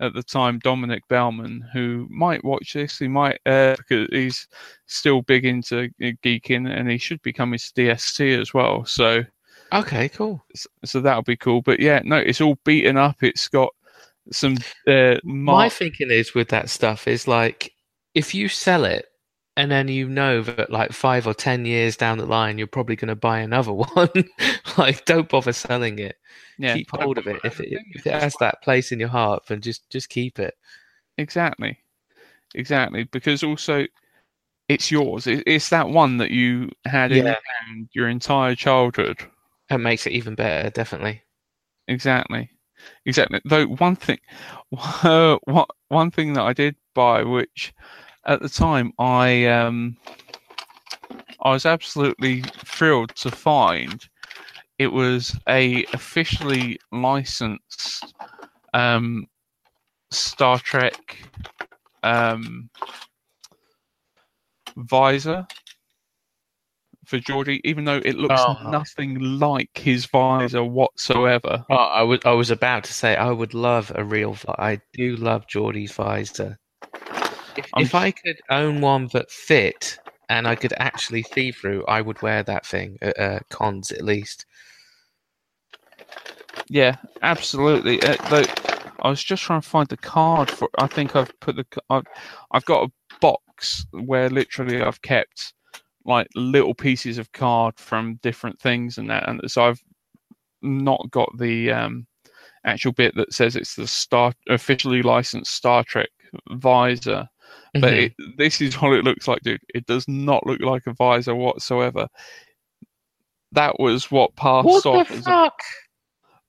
at 0.00 0.12
the 0.14 0.22
time, 0.22 0.58
Dominic 0.58 1.02
Bellman, 1.08 1.64
who 1.72 2.06
might 2.10 2.44
watch 2.44 2.72
this. 2.72 2.98
He 2.98 3.08
might 3.08 3.38
uh, 3.46 3.76
because 3.76 4.08
he's 4.10 4.48
still 4.86 5.22
big 5.22 5.44
into 5.44 5.84
uh, 6.02 6.10
geeking, 6.24 6.68
and 6.70 6.90
he 6.90 6.98
should 6.98 7.22
become 7.22 7.52
his 7.52 7.72
DST 7.76 8.40
as 8.40 8.52
well. 8.52 8.84
So 8.84 9.24
Okay, 9.72 10.08
cool. 10.10 10.44
so 10.84 11.00
that'll 11.00 11.22
be 11.22 11.36
cool. 11.36 11.62
But 11.62 11.80
yeah, 11.80 12.00
no, 12.04 12.16
it's 12.16 12.40
all 12.40 12.56
beaten 12.64 12.96
up. 12.96 13.22
It's 13.22 13.48
got 13.48 13.70
some 14.30 14.56
uh, 14.86 15.16
My 15.24 15.68
thinking 15.68 16.10
is 16.10 16.34
with 16.34 16.48
that 16.48 16.70
stuff 16.70 17.08
is 17.08 17.26
like 17.26 17.72
if 18.14 18.34
you 18.34 18.48
sell 18.48 18.84
it 18.84 19.06
and 19.56 19.70
then 19.70 19.88
you 19.88 20.08
know 20.08 20.42
that 20.42 20.70
like 20.70 20.92
five 20.92 21.26
or 21.26 21.34
ten 21.34 21.64
years 21.64 21.96
down 21.96 22.18
the 22.18 22.26
line 22.26 22.58
you're 22.58 22.66
probably 22.66 22.96
going 22.96 23.08
to 23.08 23.16
buy 23.16 23.38
another 23.38 23.72
one, 23.72 24.10
like 24.76 25.04
don't 25.04 25.28
bother 25.28 25.52
selling 25.52 25.98
it. 25.98 26.16
yeah, 26.58 26.74
keep 26.74 26.90
hold 26.90 27.18
of 27.18 27.26
it. 27.26 27.40
If 27.44 27.60
it 27.60 27.68
if 27.92 28.06
it 28.06 28.12
has 28.12 28.34
that 28.40 28.62
place 28.62 28.92
in 28.92 29.00
your 29.00 29.08
heart, 29.08 29.44
then 29.46 29.60
just 29.60 29.88
just 29.90 30.08
keep 30.08 30.38
it. 30.38 30.54
Exactly, 31.18 31.78
exactly. 32.54 33.04
Because 33.04 33.42
also, 33.44 33.86
it's 34.68 34.90
yours. 34.90 35.26
It's 35.26 35.68
that 35.68 35.88
one 35.88 36.16
that 36.18 36.30
you 36.30 36.70
had 36.84 37.12
in 37.12 37.26
your 37.26 37.36
hand 37.66 37.88
your 37.92 38.08
entire 38.08 38.54
childhood. 38.54 39.18
That 39.68 39.78
makes 39.78 40.06
it 40.06 40.12
even 40.12 40.34
better, 40.34 40.70
definitely. 40.70 41.22
Exactly, 41.86 42.50
exactly. 43.06 43.40
Though 43.44 43.66
one 43.66 43.96
thing, 43.96 44.18
one 44.70 45.66
one 45.88 46.10
thing 46.10 46.32
that 46.32 46.42
I 46.42 46.52
did 46.52 46.74
buy, 46.94 47.22
which 47.22 47.72
at 48.26 48.40
the 48.40 48.48
time 48.48 48.92
I 48.98 49.46
um 49.46 49.96
I 51.42 51.50
was 51.50 51.66
absolutely 51.66 52.42
thrilled 52.64 53.14
to 53.16 53.30
find, 53.30 54.02
it 54.78 54.88
was 54.88 55.38
a 55.48 55.84
officially 55.92 56.78
licensed 56.92 58.14
um 58.72 59.26
Star 60.10 60.58
Trek 60.58 61.18
um 62.02 62.68
visor 64.76 65.46
for 67.06 67.18
Geordi, 67.18 67.60
even 67.64 67.84
though 67.84 68.00
it 68.04 68.16
looks 68.16 68.40
Oh. 68.40 68.56
nothing 68.70 69.18
like 69.20 69.76
his 69.76 70.06
visor 70.06 70.64
whatsoever. 70.64 71.64
Oh, 71.68 71.74
I 71.74 72.02
was 72.02 72.20
I 72.24 72.30
was 72.32 72.50
about 72.50 72.84
to 72.84 72.92
say 72.94 73.14
I 73.16 73.30
would 73.30 73.52
love 73.54 73.92
a 73.94 74.02
real. 74.02 74.32
vi- 74.32 74.54
I 74.58 74.80
do 74.94 75.16
love 75.16 75.46
Geordi's 75.46 75.92
visor. 75.92 76.58
If, 77.56 77.66
I'm 77.74 77.82
if 77.82 77.94
I 77.94 78.10
could 78.10 78.40
own 78.50 78.80
one 78.80 79.08
that 79.12 79.30
fit 79.30 79.98
and 80.28 80.48
I 80.48 80.54
could 80.54 80.72
actually 80.78 81.22
see 81.22 81.52
through, 81.52 81.84
I 81.86 82.00
would 82.00 82.20
wear 82.22 82.42
that 82.42 82.66
thing 82.66 82.98
at 83.02 83.18
uh, 83.18 83.38
cons 83.50 83.90
at 83.92 84.02
least. 84.02 84.46
Yeah, 86.68 86.96
absolutely. 87.22 88.02
Uh, 88.02 88.16
though 88.30 88.44
I 89.04 89.10
was 89.10 89.22
just 89.22 89.42
trying 89.42 89.60
to 89.60 89.68
find 89.68 89.88
the 89.88 89.98
card 89.98 90.50
for. 90.50 90.68
I 90.78 90.86
think 90.86 91.14
I've 91.14 91.38
put 91.40 91.56
the. 91.56 91.66
I've, 91.90 92.06
I've 92.52 92.64
got 92.64 92.88
a 92.88 93.18
box 93.20 93.86
where 93.90 94.30
literally 94.30 94.82
I've 94.82 95.02
kept 95.02 95.52
like 96.06 96.26
little 96.34 96.74
pieces 96.74 97.18
of 97.18 97.32
card 97.32 97.78
from 97.78 98.18
different 98.22 98.58
things 98.60 98.98
and 98.98 99.10
that, 99.10 99.28
and 99.28 99.40
so 99.50 99.64
I've 99.64 99.82
not 100.62 101.10
got 101.10 101.30
the 101.38 101.70
um, 101.70 102.06
actual 102.64 102.92
bit 102.92 103.14
that 103.16 103.34
says 103.34 103.56
it's 103.56 103.76
the 103.76 103.86
Star 103.86 104.32
officially 104.48 105.02
licensed 105.02 105.54
Star 105.54 105.84
Trek 105.84 106.08
visor. 106.52 107.28
But 107.74 107.92
Mhm. 107.92 108.02
it, 108.04 108.12
this 108.38 108.60
is 108.60 108.80
what 108.80 108.92
it 108.94 109.04
looks 109.04 109.26
like, 109.26 109.40
dude. 109.42 109.60
It 109.74 109.86
does 109.86 110.06
not 110.08 110.46
look 110.46 110.60
like 110.60 110.86
a 110.86 110.92
visor 110.92 111.34
whatsoever. 111.34 112.06
That 113.52 113.78
was 113.80 114.10
what 114.10 114.34
passed 114.36 114.66
what 114.66 114.86
off 114.86 115.08
the 115.08 115.18
a, 115.18 115.22
fuck? 115.22 115.58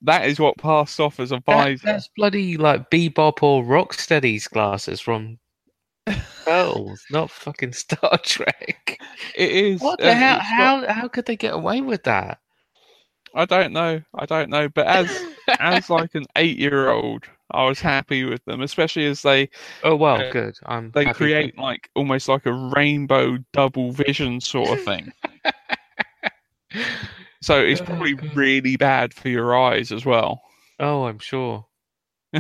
that 0.02 0.26
is 0.28 0.40
what 0.40 0.58
passed 0.58 1.00
off 1.00 1.20
as 1.20 1.32
a 1.32 1.36
That, 1.36 1.46
visor. 1.46 1.86
that's 1.86 2.10
bloody 2.16 2.58
like 2.58 2.90
Bebop 2.90 3.42
or 3.44 3.64
Rocksteady's 3.64 4.48
glasses 4.48 5.00
from 5.02 5.40
Pearls, 6.46 7.04
not 7.10 7.32
fucking 7.32 7.74
Star 7.74 8.18
Trek. 8.24 9.00
It 9.36 9.52
is. 9.52 9.82
What 9.82 10.00
the 10.00 10.06
and 10.12 10.20
hell? 10.20 10.36
got- 10.38 10.44
How 10.46 10.94
how 10.94 11.08
could 11.08 11.26
they 11.26 11.36
get 11.36 11.54
away 11.54 11.82
with 11.82 12.04
that? 12.04 12.40
I 13.34 13.46
don't 13.46 13.74
know. 13.74 14.02
I 14.14 14.26
don't 14.26 14.50
know. 14.50 14.70
But 14.70 14.88
as 14.88 15.26
as 15.60 15.90
like 15.90 16.14
an 16.16 16.26
eight 16.36 16.58
year 16.58 16.90
old, 16.90 17.26
I 17.52 17.66
was 17.66 17.80
happy 17.80 18.24
with 18.24 18.44
them, 18.46 18.62
especially 18.62 19.06
as 19.06 19.22
they 19.22 19.50
oh 19.84 19.96
well, 19.96 20.18
uh, 20.18 20.32
good. 20.32 20.58
I'm 20.66 20.92
they 20.92 21.06
create 21.06 21.58
like 21.58 21.90
almost 21.96 22.28
like 22.28 22.46
a 22.46 22.54
rainbow 22.54 23.38
double 23.54 23.92
vision 23.92 24.42
sort 24.42 24.78
of 24.78 24.86
thing. 24.86 25.12
So 27.42 27.62
it's 27.62 27.80
Oh, 27.82 27.86
probably 27.86 28.16
really 28.34 28.76
bad 28.76 29.14
for 29.14 29.30
your 29.30 29.56
eyes 29.56 29.92
as 29.92 30.04
well. 30.04 30.42
Oh, 30.80 31.06
I'm 31.06 31.20
sure. 31.20 31.68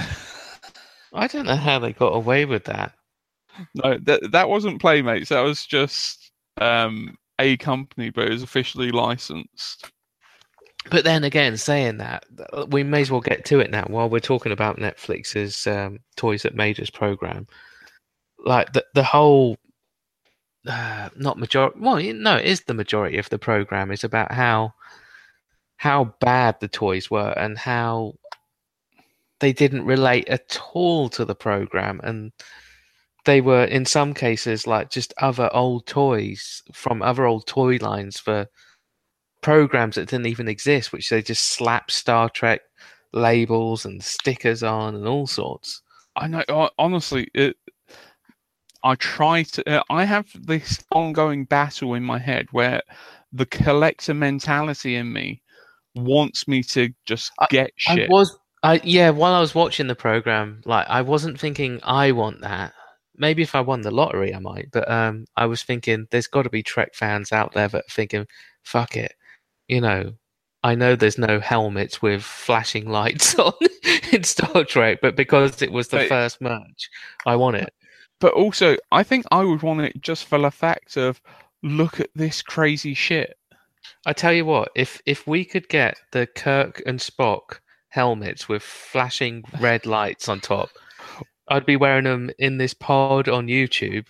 I 1.13 1.27
don't 1.27 1.45
know 1.45 1.55
how 1.55 1.77
they 1.79 1.93
got 1.93 2.15
away 2.15 2.45
with 2.45 2.65
that. 2.65 2.93
No, 3.75 3.97
that 3.99 4.31
that 4.31 4.49
wasn't 4.49 4.81
Playmates. 4.81 5.29
That 5.29 5.41
was 5.41 5.65
just 5.65 6.31
um, 6.59 7.17
a 7.39 7.55
company, 7.57 8.09
but 8.09 8.25
it 8.25 8.31
was 8.31 8.43
officially 8.43 8.91
licensed. 8.91 9.91
But 10.91 11.03
then 11.03 11.23
again, 11.23 11.57
saying 11.57 11.97
that, 11.97 12.25
we 12.67 12.83
may 12.83 13.01
as 13.01 13.11
well 13.11 13.21
get 13.21 13.45
to 13.45 13.59
it 13.59 13.71
now 13.71 13.86
while 13.88 14.09
we're 14.09 14.19
talking 14.19 14.51
about 14.51 14.77
Netflix's 14.77 15.65
um, 15.65 15.99
Toys 16.15 16.43
That 16.43 16.55
Made 16.55 16.79
Us 16.79 16.89
program. 16.89 17.47
Like 18.38 18.73
the 18.73 18.86
the 18.93 19.03
whole, 19.03 19.57
uh, 20.67 21.09
not 21.15 21.39
majority. 21.39 21.79
Well, 21.79 21.99
no, 22.13 22.36
it 22.36 22.45
is 22.45 22.61
the 22.61 22.75
majority 22.75 23.17
of 23.17 23.29
the 23.29 23.39
program 23.39 23.91
is 23.91 24.03
about 24.03 24.31
how 24.31 24.73
how 25.77 26.15
bad 26.19 26.59
the 26.59 26.67
toys 26.67 27.09
were 27.09 27.31
and 27.31 27.57
how 27.57 28.13
they 29.39 29.51
didn't 29.51 29.86
relate 29.86 30.27
at 30.29 30.59
all 30.73 31.09
to 31.09 31.25
the 31.25 31.36
program 31.36 31.99
and 32.03 32.31
they 33.25 33.41
were 33.41 33.65
in 33.65 33.86
some 33.86 34.13
cases 34.13 34.65
like 34.65 34.89
just 34.89 35.13
other 35.17 35.49
old 35.53 35.86
toys 35.86 36.63
from 36.73 37.01
other 37.01 37.25
old 37.25 37.45
toy 37.45 37.77
lines 37.81 38.19
for 38.19 38.47
programs 39.45 39.93
that 39.93 40.09
didn't 40.09 40.25
even 40.25 40.47
exist, 40.47 40.91
which 40.91 41.11
they 41.11 41.21
just 41.21 41.45
slap 41.45 41.91
Star 41.91 42.31
Trek 42.31 42.61
labels 43.13 43.85
and 43.85 44.03
stickers 44.03 44.63
on 44.63 44.95
and 44.95 45.07
all 45.07 45.27
sorts. 45.27 45.83
I 46.15 46.27
know. 46.27 46.71
Honestly, 46.79 47.27
it, 47.35 47.55
I 48.83 48.95
try 48.95 49.43
to. 49.43 49.69
Uh, 49.69 49.83
I 49.91 50.03
have 50.03 50.25
this 50.33 50.83
ongoing 50.91 51.45
battle 51.45 51.93
in 51.93 52.01
my 52.01 52.17
head 52.17 52.47
where 52.53 52.81
the 53.31 53.45
collector 53.45 54.15
mentality 54.15 54.95
in 54.95 55.13
me 55.13 55.43
wants 55.93 56.47
me 56.47 56.63
to 56.63 56.89
just 57.05 57.31
get 57.51 57.69
I 57.87 57.95
shit. 57.97 58.09
was, 58.09 58.35
I 58.63 58.81
yeah, 58.83 59.11
while 59.11 59.35
I 59.35 59.41
was 59.41 59.53
watching 59.53 59.85
the 59.85 59.95
program, 59.95 60.63
like 60.65 60.87
I 60.89 61.03
wasn't 61.03 61.39
thinking 61.39 61.79
I 61.83 62.13
want 62.13 62.41
that. 62.41 62.73
Maybe 63.15 63.43
if 63.43 63.53
I 63.53 63.61
won 63.61 63.81
the 63.81 63.91
lottery, 63.91 64.33
I 64.33 64.39
might. 64.39 64.71
But 64.71 64.89
um, 64.89 65.25
I 65.37 65.45
was 65.45 65.61
thinking 65.61 66.07
there's 66.09 66.25
got 66.25 66.43
to 66.43 66.49
be 66.49 66.63
Trek 66.63 66.95
fans 66.95 67.31
out 67.31 67.53
there 67.53 67.67
that 67.67 67.77
are 67.77 67.91
thinking, 67.91 68.25
"Fuck 68.63 68.97
it," 68.97 69.13
you 69.68 69.82
know. 69.82 70.13
I 70.63 70.74
know 70.74 70.95
there's 70.95 71.20
no 71.20 71.39
helmets 71.39 72.01
with 72.01 72.24
flashing 72.24 72.89
lights 72.89 73.36
on 73.39 73.53
in 74.11 74.24
Star 74.24 74.63
Trek, 74.63 74.97
but 74.99 75.16
because 75.16 75.61
it 75.61 75.72
was 75.72 75.89
the 75.89 75.97
But- 75.97 76.09
first 76.09 76.41
merch, 76.41 76.89
I 77.26 77.36
want 77.36 77.57
it. 77.57 77.72
but 78.20 78.34
also, 78.34 78.76
I 78.91 79.03
think 79.03 79.26
I 79.32 79.43
would 79.43 79.61
want 79.61 79.82
it 79.82 80.01
just 80.01 80.26
for 80.26 80.39
the 80.39 80.49
fact 80.49 80.97
of 80.97 81.22
look 81.61 81.99
at 81.99 82.09
this 82.16 82.41
crazy 82.41 82.95
shit. 82.95 83.38
I 84.07 84.13
tell 84.13 84.34
you 84.34 84.45
what, 84.45 84.70
if 84.76 84.99
if 85.05 85.28
we 85.28 85.45
could 85.45 85.70
get 85.70 85.97
the 86.11 86.26
Kirk 86.26 86.82
and 86.88 86.99
Spock 86.99 87.59
helmets 87.89 88.49
with 88.49 88.63
flashing 88.63 89.43
red 89.59 89.86
lights 89.97 90.28
on 90.28 90.39
top, 90.39 90.70
I'd 91.47 91.68
be 91.68 91.76
wearing 91.76 92.05
them 92.05 92.32
in 92.39 92.57
this 92.57 92.74
pod 92.74 93.30
on 93.30 93.45
YouTube, 93.47 94.07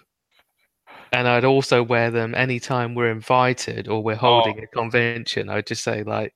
and 1.11 1.27
I'd 1.27 1.45
also 1.45 1.83
wear 1.83 2.11
them 2.11 2.35
anytime 2.35 2.95
we're 2.95 3.11
invited 3.11 3.87
or 3.87 4.03
we're 4.03 4.15
holding 4.15 4.59
Oh. 4.59 4.63
a 4.63 4.67
convention. 4.67 5.49
I'd 5.49 5.67
just 5.67 5.83
say 5.83 6.03
like, 6.03 6.33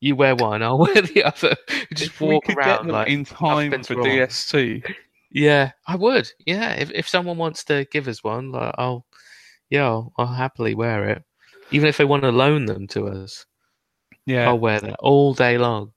"You 0.00 0.16
wear 0.16 0.34
one, 0.36 0.62
I'll 0.62 0.78
wear 0.86 1.02
the 1.02 1.24
other." 1.24 1.56
Just 1.94 2.12
If 2.12 2.20
walk 2.20 2.48
around 2.50 2.88
like 2.88 3.08
in 3.08 3.24
time 3.24 3.82
for 3.82 3.96
wrong. 3.96 4.06
DST. 4.06 4.84
Yeah, 5.32 5.72
I 5.86 5.96
would. 5.96 6.30
Yeah, 6.46 6.72
if 6.74 6.90
if 6.92 7.08
someone 7.08 7.36
wants 7.38 7.64
to 7.64 7.86
give 7.92 8.08
us 8.08 8.22
one, 8.24 8.52
like, 8.52 8.74
I'll 8.78 9.06
yeah, 9.70 9.84
I'll, 9.86 10.12
I'll 10.18 10.26
happily 10.26 10.74
wear 10.74 11.08
it. 11.10 11.24
Even 11.72 11.88
if 11.88 11.96
they 11.98 12.04
want 12.04 12.22
to 12.24 12.30
loan 12.32 12.66
them 12.66 12.86
to 12.88 13.06
us, 13.08 13.46
Yeah. 14.26 14.48
I'll 14.48 14.58
wear 14.58 14.80
that 14.80 14.96
all 15.00 15.34
day 15.34 15.58
long. 15.58 15.92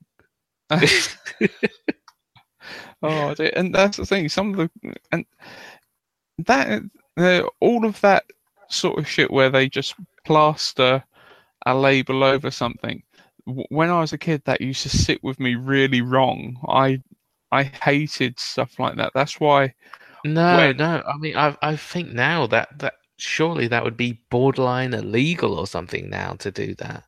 Oh, 3.02 3.36
and 3.56 3.76
that's 3.76 3.98
the 3.98 4.06
thing. 4.06 4.30
Some 4.30 4.58
of 4.58 4.70
the 4.82 4.94
and 5.12 5.26
that 6.40 6.82
all 7.60 7.86
of 7.86 8.00
that 8.02 8.24
sort 8.70 8.98
of 8.98 9.08
shit 9.08 9.32
where 9.32 9.50
they 9.50 9.70
just 9.70 9.96
plaster 10.26 11.04
a 11.66 11.76
label 11.76 12.24
over 12.24 12.52
something. 12.52 13.04
When 13.46 13.90
I 13.90 14.00
was 14.00 14.14
a 14.14 14.18
kid, 14.18 14.42
that 14.46 14.62
used 14.62 14.84
to 14.84 14.90
sit 14.90 15.24
with 15.24 15.40
me 15.40 15.56
really 15.56 16.02
wrong. 16.02 16.58
I 16.68 17.02
I 17.52 17.64
hated 17.64 18.40
stuff 18.40 18.80
like 18.80 18.96
that. 18.98 19.12
That's 19.14 19.40
why. 19.40 19.74
No, 20.26 20.58
When- 20.58 20.78
no. 20.78 21.04
I 21.06 21.18
mean, 21.18 21.36
I 21.36 21.56
I 21.62 21.76
think 21.76 22.14
now 22.14 22.48
that 22.48 22.80
that 22.80 22.94
surely 23.18 23.68
that 23.68 23.84
would 23.84 23.98
be 23.98 24.20
borderline 24.30 24.94
illegal 24.94 25.54
or 25.60 25.68
something 25.68 26.10
now 26.10 26.34
to 26.40 26.52
do 26.52 26.74
that. 26.76 27.04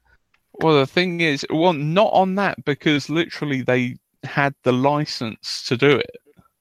Well, 0.61 0.77
the 0.79 0.87
thing 0.87 1.19
is, 1.21 1.45
well, 1.49 1.73
not 1.73 2.11
on 2.13 2.35
that 2.35 2.63
because 2.63 3.09
literally 3.09 3.61
they 3.61 3.97
had 4.23 4.53
the 4.63 4.71
license 4.71 5.63
to 5.67 5.75
do 5.77 5.89
it. 5.97 6.11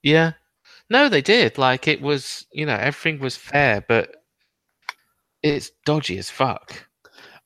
Yeah. 0.02 0.32
No, 0.90 1.08
they 1.08 1.20
did. 1.22 1.58
Like 1.58 1.88
it 1.88 2.00
was, 2.00 2.46
you 2.52 2.66
know, 2.66 2.76
everything 2.76 3.20
was 3.20 3.36
fair, 3.36 3.82
but 3.82 4.24
it's 5.42 5.70
dodgy 5.84 6.18
as 6.18 6.30
fuck. 6.30 6.88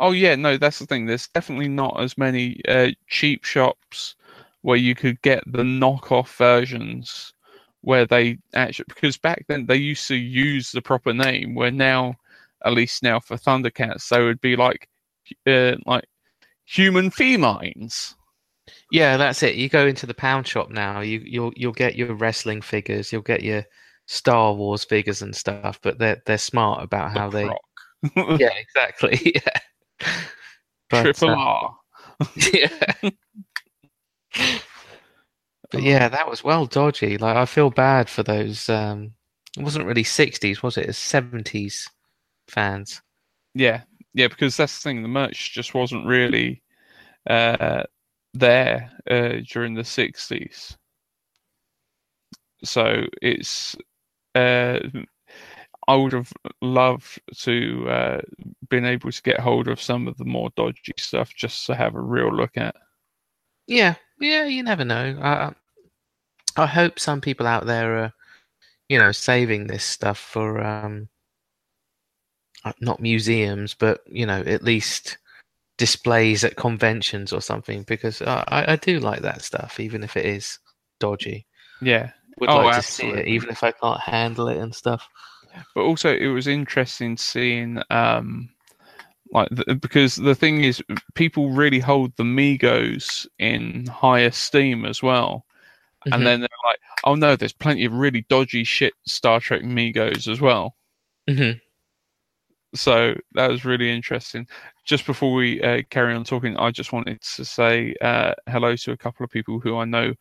Oh 0.00 0.12
yeah, 0.12 0.36
no, 0.36 0.56
that's 0.56 0.78
the 0.78 0.86
thing. 0.86 1.06
There's 1.06 1.28
definitely 1.28 1.68
not 1.68 2.00
as 2.00 2.18
many 2.18 2.60
uh, 2.68 2.90
cheap 3.08 3.44
shops 3.44 4.16
where 4.62 4.76
you 4.76 4.94
could 4.94 5.22
get 5.22 5.42
the 5.46 5.62
knockoff 5.64 6.36
versions 6.36 7.34
where 7.82 8.06
they 8.06 8.38
actually 8.54 8.86
because 8.88 9.18
back 9.18 9.44
then 9.48 9.66
they 9.66 9.76
used 9.76 10.08
to 10.08 10.16
use 10.16 10.72
the 10.72 10.82
proper 10.82 11.14
name. 11.14 11.54
Where 11.54 11.70
now, 11.72 12.16
at 12.64 12.74
least 12.74 13.02
now 13.02 13.20
for 13.20 13.36
Thundercats, 13.36 14.08
they 14.08 14.22
would 14.22 14.40
be 14.40 14.56
like 14.56 14.88
uh, 15.46 15.76
like 15.86 16.06
human 16.66 17.10
felines. 17.10 18.16
Yeah, 18.90 19.16
that's 19.16 19.42
it. 19.42 19.56
You 19.56 19.68
go 19.68 19.86
into 19.86 20.06
the 20.06 20.14
pound 20.14 20.46
shop 20.46 20.70
now. 20.70 21.00
You 21.00 21.22
you'll 21.24 21.52
you'll 21.56 21.72
get 21.72 21.96
your 21.96 22.14
wrestling 22.14 22.62
figures. 22.62 23.12
You'll 23.12 23.22
get 23.22 23.42
your 23.42 23.64
Star 24.06 24.54
Wars 24.54 24.84
figures 24.84 25.22
and 25.22 25.34
stuff. 25.34 25.78
But 25.82 25.98
they're 25.98 26.22
they're 26.26 26.38
smart 26.38 26.82
about 26.82 27.12
how 27.12 27.30
they. 27.30 27.46
Croc. 27.46 27.60
Yeah, 28.40 28.52
exactly. 28.54 29.32
Yeah. 29.44 30.10
But, 30.90 31.02
Triple 31.02 31.30
uh, 31.30 31.36
R. 31.36 31.76
yeah. 32.52 33.10
But 35.70 35.82
yeah, 35.82 36.08
that 36.08 36.28
was 36.28 36.42
well 36.42 36.66
dodgy. 36.66 37.18
Like 37.18 37.36
I 37.36 37.44
feel 37.44 37.70
bad 37.70 38.08
for 38.08 38.22
those. 38.22 38.68
Um, 38.68 39.12
it 39.56 39.62
wasn't 39.62 39.86
really 39.86 40.04
'60s, 40.04 40.62
was 40.62 40.78
it? 40.78 40.86
It's 40.86 41.12
'70s 41.12 41.88
fans. 42.48 43.02
Yeah, 43.54 43.82
yeah, 44.14 44.28
because 44.28 44.56
that's 44.56 44.76
the 44.78 44.88
thing. 44.88 45.02
The 45.02 45.08
merch 45.08 45.52
just 45.52 45.74
wasn't 45.74 46.06
really 46.06 46.62
uh, 47.28 47.82
there 48.34 48.90
uh, 49.10 49.40
during 49.50 49.74
the 49.74 49.82
'60s, 49.82 50.76
so 52.64 53.04
it's. 53.22 53.76
Uh, 54.34 54.80
I 55.88 55.96
would 55.96 56.12
have 56.12 56.30
loved 56.60 57.18
to 57.38 57.88
uh, 57.88 58.20
been 58.68 58.84
able 58.84 59.10
to 59.10 59.22
get 59.22 59.40
hold 59.40 59.68
of 59.68 59.80
some 59.80 60.06
of 60.06 60.18
the 60.18 60.26
more 60.26 60.50
dodgy 60.54 60.92
stuff 60.98 61.34
just 61.34 61.64
to 61.66 61.74
have 61.74 61.94
a 61.94 62.00
real 62.00 62.30
look 62.30 62.58
at. 62.58 62.76
Yeah, 63.66 63.94
yeah. 64.20 64.44
You 64.44 64.62
never 64.62 64.84
know. 64.84 65.18
I 65.22 65.54
I 66.56 66.66
hope 66.66 66.98
some 66.98 67.20
people 67.20 67.46
out 67.46 67.66
there 67.66 67.98
are, 67.98 68.12
you 68.88 68.98
know, 68.98 69.12
saving 69.12 69.66
this 69.66 69.84
stuff 69.84 70.18
for 70.18 70.60
um, 70.60 71.08
not 72.80 73.00
museums, 73.00 73.74
but 73.74 74.02
you 74.06 74.26
know, 74.26 74.40
at 74.40 74.62
least 74.62 75.18
displays 75.78 76.44
at 76.44 76.56
conventions 76.56 77.32
or 77.32 77.40
something. 77.40 77.82
Because 77.84 78.20
I, 78.22 78.64
I 78.68 78.76
do 78.76 79.00
like 79.00 79.22
that 79.22 79.42
stuff, 79.42 79.80
even 79.80 80.02
if 80.04 80.16
it 80.16 80.26
is 80.26 80.58
dodgy. 81.00 81.46
Yeah, 81.80 82.10
Would 82.38 82.50
Oh, 82.50 82.56
like 82.56 82.74
to 82.76 82.82
see 82.82 83.08
it, 83.08 83.26
even 83.28 83.48
if 83.48 83.64
I 83.64 83.72
can't 83.72 84.00
handle 84.00 84.48
it 84.48 84.58
and 84.58 84.74
stuff. 84.74 85.08
but 85.74 85.82
also 85.82 86.14
it 86.14 86.26
was 86.26 86.46
interesting 86.46 87.16
seeing 87.16 87.80
um 87.90 88.50
like 89.32 89.48
the, 89.50 89.74
because 89.74 90.16
the 90.16 90.34
thing 90.34 90.62
is 90.64 90.82
people 91.14 91.50
really 91.50 91.78
hold 91.80 92.12
the 92.16 92.22
Megos 92.22 93.26
in 93.38 93.86
high 93.86 94.20
esteem 94.20 94.84
as 94.84 95.02
well 95.02 95.44
Mhm. 96.06 96.14
and 96.14 96.26
then 96.26 96.40
they're 96.40 96.64
like 96.64 96.78
oh 97.04 97.14
no 97.14 97.34
there's 97.36 97.52
plenty 97.52 97.84
of 97.84 97.92
really 97.92 98.24
dodgy 98.28 98.64
shit 98.64 98.94
star 99.06 99.40
trek 99.40 99.62
Megos 99.62 100.28
as 100.28 100.40
well 100.40 100.76
Mhm. 101.28 101.60
So 102.74 103.14
that 103.32 103.50
was 103.50 103.64
really 103.64 103.90
interesting 103.90 104.46
just 104.84 105.06
before 105.06 105.32
we 105.32 105.60
uh, 105.62 105.80
carry 105.90 106.14
on 106.14 106.22
talking 106.24 106.56
i 106.58 106.70
just 106.70 106.92
wanted 106.92 107.20
to 107.22 107.44
say 107.44 107.94
uh, 108.02 108.34
hello 108.48 108.76
to 108.76 108.92
a 108.92 108.96
couple 108.96 109.24
of 109.24 109.30
people 109.30 109.58
who 109.58 109.76
i 109.78 109.84
know 109.84 110.12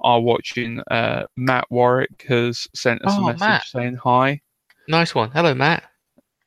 are 0.00 0.20
watching 0.20 0.80
uh, 0.90 1.24
matt 1.36 1.64
warwick 1.70 2.24
has 2.28 2.66
sent 2.74 3.02
us 3.04 3.14
Oh, 3.16 3.22
a 3.22 3.24
message 3.32 3.40
Matt. 3.40 3.64
saying 3.64 3.96
hi 3.96 4.40
Nice 4.86 5.14
one. 5.14 5.30
Hello, 5.30 5.54
Matt. 5.54 5.84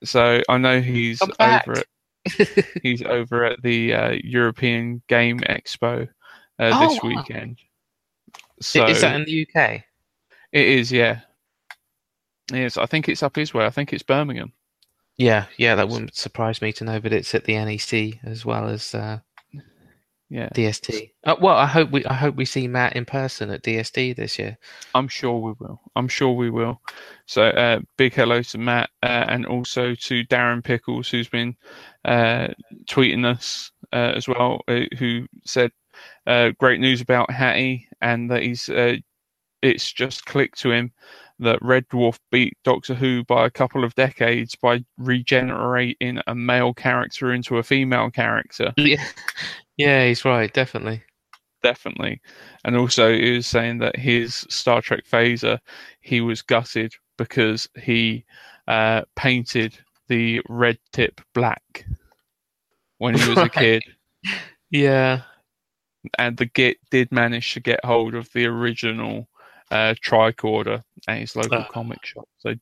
So 0.03 0.41
I 0.47 0.57
know 0.57 0.79
he's 0.79 1.21
over 1.39 1.73
at 1.79 1.85
he's 2.83 3.01
over 3.01 3.45
at 3.45 3.61
the 3.63 3.93
uh, 3.93 4.11
European 4.23 5.01
Game 5.07 5.39
Expo 5.39 6.03
uh, 6.03 6.07
Oh, 6.59 6.79
this 6.79 7.01
wow. 7.03 7.09
weekend. 7.09 7.57
So 8.61 8.85
is 8.85 9.01
that 9.01 9.15
in 9.15 9.25
the 9.25 9.47
UK? 9.47 9.83
it 10.51 10.67
is, 10.67 10.91
yeah. 10.91 11.21
Yes, 12.51 12.77
I 12.77 12.85
think 12.85 13.09
it's 13.09 13.23
up 13.23 13.35
his 13.35 13.53
way. 13.53 13.65
I 13.65 13.69
think 13.71 13.91
it's 13.91 14.03
Birmingham. 14.03 14.53
Yeah, 15.17 15.47
yeah. 15.57 15.75
That 15.75 15.89
wouldn't 15.89 16.15
surprise 16.15 16.61
me 16.61 16.73
to 16.73 16.83
know, 16.83 16.99
but 16.99 17.13
it's 17.13 17.35
at 17.35 17.45
the 17.45 17.55
NEC 17.55 18.19
as 18.23 18.45
well 18.45 18.67
as 18.69 18.93
uh, 18.95 19.19
Yeah, 20.29 20.49
DST. 20.49 21.11
Uh, 21.23 21.37
well, 21.39 21.55
I 21.55 21.65
hope 21.65 21.91
we 21.91 22.03
I 22.05 22.13
hope 22.13 22.35
we 22.35 22.43
see 22.45 22.67
Matt 22.67 22.97
in 22.97 23.05
person 23.05 23.49
at 23.49 23.63
DST 23.63 24.15
this 24.17 24.37
year. 24.37 24.57
I'm 24.93 25.07
sure 25.07 25.39
we 25.39 25.53
will. 25.59 25.79
I'm 25.95 26.09
sure 26.09 26.33
we 26.33 26.49
will. 26.49 26.81
So 27.27 27.43
uh, 27.43 27.79
big 27.97 28.13
hello 28.13 28.41
to 28.41 28.57
Matt 28.57 28.89
uh, 29.03 29.25
and 29.29 29.45
also 29.45 29.95
to 29.95 30.25
Darren 30.25 30.61
Pickles, 30.61 31.09
who's 31.09 31.29
been 31.29 31.55
uh, 32.03 32.49
tweeting 32.89 33.25
us 33.25 33.71
uh, 33.93 34.13
as 34.15 34.27
well, 34.27 34.61
uh, 34.67 34.81
who 34.97 35.27
said 35.45 35.71
uh, 36.27 36.51
great 36.59 36.81
news 36.81 36.99
about 36.99 37.31
Hattie 37.31 37.87
and 38.01 38.29
that 38.29 38.43
he's 38.43 38.67
uh, 38.67 38.97
it's 39.61 39.93
just 39.93 40.25
clicked 40.25 40.59
to 40.59 40.71
him 40.71 40.91
that 41.39 41.61
Red 41.61 41.87
Dwarf 41.89 42.17
beat 42.31 42.57
Doctor 42.63 42.95
Who 42.95 43.23
by 43.25 43.45
a 43.45 43.51
couple 43.51 43.83
of 43.83 43.93
decades 43.95 44.55
by 44.55 44.83
regenerating 44.97 46.19
a 46.27 46.33
male 46.33 46.73
character 46.73 47.31
into 47.33 47.57
a 47.57 47.63
female 47.63 48.09
character. 48.09 48.73
Yeah, 48.77 49.05
yeah, 49.77 50.07
he's 50.07 50.25
right. 50.25 50.51
Definitely. 50.53 51.03
definitely. 51.63 52.21
And 52.63 52.75
also, 52.75 53.13
he 53.13 53.31
was 53.31 53.47
saying 53.47 53.79
that 53.79 53.95
his 53.95 54.45
Star 54.49 54.81
Trek 54.81 55.03
phaser, 55.09 55.59
he 56.01 56.21
was 56.21 56.41
gutted 56.41 56.93
because 57.17 57.67
he 57.75 58.25
uh, 58.67 59.01
painted 59.15 59.77
the 60.07 60.41
red 60.47 60.77
tip 60.93 61.19
black 61.33 61.85
when 62.99 63.15
he 63.15 63.29
was 63.29 63.37
a 63.37 63.49
kid. 63.49 63.83
Yeah. 64.69 65.21
And 66.17 66.37
the 66.37 66.45
Git 66.45 66.77
did 66.89 67.11
manage 67.11 67.53
to 67.53 67.59
get 67.59 67.83
hold 67.83 68.15
of 68.15 68.29
the 68.33 68.45
original 68.45 69.27
uh, 69.71 69.93
tricorder 70.03 70.83
at 71.07 71.19
his 71.19 71.35
local 71.35 71.59
Ah. 71.59 71.67
comic 71.71 72.05
shop. 72.05 72.27
So, 72.39 72.55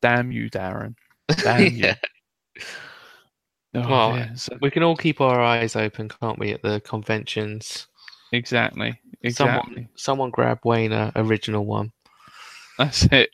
damn 0.00 0.30
you, 0.32 0.50
Darren. 0.50 0.94
Damn 1.42 1.74
you. 1.74 1.92
Oh, 3.74 3.88
Well, 3.88 4.16
yeah, 4.16 4.34
so- 4.34 4.58
We 4.60 4.70
can 4.70 4.82
all 4.82 4.96
keep 4.96 5.20
our 5.20 5.40
eyes 5.40 5.76
open, 5.76 6.08
can't 6.08 6.38
we, 6.38 6.52
at 6.52 6.62
the 6.62 6.80
conventions? 6.80 7.86
exactly. 8.32 8.98
Exactly. 9.22 9.62
Someone, 9.74 9.88
someone 9.94 10.30
grab 10.30 10.58
Wayne 10.64 10.92
a 10.92 11.12
original 11.16 11.64
one. 11.64 11.92
That's 12.76 13.04
it. 13.04 13.30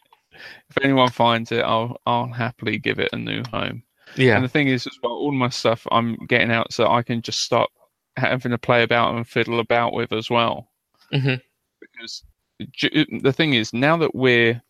If 0.71 0.79
anyone 0.83 1.11
finds 1.11 1.51
it, 1.51 1.65
I'll 1.65 1.99
I'll 2.07 2.31
happily 2.31 2.79
give 2.79 2.99
it 3.01 3.09
a 3.13 3.17
new 3.17 3.43
home. 3.51 3.83
Yeah. 4.17 4.37
And 4.37 4.45
the 4.45 4.49
thing 4.49 4.69
is, 4.69 4.87
as 4.87 4.99
well, 5.03 5.13
all 5.13 5.33
my 5.33 5.49
stuff 5.49 5.87
I'm 5.91 6.15
getting 6.27 6.51
out 6.53 6.73
so 6.73 6.89
I 6.91 7.03
can 7.03 7.23
just 7.23 7.41
stop 7.43 7.71
having 8.17 8.51
to 8.53 8.59
play 8.59 8.83
about 8.83 9.15
and 9.15 9.27
fiddle 9.27 9.61
about 9.61 9.95
with 9.95 10.13
as 10.13 10.29
well. 10.31 10.71
Mhm. 11.13 11.41
Because 11.81 12.23
the 12.59 13.33
thing 13.35 13.55
is, 13.55 13.73
now 13.73 13.97
that 13.97 14.15
we're 14.15 14.61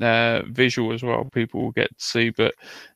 uh, 0.00 0.42
visual 0.48 0.92
as 0.92 1.02
well, 1.02 1.24
people 1.24 1.62
will 1.62 1.72
get 1.72 1.96
to 1.96 2.04
see. 2.04 2.30
But 2.30 2.54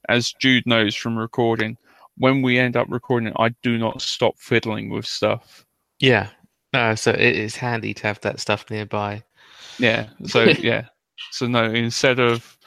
as 0.09 0.33
Jude 0.33 0.67
knows 0.67 0.95
from 0.95 1.17
recording, 1.17 1.77
when 2.19 2.43
we 2.43 2.59
end 2.59 2.77
up 2.77 2.87
recording, 2.91 3.33
I 3.39 3.51
do 3.63 3.79
not 3.79 4.03
stop 4.03 4.39
fiddling 4.39 4.91
with 4.91 5.07
stuff. 5.07 5.65
Yeah. 5.99 6.29
No, 6.73 6.95
so 6.95 7.11
it 7.13 7.21
is 7.21 7.57
handy 7.57 7.95
to 7.95 8.03
have 8.07 8.21
that 8.21 8.41
stuff 8.41 8.67
nearby. 8.71 9.23
Yeah. 9.79 10.09
So 10.27 10.45
yeah. 10.59 10.87
So 11.31 11.47
no, 11.47 11.65
instead 11.65 12.19
of 12.19 12.59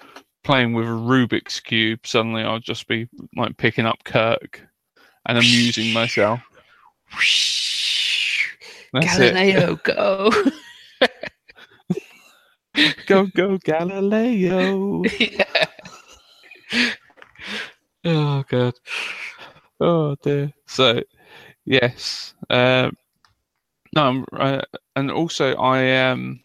playing 0.44 0.74
with 0.74 0.86
a 0.88 0.92
Rubik's 0.92 1.60
cube, 1.60 2.06
suddenly 2.06 2.44
I'll 2.44 2.60
just 2.60 2.88
be 2.88 3.08
like 3.36 3.58
picking 3.58 3.86
up 3.86 4.04
Kirk 4.04 4.62
and 5.28 5.38
amusing 5.38 5.94
myself. 5.94 6.40
That's. 8.92 9.18
Galileo, 9.18 9.76
go! 9.84 10.32
Go 13.08 13.28
go 13.28 13.58
Galileo. 13.58 15.04
yeah. 15.20 15.66
Oh 18.06 18.44
god. 18.48 18.74
Oh 19.80 20.16
dear. 20.22 20.52
So 20.68 21.02
yes. 21.66 22.34
Um 22.50 22.94
no, 23.96 24.26
uh, 24.34 24.62
and 24.96 25.10
also 25.12 25.56
I 25.56 26.10
um 26.10 26.42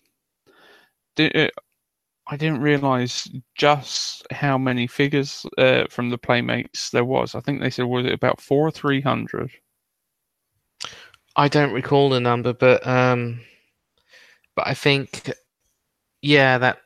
did, 1.16 1.37
uh, 1.37 1.49
I 2.26 2.37
didn't 2.37 2.62
realize 2.62 3.28
just 3.55 4.26
how 4.30 4.57
many 4.57 4.87
figures 4.87 5.45
uh, 5.59 5.85
from 5.91 6.09
the 6.11 6.18
playmates 6.18 6.91
there 6.91 7.05
was. 7.05 7.35
I 7.35 7.41
think 7.41 7.61
they 7.61 7.70
said 7.70 7.85
was 7.85 8.07
it 8.07 8.12
about 8.12 8.41
four 8.41 8.66
or 8.66 8.70
three 8.70 9.03
hundred. 9.03 9.51
I 11.37 11.49
don't 11.49 11.72
recall 11.72 12.11
the 12.11 12.20
number, 12.20 12.53
but 12.53 12.87
um, 12.87 13.41
but 14.55 14.66
I 14.66 14.74
think, 14.74 15.32
yeah, 16.25 16.57
that 16.57 16.79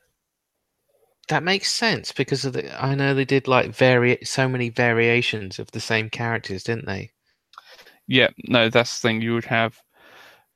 that 1.28 1.44
makes 1.44 1.70
sense 1.70 2.10
because 2.10 2.44
of 2.44 2.54
the. 2.54 2.82
I 2.82 2.94
know 2.96 3.14
they 3.14 3.24
did 3.24 3.46
like 3.46 3.70
vari 3.70 4.18
so 4.24 4.48
many 4.48 4.68
variations 4.68 5.60
of 5.60 5.70
the 5.70 5.80
same 5.80 6.10
characters, 6.10 6.64
didn't 6.64 6.86
they? 6.86 7.10
Yeah, 8.08 8.30
no, 8.48 8.68
that's 8.68 8.98
the 9.00 9.08
thing. 9.08 9.22
You 9.22 9.34
would 9.34 9.44
have 9.44 9.80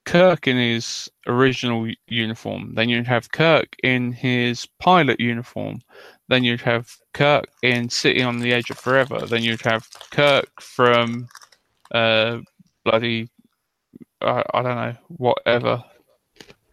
Kirk 0.05 0.49
in 0.49 0.57
his 0.57 1.09
original 1.29 1.89
uniform. 2.09 2.75
Then 2.75 2.89
you'd 2.89 3.07
have 3.07 3.31
Kirk 3.31 3.77
in 3.85 4.11
his 4.13 4.67
pilot 4.81 5.21
uniform. 5.21 5.81
Then 6.29 6.43
you'd 6.43 6.63
have 6.63 6.91
Kirk 7.15 7.45
in 7.63 7.89
City 7.89 8.23
on 8.23 8.41
the 8.41 8.53
Edge 8.53 8.71
of 8.71 8.79
Forever. 8.79 9.27
Then 9.27 9.45
you'd 9.45 9.63
have 9.63 9.89
Kirk 10.11 10.61
from 10.61 11.29
uh, 11.93 12.39
bloody, 12.85 13.29
uh, 14.21 14.43
I 14.53 14.63
don't 14.63 14.77
know, 14.77 14.97
whatever. 15.09 15.85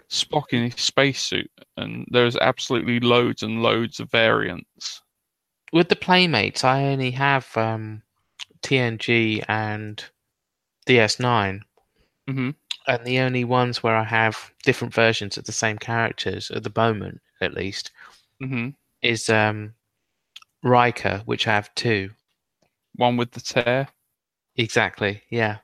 Spock 0.10 0.52
in 0.52 0.72
his 0.72 0.82
spacesuit. 0.82 1.50
And 1.78 2.06
there's 2.12 2.36
absolutely 2.38 3.00
loads 3.00 3.44
and 3.44 3.62
loads 3.62 4.00
of 4.00 4.12
variants. 4.12 5.02
With 5.72 5.90
the 5.90 5.96
Playmates, 5.96 6.64
I 6.64 6.86
only 6.86 7.12
have 7.12 7.56
um, 7.56 8.02
TNG 8.62 9.44
and 9.48 10.04
DS9. 10.88 11.62
Mhm. 12.28 12.56
And 12.88 13.06
the 13.06 13.20
only 13.20 13.44
ones 13.44 13.84
where 13.84 13.96
I 13.96 14.04
have 14.04 14.52
different 14.64 14.94
versions 14.94 15.38
of 15.38 15.46
the 15.46 15.52
same 15.52 15.78
characters 15.78 16.50
at 16.50 16.64
the 16.64 16.72
moment, 16.76 17.22
at 17.42 17.54
least, 17.54 17.92
hmm 18.40 18.70
is 19.02 19.30
um, 19.30 19.74
Riker, 20.64 21.22
which 21.26 21.48
I 21.48 21.54
have 21.54 21.74
two. 21.76 22.10
One 22.96 23.16
with 23.16 23.32
the 23.32 23.40
tear 23.42 23.88
Exactly, 24.58 25.22
yeah. 25.30 25.60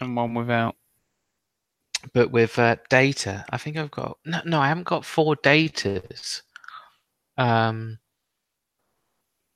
and 0.00 0.14
one 0.14 0.34
without. 0.34 0.76
But 2.12 2.30
with 2.30 2.58
uh, 2.58 2.76
data, 2.88 3.44
I 3.50 3.58
think 3.58 3.76
I've 3.76 3.90
got 3.90 4.18
no, 4.24 4.40
no, 4.44 4.60
I 4.60 4.68
haven't 4.68 4.86
got 4.86 5.04
four 5.04 5.36
datas. 5.36 6.42
Um, 7.36 7.98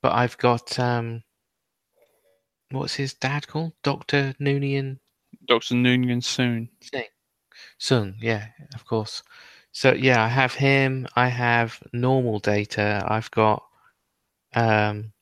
but 0.03 0.13
I've 0.13 0.37
got 0.39 0.79
um, 0.79 1.23
what's 2.71 2.95
his 2.95 3.15
dad 3.15 3.47
called? 3.47 3.73
Doctor 3.83 4.35
Noonien 4.41 4.99
Dr. 5.47 5.75
Noonien 5.75 6.23
Soong. 6.23 6.69
Soong, 7.79 8.15
yeah, 8.21 8.49
of 8.75 8.85
course. 8.85 9.23
So 9.73 9.93
yeah, 9.93 10.23
I 10.23 10.29
have 10.29 10.55
him. 10.55 11.07
I 11.17 11.29
have 11.29 11.81
normal 11.93 12.39
data. 12.39 13.05
I've 13.07 13.31
got 13.31 13.65
um, 14.55 15.13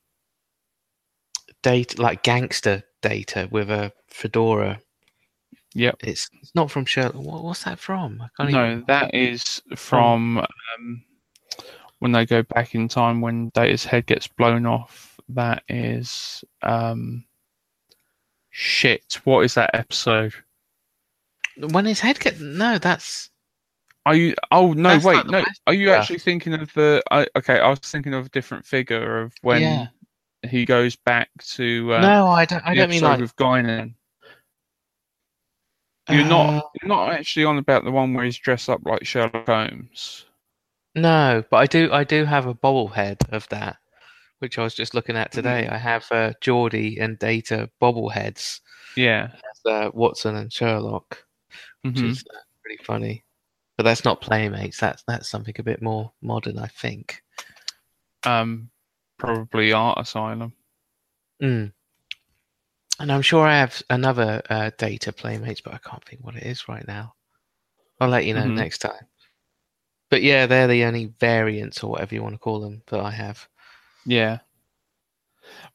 data 1.61 2.01
like 2.01 2.23
gangster 2.23 2.83
data 3.01 3.47
with 3.51 3.69
a 3.69 3.91
fedora. 4.07 4.81
Yep. 5.79 5.95
It's 6.01 6.29
it's 6.41 6.53
not 6.55 6.69
from 6.69 6.83
Sherlock. 6.85 7.15
What, 7.15 7.43
what's 7.43 7.63
that 7.63 7.79
from? 7.79 8.21
I 8.21 8.27
can't 8.35 8.51
No, 8.51 8.65
even. 8.65 8.83
that 8.87 9.15
is 9.15 9.61
from 9.77 10.39
um, 10.39 11.03
when 11.99 12.11
they 12.11 12.25
go 12.25 12.43
back 12.43 12.75
in 12.75 12.89
time 12.89 13.21
when 13.21 13.47
Data's 13.53 13.85
head 13.85 14.05
gets 14.05 14.27
blown 14.27 14.65
off. 14.65 15.17
That 15.29 15.63
is 15.69 16.43
um, 16.63 17.23
shit. 18.49 19.19
What 19.23 19.45
is 19.45 19.53
that 19.53 19.69
episode? 19.73 20.33
When 21.71 21.85
his 21.85 21.99
head 22.01 22.19
gets 22.19 22.39
no, 22.41 22.77
that's 22.77 23.29
Are 24.05 24.15
you? 24.15 24.33
Oh 24.51 24.73
no, 24.73 24.89
That's 24.89 25.05
wait, 25.05 25.25
no. 25.27 25.43
Are 25.67 25.73
you 25.73 25.87
yeah. 25.87 25.97
actually 25.97 26.19
thinking 26.19 26.53
of 26.55 26.73
the? 26.73 27.01
I, 27.11 27.25
okay, 27.37 27.59
I 27.59 27.69
was 27.69 27.79
thinking 27.79 28.13
of 28.13 28.25
a 28.25 28.29
different 28.29 28.65
figure 28.65 29.21
of 29.21 29.33
when 29.43 29.61
Yeah. 29.61 29.87
he 30.49 30.65
goes 30.65 30.95
back 30.97 31.29
to. 31.55 31.93
Uh, 31.93 32.01
no. 32.01 32.27
I 32.27 32.43
don't. 32.45 32.63
I 32.65 32.73
don't 32.75 32.89
mean 32.89 33.01
like. 33.01 33.19
with 33.21 33.35
Guinan. 33.37 33.93
You're 36.09 36.25
not. 36.25 36.49
uh, 36.49 36.61
You're 36.81 36.89
not 36.89 37.11
actually 37.11 37.45
on 37.45 37.57
about 37.57 37.83
the 37.83 37.91
one 37.91 38.13
where 38.13 38.25
he's 38.25 38.37
dressed 38.37 38.69
up 38.69 38.81
like 38.85 39.05
Sherlock 39.05 39.45
Holmes. 39.45 40.25
No, 40.95 41.43
but 41.51 41.57
I 41.57 41.65
do. 41.65 41.91
I 41.91 42.03
do 42.03 42.25
have 42.25 42.45
a 42.47 42.53
bobblehead 42.53 43.17
of 43.31 43.47
that, 43.49 43.77
which 44.39 44.57
I 44.57 44.63
was 44.63 44.73
just 44.73 44.93
looking 44.93 45.15
at 45.15 45.31
today. 45.31 45.67
Mm. 45.69 45.73
I 45.73 45.77
have 45.77 46.05
uh, 46.11 46.33
Geordi 46.41 47.01
and 47.01 47.17
Data 47.19 47.69
bobbleheads. 47.81 48.59
Yeah. 48.95 49.29
Uh, 49.65 49.91
Watson 49.93 50.35
and 50.35 50.51
Sherlock, 50.51 51.23
which 51.83 51.95
Mhm. 51.95 52.09
is 52.11 52.23
uh, 52.33 52.39
pretty 52.63 52.83
funny. 52.83 53.23
But 53.77 53.83
that's 53.83 54.03
not 54.03 54.19
Playmates. 54.21 54.79
That's 54.79 55.03
that's 55.07 55.29
something 55.29 55.55
a 55.59 55.63
bit 55.63 55.81
more 55.81 56.11
modern, 56.21 56.57
I 56.59 56.67
think. 56.67 57.21
Um, 58.25 58.69
probably 59.17 59.71
Art 59.73 59.99
Asylum. 59.99 60.53
Mm. 61.41 61.71
And 62.99 63.11
I'm 63.11 63.21
sure 63.21 63.47
I 63.47 63.57
have 63.57 63.81
another 63.89 64.41
uh, 64.49 64.71
Data 64.77 65.13
Playmates, 65.13 65.61
but 65.61 65.73
I 65.73 65.77
can't 65.77 66.03
think 66.03 66.23
what 66.23 66.35
it 66.35 66.43
is 66.43 66.67
right 66.67 66.85
now. 66.87 67.13
I'll 68.01 68.09
let 68.09 68.25
you 68.25 68.33
know 68.33 68.45
Mhm. 68.45 68.55
next 68.55 68.79
time. 68.79 69.07
But 70.09 70.21
yeah, 70.21 70.45
they're 70.45 70.67
the 70.67 70.83
only 70.83 71.13
variants 71.19 71.83
or 71.83 71.91
whatever 71.91 72.15
you 72.15 72.23
want 72.23 72.35
to 72.35 72.39
call 72.39 72.59
them 72.59 72.81
that 72.87 72.99
I 72.99 73.11
have. 73.11 73.47
Yeah. 74.05 74.39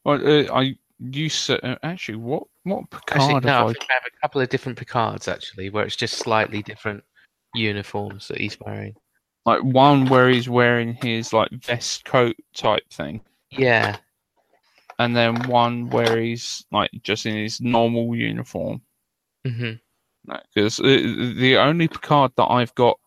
Well, 0.05 0.27
uh, 0.27 0.53
I 0.55 0.77
you 0.99 1.29
said 1.29 1.61
uh, 1.63 1.77
actually 1.83 2.17
what 2.17 2.45
what 2.65 2.85
Actually, 2.93 3.35
Picard 3.35 3.45
no, 3.45 3.53
have 3.53 3.69
I? 3.69 3.73
think 3.73 3.87
I 3.91 3.95
have 3.95 4.03
a 4.07 4.21
couple 4.21 4.41
of 4.41 4.49
different 4.49 4.79
Picards 4.79 5.29
actually, 5.29 5.71
where 5.71 5.85
it's 5.85 5.97
just 5.97 6.17
slightly 6.19 6.63
different 6.63 7.05
uniforms 7.55 8.29
that 8.29 8.39
he's 8.39 8.59
wearing. 8.61 8.95
Like 9.47 9.63
one 9.63 10.09
where 10.09 10.29
he's 10.31 10.49
wearing 10.49 10.95
his 10.95 11.33
like 11.33 11.51
vest 11.51 12.05
coat 12.05 12.37
type 12.55 12.83
thing, 12.91 13.21
Yeah, 13.51 13.97
and 14.99 15.15
then 15.17 15.47
one 15.49 15.89
where 15.91 16.21
he's 16.21 16.65
like 16.71 16.91
just 17.03 17.27
in 17.27 17.37
his 17.37 17.61
normal 17.61 18.15
uniform. 18.15 18.81
Because 20.55 20.81
uh, 20.81 20.85
the 20.85 21.57
only 21.59 21.89
Picard 21.89 22.33
that 22.37 22.47
I've 22.51 22.75
got 22.75 22.99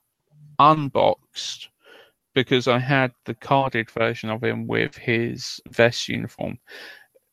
unboxed, 0.59 1.69
because 2.35 2.67
I 2.67 2.77
had 2.79 3.11
the 3.25 3.33
carded 3.33 3.89
version 3.89 4.29
of 4.29 4.43
him 4.43 4.67
with 4.67 4.95
his 4.95 5.59
vest 5.71 6.07
uniform, 6.09 6.59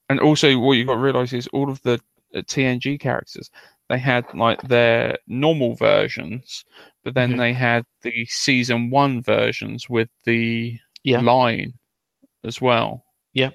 and 0.08 0.20
also 0.20 0.58
what 0.58 0.72
you've 0.72 0.86
got 0.86 0.94
to 0.94 1.00
realize 1.00 1.32
is 1.32 1.46
all 1.48 1.70
of 1.70 1.82
the 1.82 2.00
uh, 2.34 2.40
TNG 2.42 2.98
characters 2.98 3.50
they 3.90 3.98
had 3.98 4.24
like 4.32 4.60
their 4.62 5.18
normal 5.26 5.74
versions, 5.74 6.64
but 7.04 7.12
then 7.12 7.32
Mhm. 7.32 7.36
they 7.36 7.52
had 7.52 7.84
the 8.00 8.24
season 8.24 8.88
one 8.88 9.22
versions 9.22 9.90
with 9.90 10.08
the 10.24 10.78
Yeah. 11.02 11.20
line 11.20 11.74
as 12.44 12.62
well. 12.62 13.04
Yeah. 13.34 13.50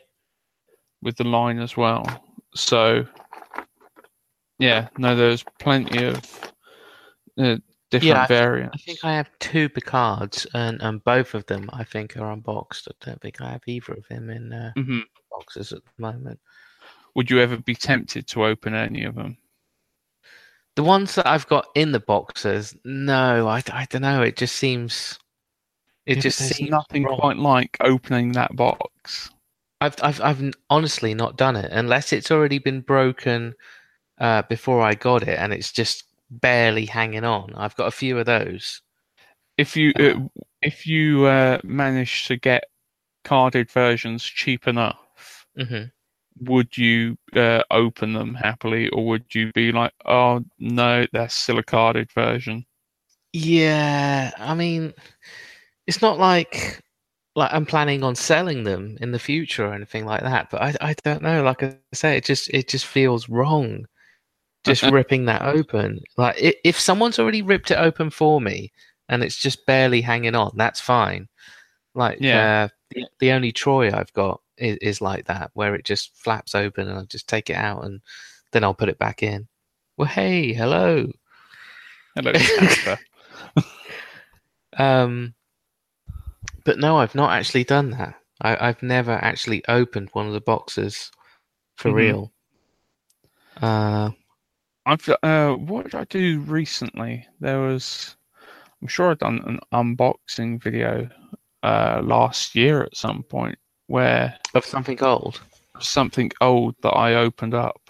With 1.01 1.15
the 1.17 1.23
line 1.23 1.59
as 1.59 1.75
well. 1.77 2.05
So 2.55 3.05
yeah, 4.57 4.89
no, 4.97 5.15
there's 5.15 5.43
plenty 5.59 6.03
of 6.05 6.17
uh, 7.37 7.57
different 7.91 8.03
Yeah, 8.03 8.23
I 8.23 8.27
think- 8.27 8.39
variants. 8.39 8.75
I 8.75 8.81
think 8.85 8.99
I 9.05 9.13
have 9.15 9.29
two 9.39 9.69
Picards, 9.69 10.45
and, 10.53 10.81
and 10.81 11.03
both 11.03 11.33
of 11.33 11.45
them 11.45 11.69
I 11.73 11.83
think 11.83 12.17
are 12.17 12.31
unboxed. 12.31 12.87
I 12.89 13.05
don't 13.05 13.21
think 13.21 13.39
I 13.41 13.51
have 13.51 13.61
either 13.67 13.93
of 13.93 14.07
them 14.09 14.29
in 14.29 14.51
uh, 14.53 14.73
Mhm. 14.77 15.03
boxes 15.31 15.71
at 15.71 15.81
the 15.85 16.01
moment. 16.01 16.39
Would 17.15 17.29
you 17.31 17.39
ever 17.39 17.57
be 17.57 17.75
tempted 17.75 18.27
to 18.27 18.45
open 18.45 18.75
any 18.75 19.03
of 19.05 19.15
them? 19.15 19.37
The 20.75 20.83
ones 20.83 21.15
that 21.15 21.27
I've 21.27 21.47
got 21.47 21.67
in 21.75 21.91
the 21.91 21.99
boxes, 21.99 22.75
no, 22.85 23.47
I, 23.47 23.61
I 23.71 23.85
don't 23.89 24.01
know. 24.03 24.21
It 24.21 24.37
just 24.37 24.55
seems, 24.55 25.17
it 26.05 26.17
Yeah, 26.17 26.21
just 26.21 26.37
seems 26.37 26.69
nothing 26.69 27.03
wrong. 27.03 27.19
quite 27.19 27.37
like 27.37 27.75
opening 27.81 28.33
that 28.33 28.55
box. 28.55 29.29
I've, 29.81 29.95
I've, 30.01 30.21
I've 30.21 30.53
honestly 30.69 31.13
not 31.13 31.37
done 31.37 31.55
it 31.55 31.71
unless 31.71 32.11
it's 32.13 32.31
already 32.31 32.59
been 32.59 32.81
broken 32.81 33.53
uh, 34.19 34.43
before 34.43 34.81
I 34.81 34.95
got 34.95 35.23
it, 35.23 35.39
and 35.39 35.53
it's 35.53 35.71
just 35.71 36.05
barely 36.29 36.85
hanging 36.85 37.23
on. 37.23 37.53
I've 37.55 37.75
got 37.75 37.87
a 37.87 37.91
few 37.91 38.17
of 38.19 38.25
those. 38.25 38.81
If 39.57 39.75
you 39.77 39.93
uh, 39.99 40.19
if 40.61 40.87
you 40.87 41.25
uh, 41.25 41.59
manage 41.63 42.27
to 42.27 42.37
get 42.37 42.65
carded 43.23 43.71
versions 43.71 44.23
cheap 44.23 44.67
enough, 44.67 45.45
hmm 45.57 45.91
would 46.39 46.75
you 46.77 47.17
uh, 47.35 47.61
open 47.71 48.13
them 48.13 48.33
happily, 48.35 48.89
or 48.89 49.05
would 49.07 49.25
you 49.35 49.51
be 49.53 49.71
like, 49.71 49.93
"Oh 50.05 50.43
no, 50.57 51.05
that's 51.11 51.35
still 51.35 51.59
a 51.59 51.63
carded 51.63 52.11
version"? 52.11 52.65
Yeah, 53.33 54.31
I 54.37 54.55
mean, 54.55 54.93
it's 55.87 56.01
not 56.01 56.19
like 56.19 56.81
like 57.39 57.53
I'm 57.53 57.65
planning 57.65 58.03
on 58.03 58.15
selling 58.15 58.63
them 58.65 58.97
in 59.01 59.11
the 59.11 59.19
future 59.19 59.65
or 59.67 59.73
anything 59.73 60.05
like 60.05 60.21
that. 60.21 60.49
But 60.51 60.61
I, 60.61 60.75
I 60.81 60.95
don't 61.03 61.23
know. 61.23 61.43
Like 61.43 61.63
I 61.63 61.77
say, 61.93 62.17
it 62.17 62.25
just 62.25 62.49
it 62.51 62.67
just 62.69 62.85
feels 62.85 63.29
wrong, 63.29 63.85
just 64.65 64.83
ripping 64.91 65.25
that 65.25 65.41
open. 65.43 66.01
Like 66.17 66.35
if 66.39 66.79
someone's 66.79 67.19
already 67.19 67.41
ripped 67.41 67.71
it 67.71 67.79
open 67.79 68.09
for 68.11 68.41
me 68.41 68.71
and 69.09 69.23
it's 69.23 69.37
just 69.37 69.65
barely 69.65 70.01
hanging 70.01 70.35
on, 70.35 70.51
that's 70.55 70.81
fine. 70.81 71.27
Like 71.95 72.17
Yeah. 72.21 72.65
uh, 72.65 72.67
the 72.91 73.05
the 73.19 73.31
only 73.31 73.51
Troi 73.53 73.93
I've 73.93 74.13
got 74.13 74.41
is, 74.57 74.77
is 74.81 75.01
like 75.01 75.25
that, 75.27 75.51
where 75.53 75.75
it 75.75 75.85
just 75.85 76.15
flaps 76.17 76.55
open 76.55 76.89
and 76.89 76.99
I 76.99 77.03
just 77.03 77.27
take 77.29 77.49
it 77.49 77.55
out 77.57 77.85
and 77.85 78.01
then 78.51 78.63
I'll 78.63 78.73
put 78.75 78.89
it 78.89 78.99
back 78.99 79.23
in. 79.23 79.47
Well, 79.97 80.07
hey, 80.07 80.53
hello. 80.53 81.11
Hello, 82.15 82.33
Um, 84.77 85.33
but 86.69 86.77
no, 86.77 86.97
I've 86.97 87.15
not 87.15 87.31
actually 87.31 87.63
done 87.63 87.89
that. 87.89 88.13
I, 88.41 88.67
I've 88.67 88.83
never 88.83 89.13
actually 89.13 89.63
opened 89.67 90.09
one 90.13 90.27
of 90.27 90.33
the 90.33 90.39
boxes 90.39 91.09
for 91.77 91.89
Mhm. 91.89 91.95
real. 91.95 92.31
Uh, 93.59 94.11
I've 94.85 95.09
uh, 95.23 95.53
what 95.55 95.85
did 95.85 95.95
I 95.95 96.03
do 96.03 96.41
recently? 96.41 97.25
There 97.39 97.59
was, 97.59 98.15
I'm 98.83 98.87
sure 98.87 99.09
I've 99.09 99.17
done 99.17 99.41
an 99.47 99.59
unboxing 99.73 100.61
video 100.61 101.09
uh, 101.63 102.01
last 102.03 102.53
year 102.53 102.83
at 102.83 102.95
some 102.95 103.23
point 103.23 103.57
where 103.87 104.37
of 104.53 104.63
something 104.63 105.01
old. 105.01 105.41
something 105.79 106.31
old 106.39 106.75
that 106.83 106.91
I 106.91 107.15
opened 107.15 107.55
up. 107.55 107.81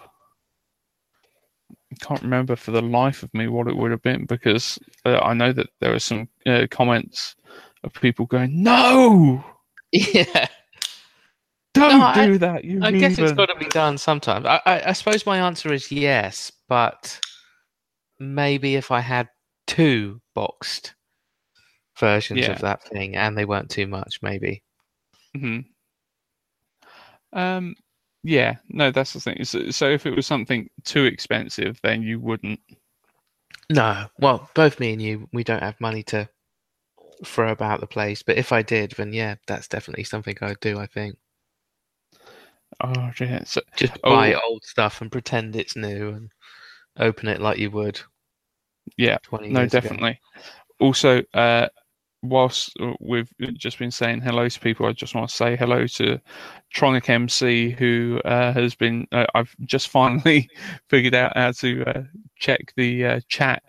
can't 1.99 2.21
remember 2.21 2.55
for 2.55 2.71
the 2.71 2.81
life 2.81 3.23
of 3.23 3.33
me 3.33 3.49
what 3.49 3.67
it 3.67 3.75
would 3.75 3.91
have 3.91 4.01
been 4.03 4.25
because 4.25 4.79
uh, 5.05 5.19
I 5.19 5.33
know 5.33 5.51
that 5.51 5.67
there 5.81 5.91
were 5.91 5.99
some 5.99 6.29
uh, 6.45 6.65
comments 6.71 7.35
of 7.83 7.93
people 7.93 8.25
going, 8.25 8.61
"No, 8.63 9.43
Yeah. 9.91 10.47
don't 11.73 11.99
No, 11.99 12.05
I- 12.05 12.25
do 12.27 12.37
that." 12.39 12.63
You 12.65 12.79
I 12.83 12.91
guess 12.91 13.17
it's 13.17 13.31
got 13.33 13.47
to 13.47 13.55
be 13.55 13.67
done 13.69 13.97
sometimes. 13.97 14.45
I, 14.45 14.61
I, 14.65 14.89
I 14.89 14.93
suppose 14.93 15.25
my 15.25 15.37
answer 15.39 15.71
is 15.73 15.91
yes, 15.91 16.51
but 16.67 17.19
maybe 18.19 18.75
if 18.75 18.91
I 18.91 18.99
had 18.99 19.29
two 19.67 20.21
boxed 20.35 20.95
versions 21.99 22.39
Yeah. 22.41 22.51
of 22.51 22.59
that 22.61 22.83
thing 22.83 23.15
and 23.15 23.37
they 23.37 23.45
weren't 23.45 23.69
too 23.69 23.87
much, 23.87 24.19
maybe. 24.21 24.63
Mhm. 25.37 25.65
Um, 27.33 27.75
yeah, 28.23 28.55
no, 28.69 28.91
that's 28.91 29.13
the 29.13 29.19
thing. 29.19 29.43
So, 29.45 29.69
so 29.69 29.89
if 29.89 30.05
it 30.05 30.15
was 30.15 30.25
something 30.25 30.69
too 30.83 31.05
expensive, 31.05 31.79
then 31.83 32.01
you 32.01 32.19
wouldn't. 32.19 32.59
No, 33.69 34.07
well, 34.19 34.49
both 34.55 34.79
me 34.79 34.93
and 34.93 35.01
you, 35.01 35.29
we 35.31 35.43
don't 35.43 35.61
have 35.61 35.79
money 35.79 36.01
to 36.03 36.27
throw 37.25 37.51
about 37.51 37.79
the 37.81 37.87
place. 37.87 38.23
But 38.23 38.37
if 38.37 38.51
I 38.51 38.61
did, 38.61 38.91
then 38.91 39.13
yeah, 39.13 39.35
that's 39.47 39.67
definitely 39.67 40.03
something 40.03 40.37
I'd 40.41 40.59
do. 40.59 40.79
I 40.79 40.85
think 40.87 41.17
Oh, 42.81 43.11
yeah. 43.19 43.43
So, 43.43 43.61
just 43.75 43.97
Oh. 44.03 44.11
buy 44.15 44.33
old 44.35 44.63
stuff 44.63 45.01
and 45.01 45.11
pretend 45.11 45.55
it's 45.55 45.75
new 45.75 46.09
and 46.09 46.31
open 46.97 47.27
it 47.27 47.41
like 47.41 47.57
you 47.57 47.71
would. 47.71 47.99
Yeah, 48.97 49.17
no, 49.31 49.41
years 49.41 49.73
ago. 49.73 49.81
definitely. 49.81 50.19
Also, 50.79 51.21
uh, 51.33 51.67
whilst 52.21 52.73
we've 52.99 53.31
just 53.53 53.79
been 53.79 53.91
saying 53.91 54.21
hello 54.21 54.47
to 54.47 54.59
people, 54.59 54.85
I 54.85 54.93
just 54.93 55.13
want 55.15 55.29
to 55.29 55.35
say 55.35 55.55
hello 55.55 55.87
to 55.87 56.19
Tronic 56.73 57.09
MC, 57.09 57.71
who 57.71 58.21
uh, 58.25 58.53
has 58.53 58.75
been. 58.75 59.07
Uh, 59.11 59.25
I've 59.35 59.55
just 59.65 59.89
finally 59.99 60.49
figured 60.89 61.15
out 61.15 61.35
how 61.35 61.51
to 61.51 61.83
uh, 61.85 62.03
check 62.37 62.73
the 62.77 63.05
uh, 63.05 63.19
chat 63.27 63.61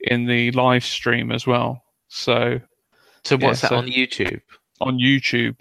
in 0.00 0.26
the 0.26 0.50
live 0.52 0.84
stream 0.84 1.30
as 1.30 1.46
well. 1.46 1.82
So 2.08 2.60
So 3.24 3.36
Yeah, 3.38 3.46
what's 3.48 3.60
that 3.62 3.70
so- 3.70 3.76
on 3.76 3.86
YouTube? 3.86 4.40
on 4.80 4.98
YouTube. 4.98 5.56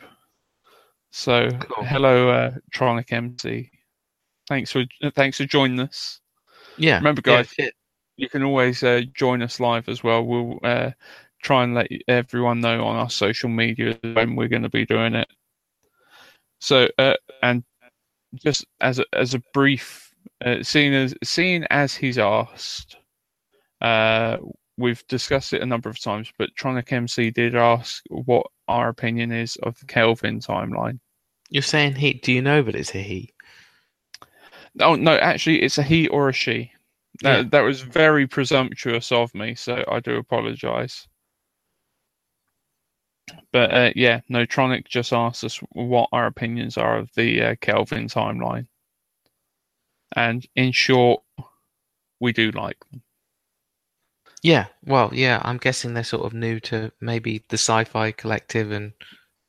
So 1.12 1.50
Cool. 1.50 1.84
hello, 1.86 2.30
uh, 2.30 2.52
Tronic 2.74 3.12
MC. 3.12 3.72
Thanks 4.48 4.72
for 4.72 4.86
thanks 5.16 5.38
for 5.38 5.46
joining 5.46 5.80
us. 5.80 6.22
Yeah. 6.78 6.98
Remember, 6.98 7.22
yeah, 7.26 7.38
guys, 7.38 7.50
fit. 7.54 7.74
you 8.18 8.30
can 8.30 8.44
always 8.44 8.84
uh, 8.84 9.02
join 9.14 9.42
us 9.42 9.60
live 9.60 9.90
as 9.90 10.04
well. 10.04 10.24
We'll 10.24 10.60
uh, 10.64 10.92
try 11.42 11.64
and 11.64 11.74
let 11.76 11.88
everyone 12.08 12.62
know 12.62 12.86
on 12.86 12.96
our 12.96 13.10
social 13.10 13.50
media 13.50 13.98
when 14.14 14.36
we're 14.36 14.48
going 14.48 14.64
to 14.64 14.70
be 14.70 14.86
doing 14.86 15.16
it. 15.16 15.28
So, 16.60 16.88
uh, 16.98 17.16
and 17.44 17.64
just 18.36 18.66
as 18.82 19.00
a, 19.00 19.06
as 19.14 19.34
a 19.34 19.40
brief, 19.54 20.14
uh, 20.46 20.62
seeing 20.64 20.94
as 20.94 21.14
seeing 21.24 21.66
as 21.70 21.96
he's 21.96 22.18
asked, 22.18 22.98
uh, 23.82 24.38
we've 24.80 25.06
discussed 25.08 25.54
it 25.54 25.62
a 25.62 25.66
number 25.66 25.90
of 25.90 26.00
times, 26.02 26.32
but 26.38 26.56
Tronic 26.56 26.92
MC 26.92 27.30
did 27.32 27.56
ask 27.56 28.04
what 28.10 28.48
our 28.68 28.90
opinion 28.90 29.32
is 29.32 29.58
of 29.58 29.78
the 29.80 29.86
Kelvin 29.86 30.40
timeline. 30.40 31.00
You're 31.50 31.64
saying 31.64 31.96
he? 31.96 32.14
Do 32.14 32.32
you 32.32 32.42
know 32.42 32.62
that 32.64 32.76
it's 32.76 32.96
a 32.96 33.00
he? 33.00 33.34
Oh 34.80 34.96
no, 34.96 35.16
actually, 35.18 35.62
it's 35.64 35.78
a 35.78 35.84
he 35.84 36.08
or 36.08 36.30
a 36.30 36.34
she. 36.34 36.72
That 37.24 37.38
Yeah. 37.38 37.50
that 37.52 37.62
was 37.62 37.82
very 37.82 38.28
presumptuous 38.28 39.12
of 39.12 39.34
me, 39.36 39.56
so 39.56 39.84
I 39.88 40.00
do 40.00 40.16
apologise. 40.18 41.08
But 43.52 43.74
uh, 43.74 43.92
yeah, 43.96 44.22
no, 44.30 44.46
Tronic 44.46 44.88
just 44.88 45.14
asked 45.14 45.44
us 45.44 45.58
what 45.74 46.10
our 46.12 46.28
opinions 46.28 46.78
are 46.78 46.98
of 47.00 47.10
the 47.16 47.42
uh, 47.44 47.56
Kelvin 47.62 48.08
timeline, 48.08 48.68
and 50.16 50.46
in 50.56 50.72
short, 50.72 51.24
we 52.20 52.32
do 52.32 52.52
like 52.52 52.78
them. 52.92 53.02
Yeah. 54.44 54.68
Well, 54.86 55.10
yeah. 55.14 55.42
I'm 55.44 55.58
guessing 55.58 55.94
they're 55.94 56.04
sort 56.04 56.26
of 56.26 56.34
new 56.34 56.60
to 56.62 56.92
maybe 57.02 57.44
the 57.50 57.58
Sci-Fi 57.58 58.12
Collective 58.12 58.72
and 58.72 58.94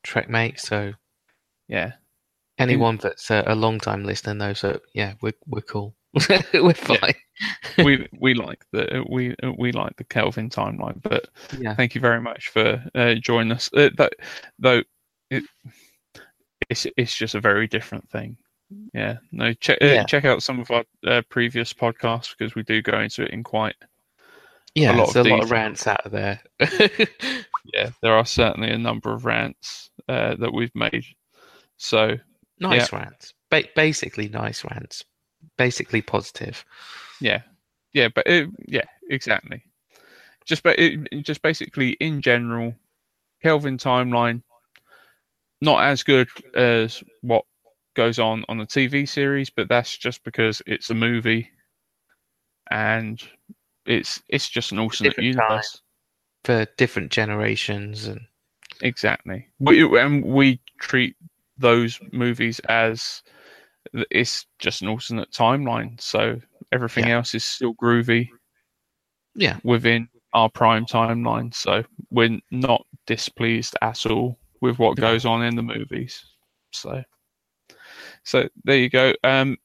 Trekmate. 0.04 0.58
So 0.60 0.92
Yeah, 1.68 1.92
anyone 2.58 2.96
that's 2.96 3.30
a, 3.30 3.44
a 3.46 3.54
long 3.54 3.78
time 3.78 4.04
listener 4.04 4.34
knows 4.34 4.62
that. 4.62 4.82
Yeah, 4.94 5.14
we're 5.20 5.34
we're 5.46 5.60
cool. 5.62 5.94
we're 6.54 6.74
fine. 6.74 7.14
we 7.78 8.08
we 8.18 8.34
like 8.34 8.64
the 8.72 9.04
we 9.08 9.36
we 9.58 9.70
like 9.72 9.96
the 9.96 10.04
Kelvin 10.04 10.50
timeline, 10.50 11.00
but 11.02 11.28
Yeah. 11.58 11.74
thank 11.74 11.94
you 11.94 12.00
very 12.00 12.20
much 12.20 12.48
for 12.48 12.82
uh, 12.94 13.14
joining 13.14 13.52
us. 13.52 13.70
Uh, 13.72 13.90
that, 13.96 14.14
though, 14.58 14.82
it, 15.30 15.44
it's 16.68 16.86
it's 16.96 17.14
just 17.14 17.34
a 17.36 17.40
very 17.40 17.68
different 17.68 18.08
thing. 18.10 18.36
Yeah, 18.92 19.18
no, 19.32 19.52
check 19.54 19.78
uh, 19.80 20.04
check 20.04 20.24
out 20.24 20.42
some 20.42 20.58
of 20.60 20.70
our 20.70 20.84
uh, 21.06 21.22
previous 21.28 21.72
podcasts 21.72 22.34
because 22.36 22.54
we 22.56 22.62
do 22.64 22.82
go 22.82 22.98
into 23.00 23.22
it 23.22 23.30
in 23.30 23.42
quite. 23.44 23.76
Yeah. 24.74 24.92
lot 24.92 25.12
there's 25.12 25.26
of 25.26 25.32
a 25.32 25.34
lot 25.34 25.42
of 25.44 25.50
rants 25.50 25.86
out 25.86 26.06
of 26.06 26.12
there. 26.12 26.40
Yeah, 27.74 27.90
there 28.02 28.14
are 28.14 28.24
certainly 28.24 28.70
a 28.70 28.78
number 28.78 29.12
of 29.12 29.24
rants 29.24 29.90
uh, 30.08 30.34
that 30.36 30.52
we've 30.52 30.74
made. 30.74 31.04
So 31.76 32.16
nice 32.58 32.92
rants. 32.92 33.34
Ba- 33.50 33.68
basically, 33.76 34.28
nice 34.28 34.64
rants. 34.64 35.04
Basically 35.56 36.02
positive. 36.02 36.64
yeah, 37.20 37.42
yeah, 37.92 38.08
but 38.14 38.26
it, 38.26 38.48
yeah, 38.66 38.84
exactly. 39.08 39.62
Just 40.46 40.62
but 40.62 40.78
just 41.22 41.42
basically 41.42 41.90
in 42.00 42.20
general, 42.22 42.74
Kelvin 43.42 43.78
timeline 43.78 44.42
not 45.60 45.84
as 45.84 46.02
good 46.02 46.28
as 46.54 47.02
what 47.20 47.44
goes 47.94 48.18
on 48.18 48.44
on 48.48 48.58
the 48.58 48.66
TV 48.66 49.06
series, 49.08 49.50
but 49.50 49.68
that's 49.68 49.96
just 49.96 50.24
because 50.24 50.62
it's 50.66 50.90
a 50.90 50.94
movie 50.94 51.50
and 52.70 53.22
it's 53.86 54.22
it's 54.28 54.48
just 54.48 54.72
an 54.72 54.78
alternate 54.78 55.10
Different 55.10 55.26
universe. 55.26 55.80
for 56.44 56.66
different 56.76 57.10
generations 57.10 58.06
and 58.06 58.20
Exactly. 58.82 59.46
We 59.58 59.82
and 59.98 60.24
we 60.24 60.60
treat 60.78 61.16
those 61.58 62.00
movies 62.12 62.60
as 62.68 63.22
it's 64.10 64.46
just 64.58 64.82
an 64.82 64.88
alternate 64.88 65.30
timeline, 65.32 66.00
so 66.00 66.40
everything 66.72 67.08
Yeah. 67.08 67.16
else 67.16 67.34
is 67.34 67.44
still 67.44 67.74
groovy 67.74 68.28
yeah 69.34 69.58
within 69.64 70.08
our 70.32 70.48
prime 70.48 70.86
timeline. 70.86 71.54
So 71.54 71.84
we're 72.10 72.38
not 72.50 72.86
displeased 73.06 73.76
at 73.82 74.06
all 74.06 74.38
with 74.60 74.78
what 74.78 74.96
goes 74.96 75.24
on 75.24 75.42
in 75.44 75.56
the 75.56 75.62
movies. 75.62 76.24
So, 76.72 77.02
so 78.24 78.48
there 78.64 78.78
you 78.78 78.88
go. 78.88 79.14
Um, 79.24 79.58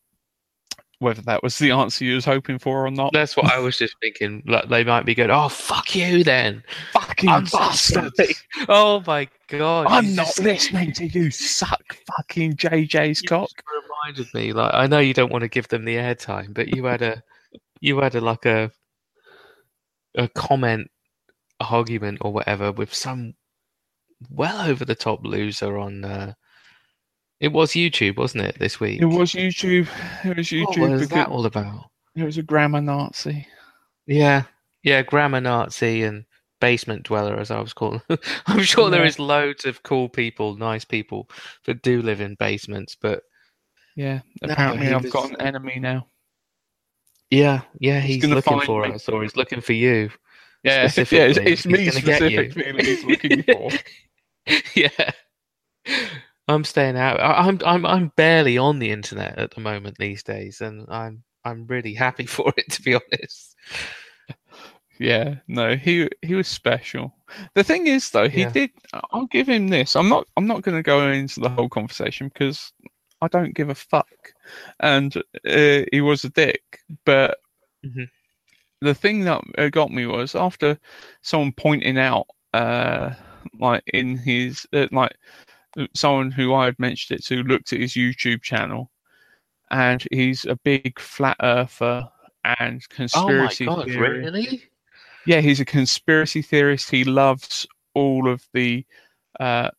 whether 1.06 1.22
that 1.22 1.42
was 1.44 1.58
the 1.60 1.72
answer 1.72 2.04
you 2.04 2.16
was 2.16 2.26
hoping 2.26 2.58
for 2.60 2.86
or 2.86 2.92
not, 2.92 3.14
that's 3.14 3.38
what 3.38 3.46
i 3.54 3.60
was 3.60 3.78
just 3.78 3.96
thinking 4.02 4.44
like 4.48 4.68
they 4.70 4.84
might 4.84 5.06
be 5.06 5.14
going 5.16 5.30
oh 5.30 5.48
fuck 5.48 5.96
you 5.96 6.24
then 6.24 6.64
fucking 6.92 7.30
I'm 7.30 7.46
bastard. 7.46 8.12
oh 8.68 9.04
my 9.06 9.30
god 9.48 9.86
I'm 9.88 10.16
not 10.16 10.38
listening 10.40 10.92
to 10.94 11.06
you. 11.06 11.30
Suck 11.32 11.96
fucking 12.18 12.56
JJ's 12.56 13.22
you 13.22 13.30
cock. 13.30 13.50
reminded 14.04 14.34
me 14.34 14.52
like 14.52 14.74
i 14.74 14.88
know 14.88 15.00
you 15.00 15.14
don't 15.14 15.32
want 15.32 15.44
to 15.44 15.48
give 15.48 15.68
them 15.68 15.86
the 15.86 15.96
airtime 15.96 16.54
but 16.54 16.76
you 16.76 16.84
had 16.86 17.02
a 17.02 17.24
you 17.80 18.00
had 18.00 18.16
a 18.16 18.22
like 18.22 18.46
a 18.46 18.72
a 20.16 20.28
comment 20.30 20.90
argument 21.60 22.18
or 22.22 22.34
whatever 22.34 22.72
with 22.72 22.94
some 22.94 23.34
well 24.30 24.68
over 24.70 24.84
the 24.86 24.96
top 24.96 25.24
loser 25.24 25.78
on 25.78 26.04
uh 26.04 26.34
it 27.40 27.50
was 27.52 27.72
youtube 27.72 28.18
wasn't 28.18 28.44
it 28.44 28.58
this 28.60 28.80
week 28.80 29.02
It 29.02 29.06
was 29.06 29.34
YouTube. 29.34 29.88
It 30.24 30.38
was 30.38 30.48
YouTube 30.48 30.80
what 30.80 30.92
was 30.92 31.10
that 31.10 31.28
all 31.30 31.46
about 31.46 31.90
it 32.16 32.24
was 32.24 32.38
a 32.38 32.42
grammar 32.44 32.80
Nazi. 32.82 33.46
Yeah, 34.08 34.44
yeah, 34.84 35.02
grammar 35.02 35.42
Nazi 35.42 36.04
and 36.04 36.24
basement 36.62 37.04
dweller, 37.04 37.38
as 37.38 37.52
I 37.52 37.60
was 37.60 37.74
calling. 37.74 38.02
I'm 38.48 38.62
sure 38.64 38.90
there 38.90 39.02
Yeah. 39.02 39.08
is 39.08 39.20
loads 39.20 39.66
of 39.66 39.84
cool 39.84 40.08
people, 40.08 40.56
nice 40.56 40.86
people 40.86 41.30
that 41.66 41.82
do 41.82 42.02
live 42.02 42.22
in 42.22 42.36
basements, 42.36 42.96
but 42.96 43.24
Yeah, 43.98 44.22
apparently 44.42 44.88
he 44.88 44.94
I've 44.94 45.04
was- 45.04 45.12
got 45.12 45.30
an 45.32 45.42
enemy 45.42 45.78
now. 45.80 46.08
yeah, 47.30 47.62
yeah, 47.80 48.00
he's 48.00 48.22
gonna 48.22 48.36
looking 48.36 48.62
for 48.62 48.84
me. 48.88 48.94
us, 48.94 49.10
or 49.10 49.22
he's 49.24 49.36
looking 49.36 49.60
for 49.60 49.74
you. 49.74 50.10
Yeah, 50.64 50.84
yeah, 51.12 51.26
it's, 51.26 51.38
it's 51.38 51.66
me 51.66 51.86
gonna 51.86 52.00
get 52.02 52.32
you. 52.32 52.50
specifically 52.52 52.86
he's 52.86 53.04
looking 53.04 53.44
for. 53.44 53.70
yeah, 54.76 55.12
I'm 56.48 56.64
staying 56.64 56.98
out. 56.98 57.20
I, 57.20 57.48
I'm 57.48 57.60
I'm 57.66 57.86
I'm 57.86 58.12
barely 58.16 58.58
on 58.58 58.80
the 58.80 58.92
internet 58.92 59.38
at 59.40 59.52
the 59.52 59.62
moment 59.62 59.98
these 59.98 60.24
days, 60.24 60.62
and 60.62 60.86
I'm 60.90 61.24
I'm 61.44 61.66
really 61.68 61.94
happy 61.94 62.26
for 62.28 62.54
it 62.58 62.72
to 62.72 62.82
be 62.82 62.94
honest. 62.96 63.56
Yeah, 65.00 65.36
no, 65.48 65.76
he 65.76 66.10
he 66.22 66.36
was 66.36 66.48
special. 66.48 67.14
The 67.54 67.64
thing 67.64 67.88
is, 67.88 68.10
though, 68.12 68.30
he 68.30 68.42
Yeah. 68.42 68.52
did. 68.52 68.70
I'll 69.12 69.26
give 69.28 69.50
him 69.50 69.68
this. 69.68 69.96
I'm 69.96 70.08
not. 70.08 70.26
I'm 70.38 70.48
not 70.48 70.62
going 70.62 70.78
to 70.78 70.84
go 70.84 71.10
into 71.12 71.42
the 71.42 71.50
whole 71.50 71.68
conversation 71.68 72.30
because 72.30 72.72
I 73.22 73.28
don't 73.28 73.54
give 73.54 73.70
a 73.70 73.76
fuck. 73.76 74.08
And 74.80 75.16
uh, 75.18 75.84
he 75.92 76.00
was 76.02 76.24
a 76.24 76.30
dick. 76.30 76.80
But 77.06 77.40
Mhm. 77.86 78.10
the 78.82 78.94
thing 78.96 79.26
that 79.26 79.42
uh, 79.58 79.70
got 79.70 79.92
me 79.92 80.06
was 80.06 80.34
after 80.34 80.80
someone 81.22 81.52
pointing 81.52 81.98
out, 81.98 82.28
uh, 82.54 83.14
like 83.60 83.84
in 83.94 84.18
his 84.18 84.66
uh, 84.74 84.88
like 84.94 85.16
someone 85.94 86.32
who 86.32 86.54
I 86.54 86.66
had 86.66 86.80
mentioned 86.80 87.20
it 87.20 87.26
to 87.26 87.44
looked 87.44 87.74
at 87.74 87.80
his 87.80 87.94
YouTube 87.94 88.42
channel, 88.42 88.92
and 89.72 90.06
he's 90.12 90.46
a 90.46 90.56
big 90.58 91.00
flat 91.00 91.38
earther 91.42 92.10
and 92.60 92.88
conspiracy. 92.90 93.68
Oh 93.68 93.72
my 93.72 93.78
god, 93.78 93.86
theory. 93.88 94.20
really? 94.20 94.64
Yeah, 95.26 95.42
he's 95.42 95.60
a 95.60 95.66
conspiracy 95.66 96.42
theorist. 96.42 96.90
He 96.90 97.04
loves 97.04 97.68
all 97.94 98.30
of 98.30 98.46
the 98.54 98.86
uh, 99.40 99.70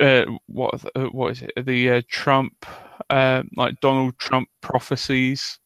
uh 0.00 0.24
what 0.46 0.84
uh, 0.96 1.04
what 1.06 1.32
is 1.32 1.42
it? 1.42 1.52
The 1.64 1.90
uh, 1.90 2.02
Trump 2.08 2.66
uh, 3.10 3.42
like 3.56 3.80
Donald 3.80 4.18
Trump 4.18 4.48
prophecies 4.60 5.58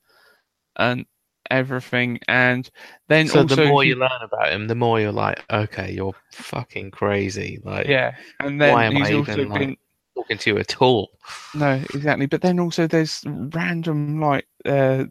and 0.76 1.06
everything. 1.50 2.18
And 2.28 2.68
then 3.08 3.28
So 3.28 3.40
also 3.42 3.56
the 3.56 3.66
more 3.66 3.82
he- 3.82 3.90
you 3.90 3.96
learn 3.96 4.10
about 4.22 4.52
him, 4.52 4.68
the 4.68 4.74
more 4.74 5.00
you're 5.00 5.12
like, 5.12 5.44
okay, 5.50 5.92
you're 5.92 6.14
fucking 6.32 6.90
crazy. 6.90 7.60
Like, 7.64 7.86
yeah, 7.86 8.14
and 8.40 8.60
then 8.60 8.72
why 8.74 8.84
am 8.86 8.96
he's 8.96 9.08
I 9.08 9.14
also 9.14 9.32
even, 9.32 9.48
like- 9.48 9.60
been 9.60 9.76
talking 10.14 10.38
to 10.38 10.50
you 10.50 10.58
at 10.58 10.80
all. 10.80 11.10
No, 11.54 11.72
exactly. 11.94 12.26
But 12.26 12.40
then 12.42 12.58
also 12.58 12.86
there's 12.86 13.22
random 13.26 14.20
like 14.20 14.46
uh, 14.64 15.04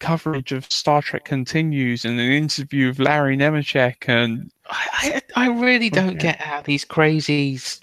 coverage 0.00 0.50
of 0.52 0.64
Star 0.70 1.00
Trek 1.02 1.24
continues 1.24 2.04
and 2.04 2.18
an 2.18 2.30
interview 2.32 2.88
of 2.88 2.98
Larry 2.98 3.36
Nemecek 3.36 4.08
and 4.08 4.50
I, 4.68 5.20
I, 5.36 5.44
I 5.46 5.48
really 5.60 5.90
don't 5.90 6.10
Okay. 6.16 6.18
get 6.18 6.40
how 6.40 6.60
these 6.62 6.84
crazies 6.84 7.80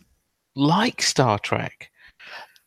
like 0.56 1.02
Star 1.02 1.40
Trek. 1.40 1.90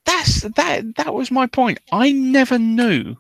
that's 0.07 0.41
that 0.43 0.97
that 0.97 1.13
was 1.15 1.31
my 1.31 1.47
point. 1.47 1.79
I 1.93 2.13
never 2.13 2.59
knew 2.59 3.17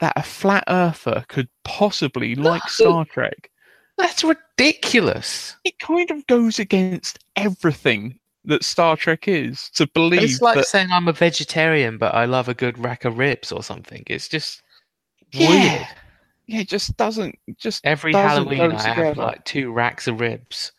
that 0.00 0.14
a 0.16 0.22
flat 0.22 0.64
earther 0.68 1.24
could 1.28 1.48
possibly 1.64 2.34
like 2.34 2.62
No. 2.64 2.68
Star 2.68 3.04
Trek. 3.04 3.50
That's 3.96 4.22
ridiculous. 4.22 5.56
It 5.64 5.78
kind 5.78 6.10
of 6.10 6.26
goes 6.26 6.58
against 6.58 7.18
everything 7.36 8.18
that 8.44 8.64
Star 8.64 8.96
Trek 8.96 9.28
is 9.28 9.70
to 9.70 9.86
believe 9.88 10.22
It's 10.22 10.40
like 10.40 10.56
that 10.56 10.66
saying 10.66 10.88
I'm 10.90 11.08
a 11.08 11.12
vegetarian, 11.12 11.98
but 11.98 12.14
I 12.14 12.24
love 12.24 12.48
a 12.48 12.54
good 12.54 12.78
rack 12.78 13.04
of 13.04 13.18
ribs 13.18 13.52
or 13.52 13.62
something. 13.62 14.04
It's 14.06 14.28
just 14.28 14.62
yeah, 15.32 15.48
weird. 15.48 15.88
yeah, 16.46 16.60
it 16.60 16.68
just 16.68 16.96
doesn't 16.96 17.38
just 17.56 17.84
Every 17.84 18.12
doesn't 18.12 18.48
Halloween, 18.48 18.72
I 18.72 18.88
have 18.88 19.18
like 19.18 19.44
two 19.44 19.72
racks 19.72 20.06
of 20.06 20.20
ribs, 20.20 20.72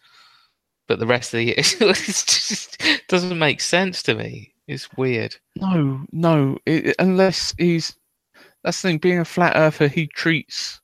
but 0.88 1.00
the 1.00 1.06
rest 1.06 1.34
of 1.34 1.40
the 1.40 1.46
year 1.46 1.56
it 1.58 1.64
just 1.64 2.82
doesn't 3.08 3.38
make 3.38 3.62
sense 3.62 4.02
to 4.04 4.16
me. 4.16 4.54
It's 4.68 4.92
weird. 4.94 5.36
No, 5.56 6.06
no. 6.12 6.60
It, 6.66 6.96
unless 7.00 7.56
he's 7.58 7.96
that's 8.64 8.82
the 8.82 8.90
thing. 8.90 8.98
Being 8.98 9.20
a 9.20 9.26
flat 9.26 9.54
earther, 9.56 9.88
he 9.88 10.08
treats 10.08 10.82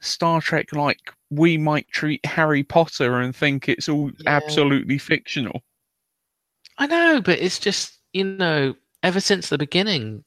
Star 0.00 0.40
Trek 0.40 0.72
like 0.72 0.98
we 1.30 1.56
might 1.56 1.88
treat 1.88 2.24
Harry 2.26 2.62
Potter 2.62 3.20
and 3.20 3.34
think 3.34 3.68
it's 3.68 3.88
all 3.88 4.10
Yeah. 4.18 4.36
absolutely 4.36 4.98
fictional. 4.98 5.62
I 6.78 6.86
know, 6.86 7.20
but 7.22 7.38
it's 7.38 7.58
just, 7.58 7.98
you 8.12 8.24
know, 8.24 8.74
ever 9.02 9.20
since 9.20 9.48
the 9.48 9.58
beginning, 9.58 10.24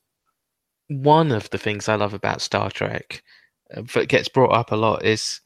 one 0.88 1.32
of 1.32 1.50
the 1.50 1.58
things 1.58 1.90
I 1.90 1.96
love 1.96 2.14
about 2.14 2.42
Star 2.42 2.70
Trek 2.70 3.24
uh, 3.76 3.82
that 3.94 4.08
gets 4.10 4.28
brought 4.30 4.54
up 4.54 4.72
a 4.72 4.76
lot 4.76 5.04
is, 5.04 5.42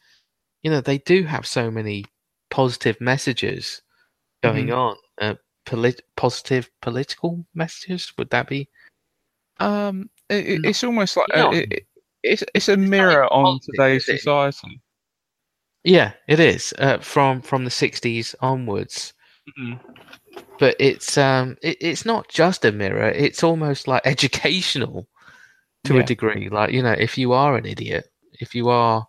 you 0.64 0.70
know, 0.70 0.82
they 0.82 0.98
do 1.00 1.24
have 1.24 1.48
so 1.48 1.72
many 1.72 2.06
positive 2.50 3.00
messages 3.00 3.82
going 4.44 4.68
Mhm. 4.68 4.78
on. 4.78 4.98
Uh, 5.20 5.36
polit- 5.66 6.04
positive 6.16 6.70
political 6.82 7.46
messages, 7.54 8.12
would 8.18 8.30
that 8.32 8.48
be? 8.50 8.68
Um, 9.60 10.10
it, 10.30 10.46
it- 10.48 10.62
it's 10.66 10.84
almost 10.84 11.18
like 11.18 11.28
uh, 11.36 11.50
it, 11.52 11.68
it- 11.72 11.86
it's 12.24 12.44
it's 12.54 12.70
a 12.70 12.76
mirror 12.78 13.32
on 13.34 13.60
today's 13.64 14.06
society. 14.06 14.82
Yeah, 15.84 16.14
it 16.28 16.40
is 16.40 16.74
uh, 16.80 17.00
from 17.00 17.42
from 17.42 17.64
the 17.66 17.70
'60s 17.72 18.34
onwards. 18.42 19.14
Mhm. 19.58 19.80
But 20.60 20.76
it's 20.80 21.18
um, 21.18 21.58
it, 21.64 21.78
it's 21.82 22.06
not 22.06 22.30
just 22.30 22.66
a 22.66 22.72
mirror. 22.72 23.10
It's 23.10 23.44
almost 23.44 23.88
like 23.88 24.02
educational 24.06 25.08
to 25.86 25.96
Yeah. 25.96 26.00
a 26.00 26.04
degree. 26.04 26.50
Like 26.50 26.72
you 26.72 26.84
know, 26.84 26.94
if 26.94 27.18
you 27.18 27.34
are 27.34 27.56
an 27.58 27.66
idiot, 27.66 28.06
if 28.40 28.56
you 28.56 28.70
are 28.70 29.08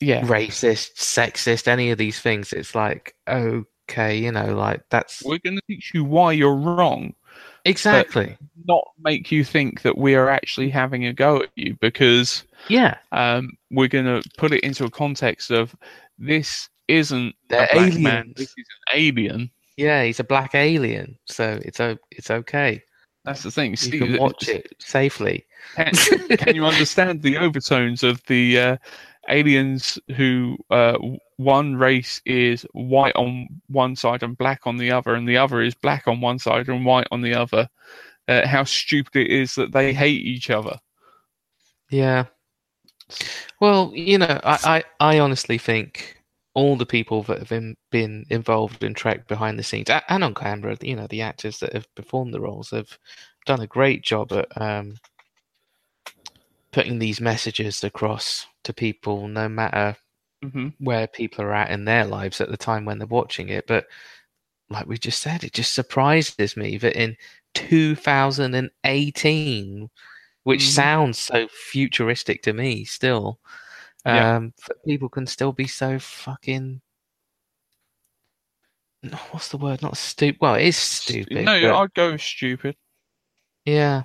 Yeah, 0.00 0.22
racist, 0.22 0.96
sexist, 0.96 1.68
any 1.68 1.90
of 1.90 1.98
these 1.98 2.20
things, 2.20 2.52
it's 2.52 2.74
like 2.74 3.14
okay, 3.28 4.18
you 4.18 4.32
know, 4.32 4.54
like 4.54 4.82
that's 4.90 5.22
we're 5.24 5.38
going 5.38 5.56
to 5.56 5.62
teach 5.68 5.92
you 5.94 6.04
why 6.04 6.32
you're 6.32 6.54
wrong, 6.54 7.14
exactly 7.64 8.36
not 8.66 8.84
make 8.98 9.30
you 9.30 9.44
think 9.44 9.82
that 9.82 9.98
we 9.98 10.14
are 10.14 10.28
actually 10.28 10.70
having 10.70 11.04
a 11.06 11.12
go 11.12 11.42
at 11.42 11.50
you 11.54 11.76
because 11.80 12.44
yeah. 12.68 12.96
um, 13.12 13.56
we're 13.70 13.88
going 13.88 14.04
to 14.04 14.22
put 14.38 14.52
it 14.52 14.60
into 14.64 14.84
a 14.84 14.90
context 14.90 15.50
of 15.50 15.74
this 16.18 16.68
isn't 16.88 17.34
They're 17.48 17.68
a 17.70 17.74
black 17.74 17.98
man, 17.98 18.32
this 18.36 18.48
is 18.48 18.66
an 18.88 18.98
alien. 18.98 19.50
Yeah, 19.76 20.04
he's 20.04 20.20
a 20.20 20.24
black 20.24 20.54
alien, 20.54 21.18
so 21.24 21.58
it's 21.64 21.80
o- 21.80 21.98
it's 22.12 22.30
okay. 22.30 22.82
That's 23.24 23.42
the 23.42 23.50
thing. 23.50 23.72
You 23.72 23.76
Steve, 23.76 24.00
can 24.00 24.18
watch 24.18 24.48
it 24.48 24.72
safely. 24.78 25.46
Can, 25.74 25.92
can 26.38 26.54
you 26.54 26.64
understand 26.64 27.22
the 27.22 27.38
overtones 27.38 28.04
of 28.04 28.22
the 28.26 28.58
uh, 28.58 28.76
aliens 29.28 29.98
who 30.16 30.56
uh, 30.70 30.96
one 31.36 31.76
race 31.76 32.20
is 32.24 32.66
white 32.72 33.14
on 33.16 33.48
one 33.68 33.96
side 33.96 34.22
and 34.22 34.38
black 34.38 34.66
on 34.66 34.76
the 34.76 34.90
other, 34.90 35.14
and 35.14 35.28
the 35.28 35.36
other 35.36 35.60
is 35.62 35.74
black 35.74 36.06
on 36.06 36.20
one 36.20 36.38
side 36.38 36.68
and 36.68 36.84
white 36.84 37.08
on 37.10 37.22
the 37.22 37.34
other? 37.34 37.68
Uh, 38.26 38.46
how 38.46 38.64
stupid 38.64 39.16
it 39.16 39.30
is 39.30 39.54
that 39.54 39.72
they 39.72 39.92
hate 39.92 40.22
each 40.22 40.48
other. 40.48 40.78
Yeah. 41.90 42.24
Well, 43.60 43.92
you 43.94 44.18
know, 44.18 44.40
I, 44.42 44.82
I, 45.00 45.14
I 45.14 45.18
honestly 45.18 45.58
think 45.58 46.16
all 46.54 46.76
the 46.76 46.86
people 46.86 47.22
that 47.24 47.38
have 47.38 47.48
been, 47.48 47.76
been 47.90 48.24
involved 48.30 48.82
in 48.82 48.94
Trek 48.94 49.28
behind 49.28 49.58
the 49.58 49.62
scenes 49.62 49.90
and 50.08 50.24
on 50.24 50.34
camera, 50.34 50.76
you 50.80 50.96
know, 50.96 51.06
the 51.08 51.20
actors 51.20 51.58
that 51.58 51.72
have 51.74 51.92
performed 51.94 52.32
the 52.32 52.40
roles 52.40 52.70
have 52.70 52.96
done 53.44 53.60
a 53.60 53.66
great 53.66 54.02
job 54.02 54.32
at 54.32 54.46
um, 54.60 54.96
putting 56.72 56.98
these 56.98 57.20
messages 57.20 57.84
across 57.84 58.46
to 58.62 58.72
people, 58.72 59.28
no 59.28 59.48
matter 59.48 59.96
hmm 60.50 60.68
where 60.78 61.06
people 61.06 61.44
are 61.44 61.54
at 61.54 61.70
in 61.70 61.84
their 61.84 62.04
lives 62.04 62.40
at 62.40 62.50
the 62.50 62.56
time 62.56 62.84
when 62.84 62.98
they're 62.98 63.06
watching 63.06 63.48
it. 63.48 63.66
But 63.66 63.86
like 64.70 64.86
we 64.86 64.98
just 64.98 65.20
said, 65.22 65.44
it 65.44 65.52
just 65.52 65.74
surprises 65.74 66.56
me 66.56 66.76
that 66.78 66.96
in 67.00 67.16
2018, 67.54 69.90
which 70.44 70.60
Mhm. 70.62 70.74
sounds 70.74 71.18
so 71.18 71.48
futuristic 71.48 72.42
to 72.42 72.52
me 72.52 72.84
still, 72.84 73.38
Yeah. 74.06 74.36
um, 74.36 74.52
people 74.86 75.08
can 75.08 75.26
still 75.26 75.52
be 75.52 75.66
so 75.66 75.98
fucking. 75.98 76.80
What's 79.30 79.48
the 79.50 79.58
word? 79.58 79.82
Not 79.82 79.98
stupid. 79.98 80.40
Well, 80.40 80.54
it 80.54 80.64
is 80.64 80.78
stupid. 80.78 81.44
No, 81.44 81.60
but- 81.60 81.74
I'd 81.82 81.92
go 81.94 82.16
stupid. 82.16 82.74
yeah. 83.66 84.04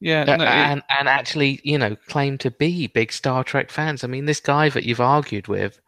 Yeah, 0.00 0.24
Uh, 0.26 0.36
no, 0.36 0.44
and 0.44 0.82
and 0.90 1.08
actually, 1.08 1.60
you 1.64 1.78
know, 1.78 1.96
claim 2.08 2.38
to 2.38 2.50
be 2.50 2.86
big 2.88 3.12
Star 3.12 3.42
Trek 3.44 3.70
fans. 3.70 4.04
I 4.04 4.06
mean, 4.08 4.26
this 4.26 4.40
guy 4.40 4.68
that 4.70 4.84
you've 4.84 5.00
argued 5.00 5.48
with 5.48 5.80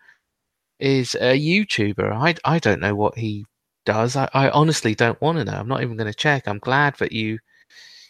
is 0.80 1.14
a 1.16 1.38
YouTuber. 1.38 2.12
I 2.12 2.34
I 2.44 2.58
don't 2.60 2.80
know 2.80 2.94
what 2.96 3.18
he 3.18 3.46
does. 3.86 4.16
I, 4.16 4.28
I 4.34 4.50
honestly 4.50 4.94
don't 4.94 5.20
want 5.22 5.38
to 5.38 5.44
know. 5.44 5.52
I'm 5.54 5.68
not 5.68 5.82
even 5.82 5.96
going 5.96 6.12
to 6.12 6.18
check. 6.18 6.48
I'm 6.48 6.58
glad 6.60 6.96
that 6.98 7.12
you, 7.12 7.38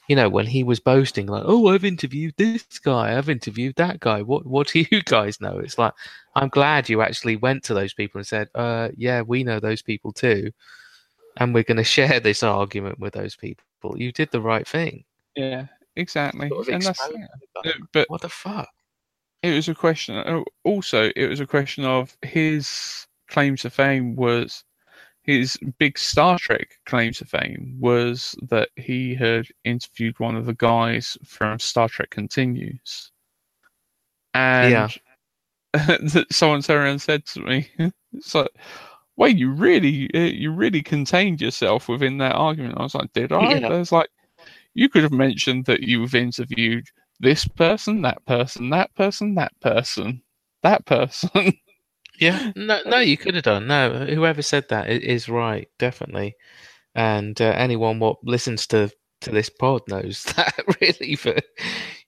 you 0.09 0.17
know, 0.17 0.29
when 0.31 0.47
he 0.47 0.65
was 0.65 0.81
boasting 0.81 1.27
like, 1.29 1.45
"Oh, 1.47 1.69
I've 1.69 1.85
interviewed 1.85 2.35
this 2.39 2.65
guy. 2.81 3.17
I've 3.19 3.31
interviewed 3.31 3.77
that 3.77 4.01
guy. 4.01 4.23
What 4.23 4.47
what 4.47 4.69
do 4.69 4.85
you 4.93 5.03
guys 5.05 5.41
know?" 5.41 5.59
It's 5.61 5.79
like 5.79 5.95
I'm 6.37 6.49
glad 6.51 6.89
you 6.91 7.03
actually 7.03 7.37
went 7.37 7.65
to 7.65 7.75
those 7.75 7.95
people 7.95 8.19
and 8.21 8.27
said, 8.29 8.49
"Uh, 8.55 8.91
yeah, 8.97 9.23
we 9.23 9.45
know 9.45 9.61
those 9.61 9.83
people 9.83 10.13
too, 10.13 10.53
and 11.39 11.55
we're 11.55 11.65
going 11.65 11.79
to 11.85 11.85
share 11.85 12.21
this 12.21 12.43
argument 12.45 13.01
with 13.01 13.15
those 13.15 13.37
people." 13.37 13.65
You 13.99 14.13
did 14.13 14.31
the 14.33 14.43
right 14.43 14.67
thing. 14.69 15.05
yeah, 15.37 15.67
exactly. 15.97 16.49
Sort 16.49 16.69
of 16.69 16.75
And 16.75 16.83
that's, 16.83 17.09
but 17.93 18.09
What 18.11 18.21
the 18.23 18.29
fuck? 18.29 18.69
it 19.43 19.55
was 19.55 19.69
a 19.69 19.75
question. 19.75 20.17
uh, 20.17 20.43
Also, 20.65 21.11
it 21.17 21.27
was 21.29 21.41
a 21.41 21.47
question 21.47 21.85
of 21.85 22.17
his 22.23 23.07
claim 23.29 23.57
to 23.57 23.71
fame 23.71 24.17
was 24.17 24.65
his 25.23 25.57
big 25.79 25.99
Star 25.99 26.39
Trek 26.39 26.69
claim 26.87 27.13
to 27.13 27.25
fame 27.25 27.77
was 27.79 28.35
that 28.49 28.71
he 28.77 29.15
had 29.15 29.47
interviewed 29.65 30.19
one 30.19 30.35
of 30.37 30.47
the 30.47 30.55
guys 30.55 31.17
from 31.25 31.59
Star 31.59 31.89
Trek 31.89 32.11
Continues, 32.11 33.13
and 34.35 34.73
Yeah. 34.73 34.89
that 35.87 36.27
someone 36.33 36.63
turned 36.63 36.81
around 36.81 36.91
and 36.93 37.03
said 37.03 37.27
to 37.27 37.41
me, 37.41 37.69
"It's 38.13 38.35
like." 38.35 38.49
Well, 39.17 39.29
you 39.29 39.51
really, 39.53 40.09
you 40.15 40.51
really 40.51 40.83
contained 40.83 41.43
yourself 41.43 41.89
within 41.89 42.17
that 42.19 42.37
argument. 42.37 42.79
I 42.79 42.83
was 42.85 42.95
like, 42.95 43.13
"Did 43.13 43.33
I?" 43.33 43.59
Yeah. 43.59 43.67
I 43.69 43.79
was 43.79 43.93
like, 43.93 44.09
"You 44.75 44.89
could 44.89 45.03
have 45.03 45.13
mentioned 45.13 45.67
that 45.67 45.83
you've 45.83 46.15
interviewed 46.15 46.87
this 47.21 47.47
person, 47.47 48.03
that 48.03 48.25
person, 48.27 48.71
that 48.71 48.95
person, 48.95 49.35
that 49.37 49.53
person, 49.61 50.23
that 50.63 50.85
person. 50.87 51.31
Yeah, 52.21 52.53
no, 52.55 52.81
no, 52.85 52.99
you 52.99 53.17
could 53.17 53.35
have 53.35 53.45
done. 53.45 53.67
No, 53.67 54.05
whoever 54.05 54.43
said 54.43 54.69
that 54.69 54.91
is 54.91 55.27
right, 55.31 55.67
definitely. 55.79 56.37
And 56.95 57.41
uh, 57.41 57.55
anyone 57.57 57.99
what 57.99 58.19
listens 58.23 58.67
to 58.69 58.91
to 59.23 59.31
this 59.31 59.49
pod 59.49 59.81
knows 59.89 60.25
that 60.37 60.53
really. 60.81 61.17
But 61.23 61.45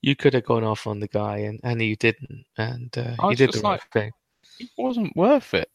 you 0.02 0.14
could 0.14 0.34
have 0.34 0.44
gone 0.44 0.64
off 0.64 0.86
on 0.86 1.00
the 1.00 1.08
guy, 1.08 1.38
and 1.38 1.60
and 1.64 1.80
you 1.80 1.96
didn't, 1.96 2.44
and 2.58 2.96
uh, 2.98 3.16
you 3.30 3.36
did 3.36 3.52
the 3.54 3.60
right 3.60 3.80
like- 3.80 3.90
thing. 3.92 4.12
it 4.60 4.68
wasn't 4.76 5.16
worth 5.16 5.54
it. 5.54 5.70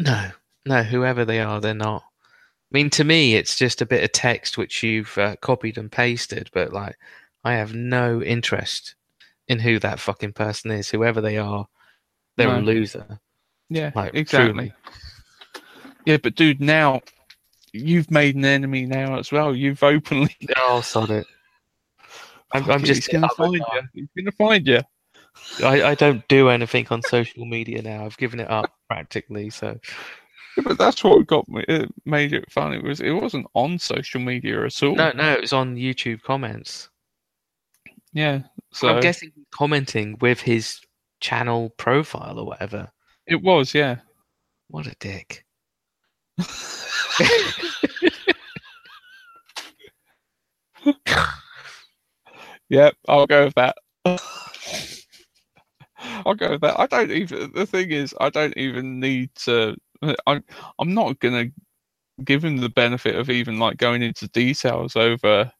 No, 0.00 0.30
no, 0.66 0.82
whoever 0.82 1.24
they 1.24 1.38
are, 1.40 1.60
they're 1.60 1.72
not. 1.74 2.02
I 2.76 2.78
mean, 2.78 2.90
to 2.90 3.04
me, 3.04 3.36
it's 3.36 3.56
just 3.56 3.80
a 3.80 3.86
bit 3.86 4.04
of 4.04 4.12
text 4.12 4.58
which 4.58 4.82
you've 4.82 5.16
uh, 5.16 5.36
copied 5.36 5.78
and 5.78 5.90
pasted, 5.90 6.50
but 6.52 6.74
like, 6.74 6.98
I 7.42 7.54
have 7.54 7.74
no 7.74 8.22
interest 8.22 8.96
in 9.48 9.58
who 9.58 9.78
that 9.78 9.98
fucking 9.98 10.34
person 10.34 10.70
is, 10.70 10.90
whoever 10.90 11.22
they 11.22 11.38
are. 11.38 11.66
They're 12.36 12.54
a 12.54 12.60
loser. 12.60 13.18
Yeah, 13.70 13.92
Like, 13.94 14.14
exactly. 14.14 14.52
truly. 14.52 14.72
Yeah, 16.04 16.18
but 16.18 16.34
dude, 16.34 16.60
now 16.60 17.00
you've 17.72 18.10
made 18.10 18.36
an 18.36 18.44
enemy 18.44 18.84
now 18.84 19.18
as 19.18 19.32
well. 19.32 19.56
You've 19.56 19.82
openly. 19.82 20.36
Oh, 20.58 20.82
sod 20.82 21.10
it. 21.10 21.26
I'm, 22.52 22.70
I'm 22.70 22.82
it, 22.82 22.88
just 22.88 23.06
He's 23.06 23.08
gonna 23.08 23.30
find 23.38 23.54
you. 23.54 23.82
He's 23.94 24.08
gonna 24.18 24.32
find 24.32 24.66
you. 24.66 24.82
I, 25.64 25.82
I 25.82 25.94
don't 25.94 26.28
do 26.28 26.50
anything 26.50 26.86
on 26.90 27.00
social 27.00 27.46
media 27.46 27.80
now. 27.80 28.04
I've 28.04 28.18
given 28.18 28.38
it 28.38 28.50
up 28.50 28.70
practically. 28.86 29.48
So 29.48 29.80
Yeah, 30.56 30.62
but 30.64 30.78
that's 30.78 31.02
what 31.04 31.26
got 31.26 31.48
me. 31.48 31.64
It 31.68 31.90
made 32.04 32.32
it 32.32 32.50
fun. 32.50 32.72
It 32.72 32.82
was. 32.82 33.00
It 33.00 33.10
wasn't 33.12 33.46
on 33.54 33.78
social 33.78 34.20
media 34.20 34.64
at 34.64 34.82
all. 34.82 34.94
no, 34.94 35.12
no, 35.12 35.32
it 35.32 35.40
was 35.42 35.52
on 35.52 35.76
YouTube 35.76 36.22
comments. 36.22 36.88
Yeah. 38.12 38.40
So 38.72 38.88
I'm 38.88 39.00
guessing 39.00 39.32
commenting 39.50 40.16
with 40.20 40.40
his 40.40 40.80
channel 41.20 41.70
profile 41.76 42.38
or 42.38 42.46
whatever. 42.46 42.90
it 43.26 43.42
was. 43.42 43.74
Yeah. 43.74 43.96
What 44.68 44.86
a 44.86 44.94
dick. 44.98 45.44
Yep. 52.68 52.94
I'll 53.08 53.26
go 53.26 53.44
with 53.44 53.54
that. 53.54 53.76
I'll 56.24 56.34
go 56.34 56.50
with 56.52 56.60
that. 56.62 56.78
I 56.80 56.86
don't 56.86 57.10
even. 57.10 57.52
The 57.54 57.66
thing 57.66 57.90
is, 57.90 58.14
I 58.20 58.30
don't 58.30 58.56
even 58.56 58.98
need 59.00 59.34
to. 59.44 59.76
I'm. 60.26 60.44
I'm 60.78 60.94
not 60.94 61.18
gonna 61.20 61.50
give 62.24 62.44
him 62.44 62.58
the 62.58 62.68
benefit 62.68 63.14
of 63.16 63.30
even 63.30 63.58
like 63.58 63.76
going 63.76 64.02
into 64.02 64.28
details 64.28 64.96
over. 64.96 65.52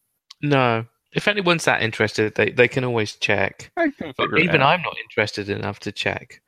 No. 0.43 0.87
If 1.13 1.29
anyone's 1.29 1.65
that 1.65 1.83
interested, 1.83 2.35
they, 2.35 2.51
they 2.51 2.69
can 2.69 2.85
always 2.85 3.17
check. 3.17 3.71
I 3.77 3.89
can 3.91 4.13
But 4.17 4.25
figure 4.25 4.39
it 4.39 4.45
even. 4.45 4.63
I'm 4.63 4.83
not 4.83 4.97
interested 4.99 5.49
enough 5.49 5.81
to 5.81 5.93
check. 5.93 6.43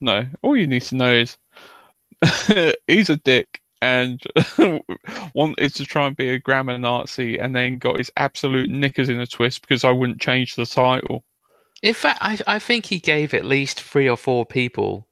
No, 0.00 0.26
all 0.42 0.56
you 0.56 0.66
need 0.66 0.82
to 0.82 0.96
know 0.96 1.12
is 1.12 1.36
he's 2.86 3.10
a 3.10 3.16
dick 3.16 3.60
and 3.80 4.22
wanted 5.34 5.74
to 5.74 5.84
try 5.84 6.06
and 6.06 6.16
be 6.16 6.30
a 6.30 6.38
grammar 6.38 6.78
Nazi 6.78 7.38
and 7.38 7.54
then 7.54 7.78
got 7.78 7.98
his 7.98 8.10
absolute 8.16 8.70
knickers 8.70 9.08
in 9.08 9.20
a 9.20 9.26
twist 9.26 9.62
because 9.62 9.84
I 9.84 9.90
wouldn't 9.90 10.20
change 10.20 10.54
the 10.54 10.66
title. 10.66 11.24
In 11.82 11.94
fact, 11.94 12.18
I, 12.22 12.38
I 12.46 12.58
think 12.58 12.86
he 12.86 12.98
gave 12.98 13.34
at 13.34 13.44
least 13.44 13.82
three 13.82 14.08
or 14.08 14.16
four 14.16 14.46
people 14.46 15.06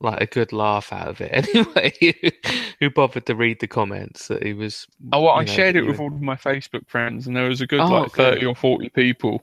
like 0.00 0.20
a 0.20 0.26
good 0.26 0.52
laugh 0.52 0.92
out 0.92 1.08
of 1.08 1.20
it 1.20 1.32
anyway, 1.54 2.32
who 2.80 2.90
bothered 2.90 3.26
to 3.26 3.34
read 3.34 3.60
the 3.60 3.66
comments 3.66 4.28
that 4.28 4.42
he 4.42 4.52
was. 4.52 4.86
Oh, 5.12 5.22
well, 5.22 5.34
I 5.34 5.40
know, 5.44 5.52
shared 5.52 5.76
it 5.76 5.86
with 5.86 6.00
all 6.00 6.12
of 6.12 6.20
my 6.20 6.36
Facebook 6.36 6.86
friends 6.88 7.26
and 7.26 7.36
there 7.36 7.48
was 7.48 7.60
a 7.60 7.66
good 7.66 7.80
Oh, 7.80 7.88
like 7.88 8.12
30 8.12 8.40
good. 8.40 8.46
or 8.48 8.54
40 8.54 8.88
people. 8.90 9.42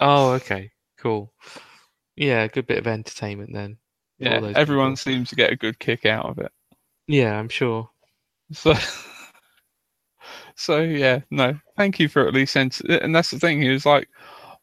Oh, 0.00 0.32
okay, 0.32 0.70
cool. 0.98 1.32
Yeah, 2.16 2.42
a 2.42 2.48
good 2.48 2.66
bit 2.66 2.78
of 2.78 2.86
entertainment 2.86 3.52
then. 3.52 3.78
Yeah, 4.18 4.52
everyone 4.54 4.92
people. 4.92 4.96
seems 4.96 5.28
to 5.30 5.36
get 5.36 5.52
a 5.52 5.56
good 5.56 5.78
kick 5.78 6.04
out 6.06 6.26
of 6.26 6.38
it. 6.38 6.52
Yeah, 7.06 7.38
I'm 7.38 7.48
sure. 7.48 7.88
So, 8.52 8.74
so 10.56 10.80
yeah, 10.80 11.20
no, 11.30 11.58
thank 11.76 11.98
you 11.98 12.08
for 12.08 12.26
at 12.26 12.34
least 12.34 12.52
sent. 12.52 12.80
And 12.80 13.14
that's 13.14 13.30
the 13.30 13.38
thing. 13.38 13.60
He 13.60 13.68
was 13.70 13.86
like, 13.86 14.08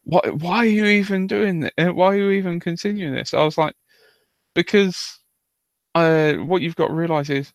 "What? 0.04 0.36
Why 0.40 0.58
are 0.58 0.64
you 0.66 0.84
even 0.86 1.26
doing 1.26 1.60
this? 1.60 1.72
Why 1.76 2.14
are 2.14 2.16
you 2.16 2.30
even 2.30 2.60
continuing 2.60 3.14
this?" 3.14 3.34
I 3.34 3.44
was 3.44 3.58
like, 3.58 3.74
"Because, 4.54 5.17
uh, 6.04 6.44
what 6.44 6.62
you've 6.62 6.76
got 6.76 6.88
to 6.88 6.94
realize 6.94 7.30
is, 7.30 7.52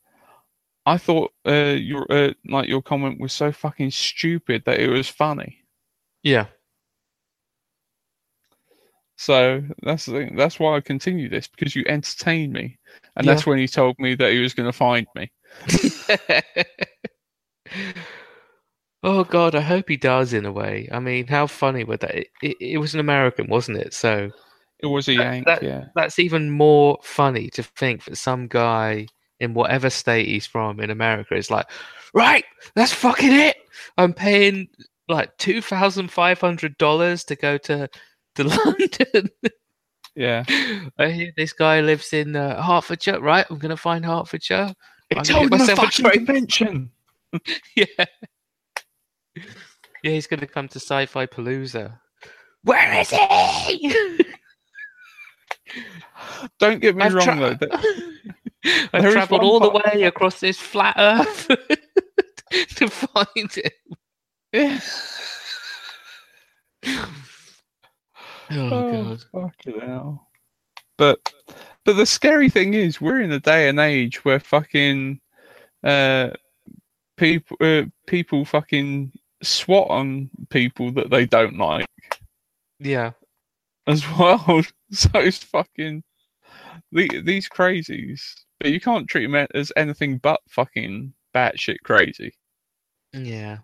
I 0.86 0.98
thought 0.98 1.32
uh, 1.48 1.76
your 1.78 2.06
uh, 2.12 2.34
like 2.48 2.68
your 2.68 2.82
comment 2.82 3.20
was 3.20 3.34
so 3.34 3.52
fucking 3.52 3.92
stupid 3.92 4.64
that 4.66 4.80
it 4.80 4.90
was 4.90 5.08
funny. 5.08 5.60
Yeah. 6.24 6.48
So 9.16 9.64
that's 9.84 10.06
the 10.06 10.12
thing. 10.12 10.36
That's 10.36 10.60
why 10.60 10.76
I 10.76 10.82
continue 10.82 11.30
this 11.30 11.48
because 11.48 11.76
you 11.76 11.84
entertained 11.88 12.52
me, 12.52 12.78
and 13.16 13.28
that's 13.28 13.46
when 13.46 13.60
he 13.60 13.68
told 13.68 13.98
me 14.00 14.16
that 14.16 14.32
he 14.32 14.40
was 14.40 14.54
going 14.54 14.68
to 14.68 14.74
find 14.74 15.08
me. 15.16 15.32
oh 19.04 19.24
God, 19.24 19.56
I 19.56 19.62
hope 19.62 19.88
he 19.88 19.98
does. 19.98 20.34
In 20.34 20.46
a 20.46 20.52
way, 20.52 20.90
I 20.92 21.00
mean, 21.00 21.28
how 21.28 21.48
funny 21.48 21.86
would 21.86 22.02
that? 22.02 22.16
It, 22.16 22.28
it, 22.42 22.58
it 22.60 22.78
was 22.80 22.94
an 22.94 23.00
American, 23.00 23.48
wasn't 23.48 23.78
it? 23.78 23.94
So 23.94 24.32
It 24.84 24.88
was 24.88 25.08
a 25.10 25.16
That- 25.18 25.24
yank, 25.34 25.46
that- 25.48 25.64
yeah. 25.64 25.86
that's 25.96 26.20
even 26.20 26.52
more 26.52 26.98
funny 27.02 27.50
to 27.52 27.64
think 27.64 28.04
that 28.06 28.18
some 28.18 28.48
guy 28.48 29.08
in 29.40 29.54
whatever 29.56 29.90
state 29.90 30.28
he's 30.28 30.46
from 30.46 30.80
in 30.80 30.90
America 30.92 31.36
is 31.36 31.50
like, 31.50 31.66
right, 32.14 32.46
that's 32.76 32.94
fucking 32.94 33.34
it. 33.34 33.58
I'm 33.98 34.14
paying 34.14 34.68
like 35.10 35.36
two 35.38 35.62
thousand 35.62 36.12
five 36.12 36.40
hundred 36.40 36.78
dollars 36.78 37.24
to 37.26 37.36
go 37.36 37.58
to 37.60 37.88
to 38.36 38.44
London. 38.44 39.30
Yeah. 40.16 40.44
I 41.00 41.10
hear 41.10 41.32
this 41.36 41.54
guy 41.54 41.82
lives 41.82 42.14
in 42.14 42.36
uh, 42.36 42.62
Hertfordshire. 42.62 43.20
Right, 43.20 43.46
I'm 43.50 43.58
gonna 43.58 43.76
find 43.78 44.06
Hertfordshire. 44.06 44.68
I'm 45.12 45.20
It's 45.20 45.30
gonna 45.30 45.40
holding 45.50 45.58
get 45.60 45.70
a 45.70 45.82
myself 45.82 45.90
a 45.90 46.02
train. 46.02 46.26
convention. 46.26 46.92
Yeah. 47.76 48.06
Yeah, 50.04 50.12
he's 50.12 50.28
gonna 50.28 50.46
come 50.48 50.68
to 50.70 50.80
Sci-Fi 50.80 51.26
Palooza. 51.28 52.00
Where 52.64 53.00
is 53.02 53.10
he? 53.10 54.26
Don't 56.60 56.80
get 56.80 56.96
me 56.96 57.04
I've 57.04 57.14
wrong 57.14 57.26
tra- 57.26 57.36
though. 57.40 57.54
that- 57.56 58.14
I've 58.94 59.12
travelled 59.12 59.42
all 59.44 59.60
the 59.60 59.72
part- 59.72 59.94
way 59.96 60.04
across 60.04 60.40
this 60.40 60.58
flat 60.60 60.96
Earth 60.98 61.48
to 62.76 62.88
find 62.90 63.58
it. 63.58 63.74
Yeah. 64.54 64.80
Oh, 68.52 68.70
god. 69.16 69.24
fucking 69.66 69.80
hell. 69.80 70.28
But 70.98 71.34
but 71.86 71.96
the 71.96 72.06
scary 72.06 72.50
thing 72.50 72.74
is, 72.76 73.02
we're 73.02 73.22
in 73.22 73.32
a 73.32 73.40
day 73.40 73.68
and 73.68 73.80
age 73.80 74.24
where 74.24 74.40
fucking 74.40 75.20
uh, 75.84 76.30
people 77.18 77.58
uh, 77.62 77.84
people 78.06 78.46
fucking 78.46 79.12
swat 79.42 79.90
on 79.90 80.30
people 80.50 80.92
that 80.92 81.10
they 81.10 81.26
don't 81.26 81.58
like 81.58 81.88
Yeah. 82.80 83.12
As 83.88 84.04
well. 84.20 84.64
so 84.92 85.10
it's 85.16 85.44
fucking 85.44 86.04
the, 86.92 87.22
these 87.22 87.50
crazies. 87.50 88.22
But 88.60 88.72
you 88.72 88.80
can't 88.80 89.08
treat 89.08 89.30
them 89.30 89.48
as 89.54 89.72
anything 89.76 90.20
but 90.20 90.40
fucking 90.48 91.14
batshit 91.36 91.78
crazy. 91.84 92.34
Yeah. 93.14 93.60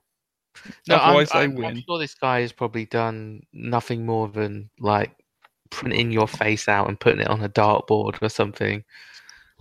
Otherwise, 0.90 1.30
I'm, 1.34 1.56
they 1.56 1.66
I'm, 1.66 1.78
I'm 1.78 1.84
sure 1.88 2.00
this 2.00 2.16
guy 2.16 2.42
has 2.42 2.52
probably 2.52 2.86
done 2.86 3.44
nothing 3.54 4.06
more 4.06 4.28
than 4.28 4.70
like 4.80 5.16
printing 5.70 6.12
your 6.12 6.28
face 6.28 6.68
out 6.68 6.90
and 6.90 7.00
putting 7.00 7.22
it 7.22 7.30
on 7.30 7.44
a 7.44 7.50
dartboard 7.50 8.22
or 8.22 8.30
something. 8.30 8.84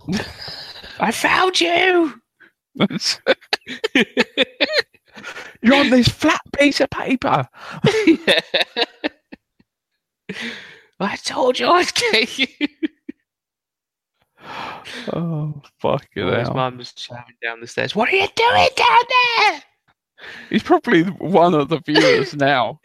I 0.99 1.11
found 1.11 1.61
you. 1.61 2.21
You're 5.61 5.75
on 5.75 5.89
this 5.89 6.07
flat 6.07 6.41
piece 6.57 6.79
of 6.79 6.89
paper. 6.89 7.47
I 10.99 11.15
told 11.17 11.59
you 11.59 11.67
I'd 11.69 11.93
get 11.93 12.37
you. 12.37 12.47
Oh 15.11 15.61
fucking 15.79 16.23
Oh, 16.23 16.39
his 16.39 16.49
mum 16.49 16.77
was 16.77 16.93
shouting 16.95 17.35
down 17.43 17.59
the 17.59 17.67
stairs. 17.67 17.93
What 17.93 18.07
are 18.09 18.15
you 18.15 18.27
doing 18.35 18.67
down 18.75 18.97
there? 19.09 19.63
He's 20.49 20.63
probably 20.63 21.03
one 21.03 21.53
of 21.53 21.67
the 21.67 21.81
viewers 21.85 22.33
now. 22.33 22.79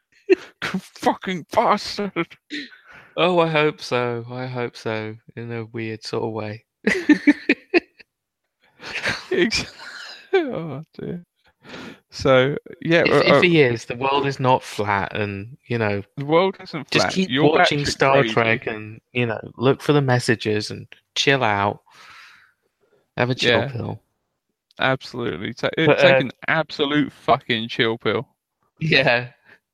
fucking 0.62 1.46
bastard. 1.52 2.36
Oh, 3.16 3.38
I 3.38 3.48
hope 3.48 3.80
so. 3.80 4.24
I 4.28 4.46
hope 4.46 4.76
so. 4.76 5.14
In 5.36 5.52
a 5.52 5.64
weird 5.66 6.02
sort 6.04 6.24
of 6.24 6.32
way. 6.32 6.64
Oh 10.32 10.82
dear. 10.98 11.24
So 12.10 12.56
yeah, 12.80 13.02
if, 13.06 13.12
uh, 13.12 13.16
if 13.26 13.32
uh, 13.34 13.40
he 13.42 13.60
is, 13.60 13.84
the 13.84 13.94
world 13.96 14.26
is 14.26 14.40
not 14.40 14.62
flat, 14.62 15.14
and 15.14 15.56
you 15.66 15.76
know, 15.78 16.02
the 16.16 16.24
world 16.24 16.56
isn't 16.60 16.88
flat. 16.88 16.90
just 16.90 17.10
keep 17.10 17.28
You're 17.28 17.50
watching 17.50 17.84
Star 17.84 18.20
crazy. 18.22 18.32
Trek, 18.34 18.66
and 18.66 19.00
you 19.12 19.26
know, 19.26 19.40
look 19.56 19.82
for 19.82 19.92
the 19.92 20.00
messages 20.00 20.70
and 20.70 20.86
chill 21.14 21.44
out. 21.44 21.82
Have 23.18 23.28
a 23.30 23.34
chill 23.34 23.60
Yeah. 23.60 23.68
pill. 23.68 24.00
Absolutely, 24.78 25.52
Ta- 25.52 25.70
But, 25.76 25.98
take 25.98 26.14
uh, 26.14 26.18
an 26.20 26.30
absolute 26.46 27.12
fucking 27.12 27.68
chill 27.68 27.98
pill. 27.98 28.26
Yeah. 28.80 29.30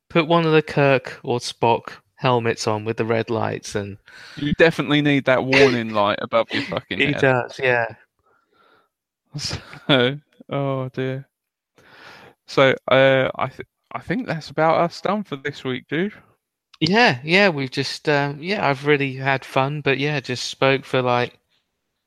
Put 0.09 0.27
one 0.27 0.45
of 0.45 0.51
the 0.51 0.61
Kirk 0.63 1.19
or 1.23 1.37
Spock 1.39 1.91
helmets 2.15 2.67
on 2.67 2.85
with 2.85 2.97
the 2.97 3.05
red 3.05 3.29
lights, 3.29 3.75
and 3.75 3.97
You 4.35 4.51
definitely 4.53 5.01
need 5.01 5.23
that 5.25 5.45
warning 5.45 5.89
light 5.93 6.19
above 6.21 6.47
your 6.51 6.63
fucking 6.63 6.97
he 6.99 7.05
head. 7.13 7.21
does. 7.21 7.59
Yeah. 7.63 7.85
So, 9.37 10.19
oh 10.49 10.89
dear. 10.89 11.27
So, 12.47 12.75
uh, 12.89 13.29
I 13.35 13.47
th- 13.47 13.67
I 13.91 13.99
think 13.99 14.27
that's 14.27 14.49
about 14.49 14.79
us 14.79 15.01
done 15.01 15.23
for 15.23 15.35
this 15.37 15.63
week, 15.63 15.87
dude. 15.87 16.13
Yeah, 16.79 17.19
yeah, 17.23 17.49
we've 17.49 17.71
just 17.71 18.07
um, 18.09 18.41
yeah, 18.41 18.67
I've 18.67 18.85
really 18.85 19.15
had 19.15 19.45
fun, 19.45 19.81
but 19.81 19.97
yeah, 19.97 20.19
just 20.19 20.45
spoke 20.47 20.85
for 20.85 21.01
like 21.01 21.39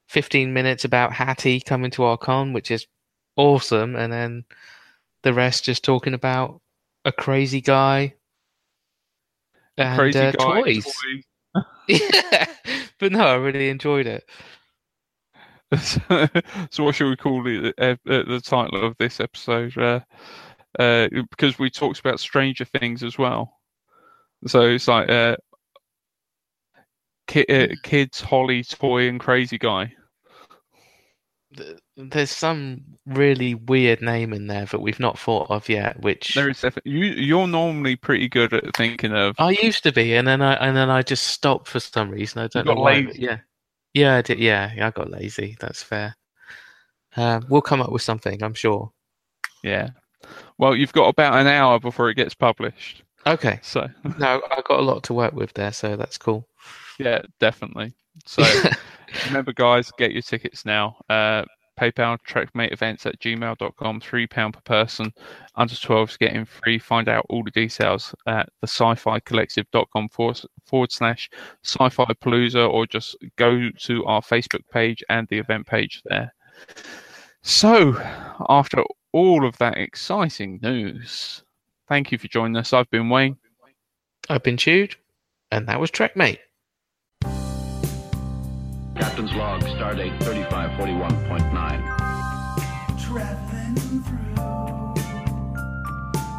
fifteen 0.09 0.53
minutes 0.53 0.85
about 0.85 1.13
Hattie 1.13 1.61
coming 1.61 1.91
to 1.93 2.05
our 2.05 2.19
con, 2.19 2.53
which 2.53 2.71
is 2.71 2.87
awesome, 3.37 3.97
and 3.97 4.13
then 4.13 4.45
the 5.23 5.33
rest 5.35 5.65
just 5.65 5.85
talking 5.85 6.15
about 6.15 6.61
a 7.05 7.13
crazy 7.13 7.61
guy. 7.61 8.15
and 9.77 9.99
Crazy 9.99 10.19
uh, 10.19 10.33
guy. 10.33 10.63
toys. 10.63 10.85
toy. 10.85 11.63
yeah, 11.89 12.47
but 12.99 13.13
no, 13.13 13.27
I 13.27 13.35
really 13.37 13.71
enjoyed 13.71 14.07
it. 14.07 14.29
so 16.71 16.85
what 16.85 16.95
should 16.95 17.11
we 17.11 17.17
call 17.17 17.43
the 17.43 17.75
uh, 17.79 17.97
the 18.05 18.41
title 18.43 18.85
of 18.85 18.97
this 18.99 19.21
episode? 19.21 19.77
Uh, 19.77 20.01
uh, 20.79 21.09
because 21.31 21.59
we 21.59 21.71
talked 21.71 22.01
about 22.01 22.21
Stranger 22.21 22.65
Things 22.65 23.03
as 23.03 23.19
well. 23.19 23.61
So 24.47 24.63
it's 24.63 24.89
like 24.89 25.11
uh, 25.11 25.37
ki- 27.27 27.47
uh, 27.49 27.75
kids, 27.83 28.21
Holly, 28.21 28.65
toy, 28.65 29.09
and 29.09 29.21
crazy 29.21 29.59
guy. 29.59 29.93
There's 31.97 32.31
some 32.31 32.83
really 33.07 33.55
weird 33.55 34.01
name 34.01 34.33
in 34.33 34.47
there 34.47 34.67
that 34.67 34.81
we've 34.81 35.01
not 35.01 35.19
thought 35.19 35.51
of 35.51 35.69
yet. 35.69 36.01
Which 36.01 36.35
There 36.35 36.49
is 36.49 36.61
definitely 36.61 36.93
you. 36.93 37.05
You're 37.07 37.49
normally 37.49 37.97
pretty 37.97 38.29
good 38.29 38.55
at 38.55 38.77
thinking 38.77 39.13
of. 39.13 39.35
I 39.39 39.51
used 39.51 39.83
to 39.83 39.93
be, 39.93 40.15
and 40.15 40.27
then 40.27 40.41
I 40.41 40.55
and 40.55 40.77
then 40.77 40.89
I 40.89 41.03
just 41.03 41.27
stopped 41.27 41.69
for 41.69 41.81
some 41.81 42.11
reason. 42.11 42.43
I 42.43 42.47
don't 42.47 42.67
know 42.67 42.75
why. 42.75 43.01
lazy. 43.01 43.23
Yeah, 43.23 43.39
yeah, 43.99 44.17
I 44.17 44.23
did. 44.23 44.39
Yeah, 44.39 44.73
I 44.81 44.91
got 44.91 45.11
lazy. 45.11 45.57
That's 45.61 45.83
fair. 45.83 46.15
Uh, 47.17 47.41
we'll 47.49 47.61
come 47.63 47.81
up 47.81 47.91
with 47.91 48.03
something, 48.03 48.43
I'm 48.43 48.55
sure. 48.55 48.93
Yeah. 49.65 49.91
Well, 50.59 50.77
you've 50.77 50.93
got 50.93 51.09
about 51.09 51.35
an 51.41 51.47
hour 51.47 51.81
before 51.81 52.09
it 52.11 52.15
gets 52.15 52.35
published. 52.35 53.03
Okay. 53.27 53.59
So 53.63 53.89
No, 54.19 54.41
I've 54.51 54.65
got 54.65 54.79
a 54.81 54.83
lot 54.83 55.03
to 55.05 55.15
work 55.15 55.33
with 55.35 55.53
there, 55.55 55.73
so 55.73 55.97
that's 55.97 56.19
cool. 56.19 56.47
yeah, 56.99 57.23
definitely. 57.41 57.93
So 58.25 58.45
remember, 59.27 59.53
guys, 59.53 59.91
get 59.99 60.13
your 60.13 60.23
tickets 60.23 60.65
now. 60.65 60.97
Uh, 61.09 61.45
PayPal 61.79 62.19
Trekmate 62.27 62.73
events 62.73 63.07
at 63.07 63.19
gmail.com, 63.21 64.01
£3 64.01 64.53
per 64.53 64.61
person. 64.65 65.13
Under 65.55 65.75
12s 65.75 66.19
getting 66.19 66.45
free. 66.45 66.79
Find 66.79 67.09
out 67.09 67.27
all 67.29 67.45
the 67.45 67.51
details 67.51 68.15
at 68.27 68.49
the 68.61 68.67
sci 68.67 68.95
fi 68.97 69.21
collective.com 69.21 70.09
forward, 70.09 70.41
forward 70.65 70.93
slash 70.93 71.31
sci 71.63 71.89
fi 71.89 72.05
palooza 72.05 72.69
or 72.69 72.87
just 72.87 73.17
go 73.37 73.71
to 73.79 74.05
our 74.07 74.21
Facebook 74.21 74.63
page 74.73 75.03
and 75.09 75.27
the 75.29 75.39
event 75.39 75.67
page 75.67 76.03
there. 76.07 76.35
So, 77.43 77.97
after 78.49 78.83
all 79.13 79.47
of 79.47 79.57
that 79.59 79.79
exciting 79.79 80.59
news, 80.63 81.43
thank 81.89 82.13
you 82.13 82.19
for 82.19 82.29
joining 82.29 82.57
us. 82.57 82.73
I've 82.73 82.91
been 82.91 83.09
Wayne. 83.09 83.37
I've 84.29 84.43
been 84.43 84.57
chewed, 84.57 84.97
and 85.51 85.67
that 85.69 85.81
was 85.81 85.91
Trekmate. 85.91 86.39
Captain's 88.99 89.33
log, 89.35 89.63
stardate 89.63 90.19
3541.9. 90.19 92.99
traveling 92.99 94.03
through. 94.03 94.35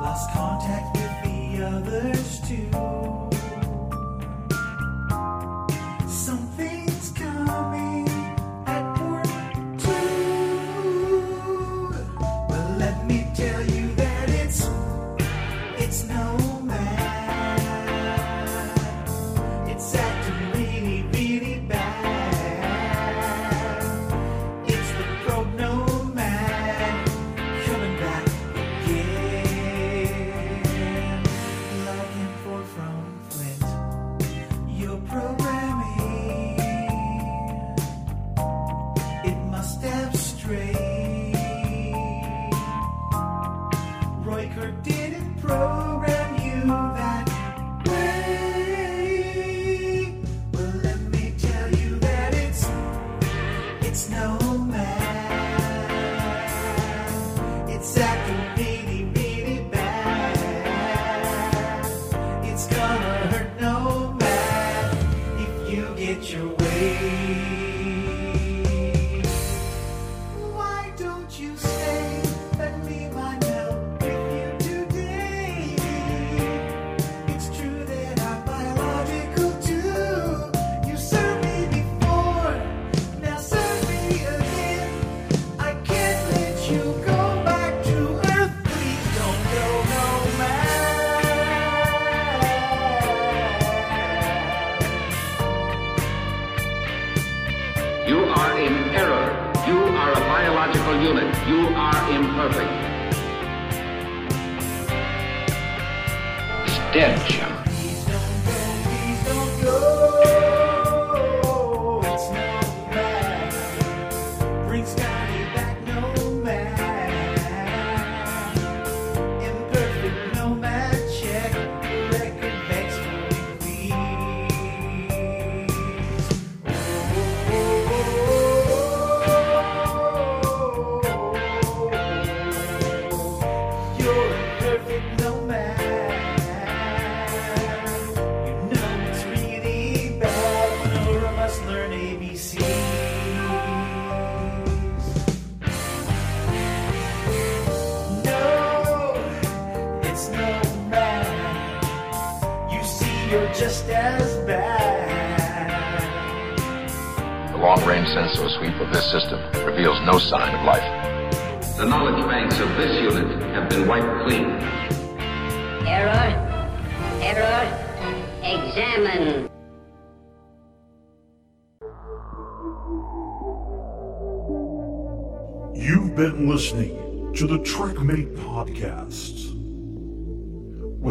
Lost 0.01 0.29
contact 0.31 0.97
with 0.97 1.23
the 1.23 1.63
others 1.63 2.41
too. 2.41 3.28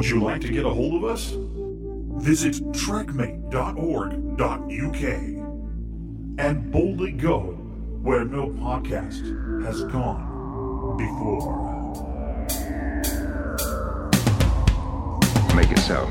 You 0.08 0.22
like 0.22 0.40
to 0.40 0.48
get 0.48 0.64
a 0.64 0.70
hold 0.70 0.94
of 0.94 1.04
us? 1.04 1.34
Visit 2.22 2.54
trekmate.org.uk 2.72 5.02
and 6.38 6.72
boldly 6.72 7.12
go 7.12 7.40
where 8.02 8.24
no 8.24 8.48
podcast 8.48 9.20
has 9.64 9.84
gone 9.84 10.96
before. 10.96 11.68
Make 15.54 15.70
it 15.72 15.78
so. 15.80 16.06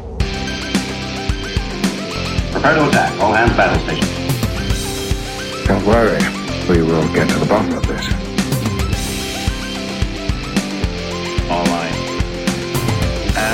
Prepare 2.51 2.75
to 2.75 2.87
attack. 2.89 3.19
All 3.19 3.33
hands 3.33 3.55
battle 3.57 3.79
station. 3.83 4.07
Don't 5.65 5.83
worry. 5.85 6.21
We 6.69 6.81
will 6.83 7.07
get 7.13 7.29
to 7.29 7.39
the 7.39 7.45
bottom 7.45 7.73
of 7.77 7.87
this. 7.87 8.26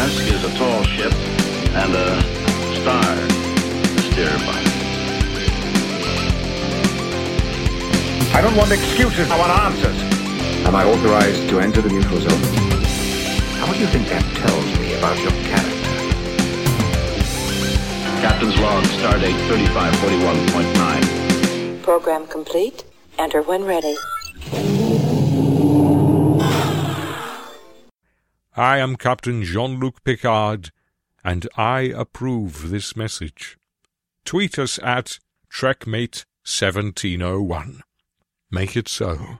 All 0.03 0.09
right. 0.09 0.13
Ask 0.19 0.27
is 0.33 0.43
a 0.43 0.51
tall 0.57 0.83
ship 0.83 1.13
and 1.75 1.95
a 1.95 2.21
star 2.81 3.15
to 3.15 4.01
steer 4.11 4.37
by. 4.43 4.59
I 8.37 8.41
don't 8.41 8.55
want 8.57 8.71
excuses. 8.71 9.31
I 9.31 9.37
want 9.39 9.51
answers. 9.51 10.01
Am 10.65 10.75
I 10.75 10.83
authorized 10.83 11.47
to 11.49 11.59
enter 11.59 11.81
the 11.81 11.89
neutral 11.89 12.19
zone? 12.19 12.43
How 13.59 13.71
do 13.71 13.79
you 13.79 13.87
think 13.87 14.07
that 14.09 14.23
tells 14.35 14.65
me 14.79 14.93
about 14.95 15.17
your 15.19 15.31
character? 15.47 15.71
Captain's 18.21 18.57
log, 18.59 18.83
stardate 18.99 19.39
3541.9. 19.47 21.81
Program 21.81 22.27
complete. 22.27 22.83
Enter 23.17 23.41
when 23.41 23.63
ready. 23.63 23.95
I 28.55 28.77
am 28.77 28.97
Captain 28.97 29.43
Jean 29.43 29.79
Luc 29.79 30.03
Picard, 30.03 30.69
and 31.23 31.47
I 31.57 31.79
approve 31.81 32.69
this 32.69 32.95
message. 32.95 33.57
Tweet 34.25 34.59
us 34.59 34.77
at 34.83 35.17
TrekMate1701. 35.51 37.79
Make 38.51 38.77
it 38.77 38.87
so. 38.87 39.39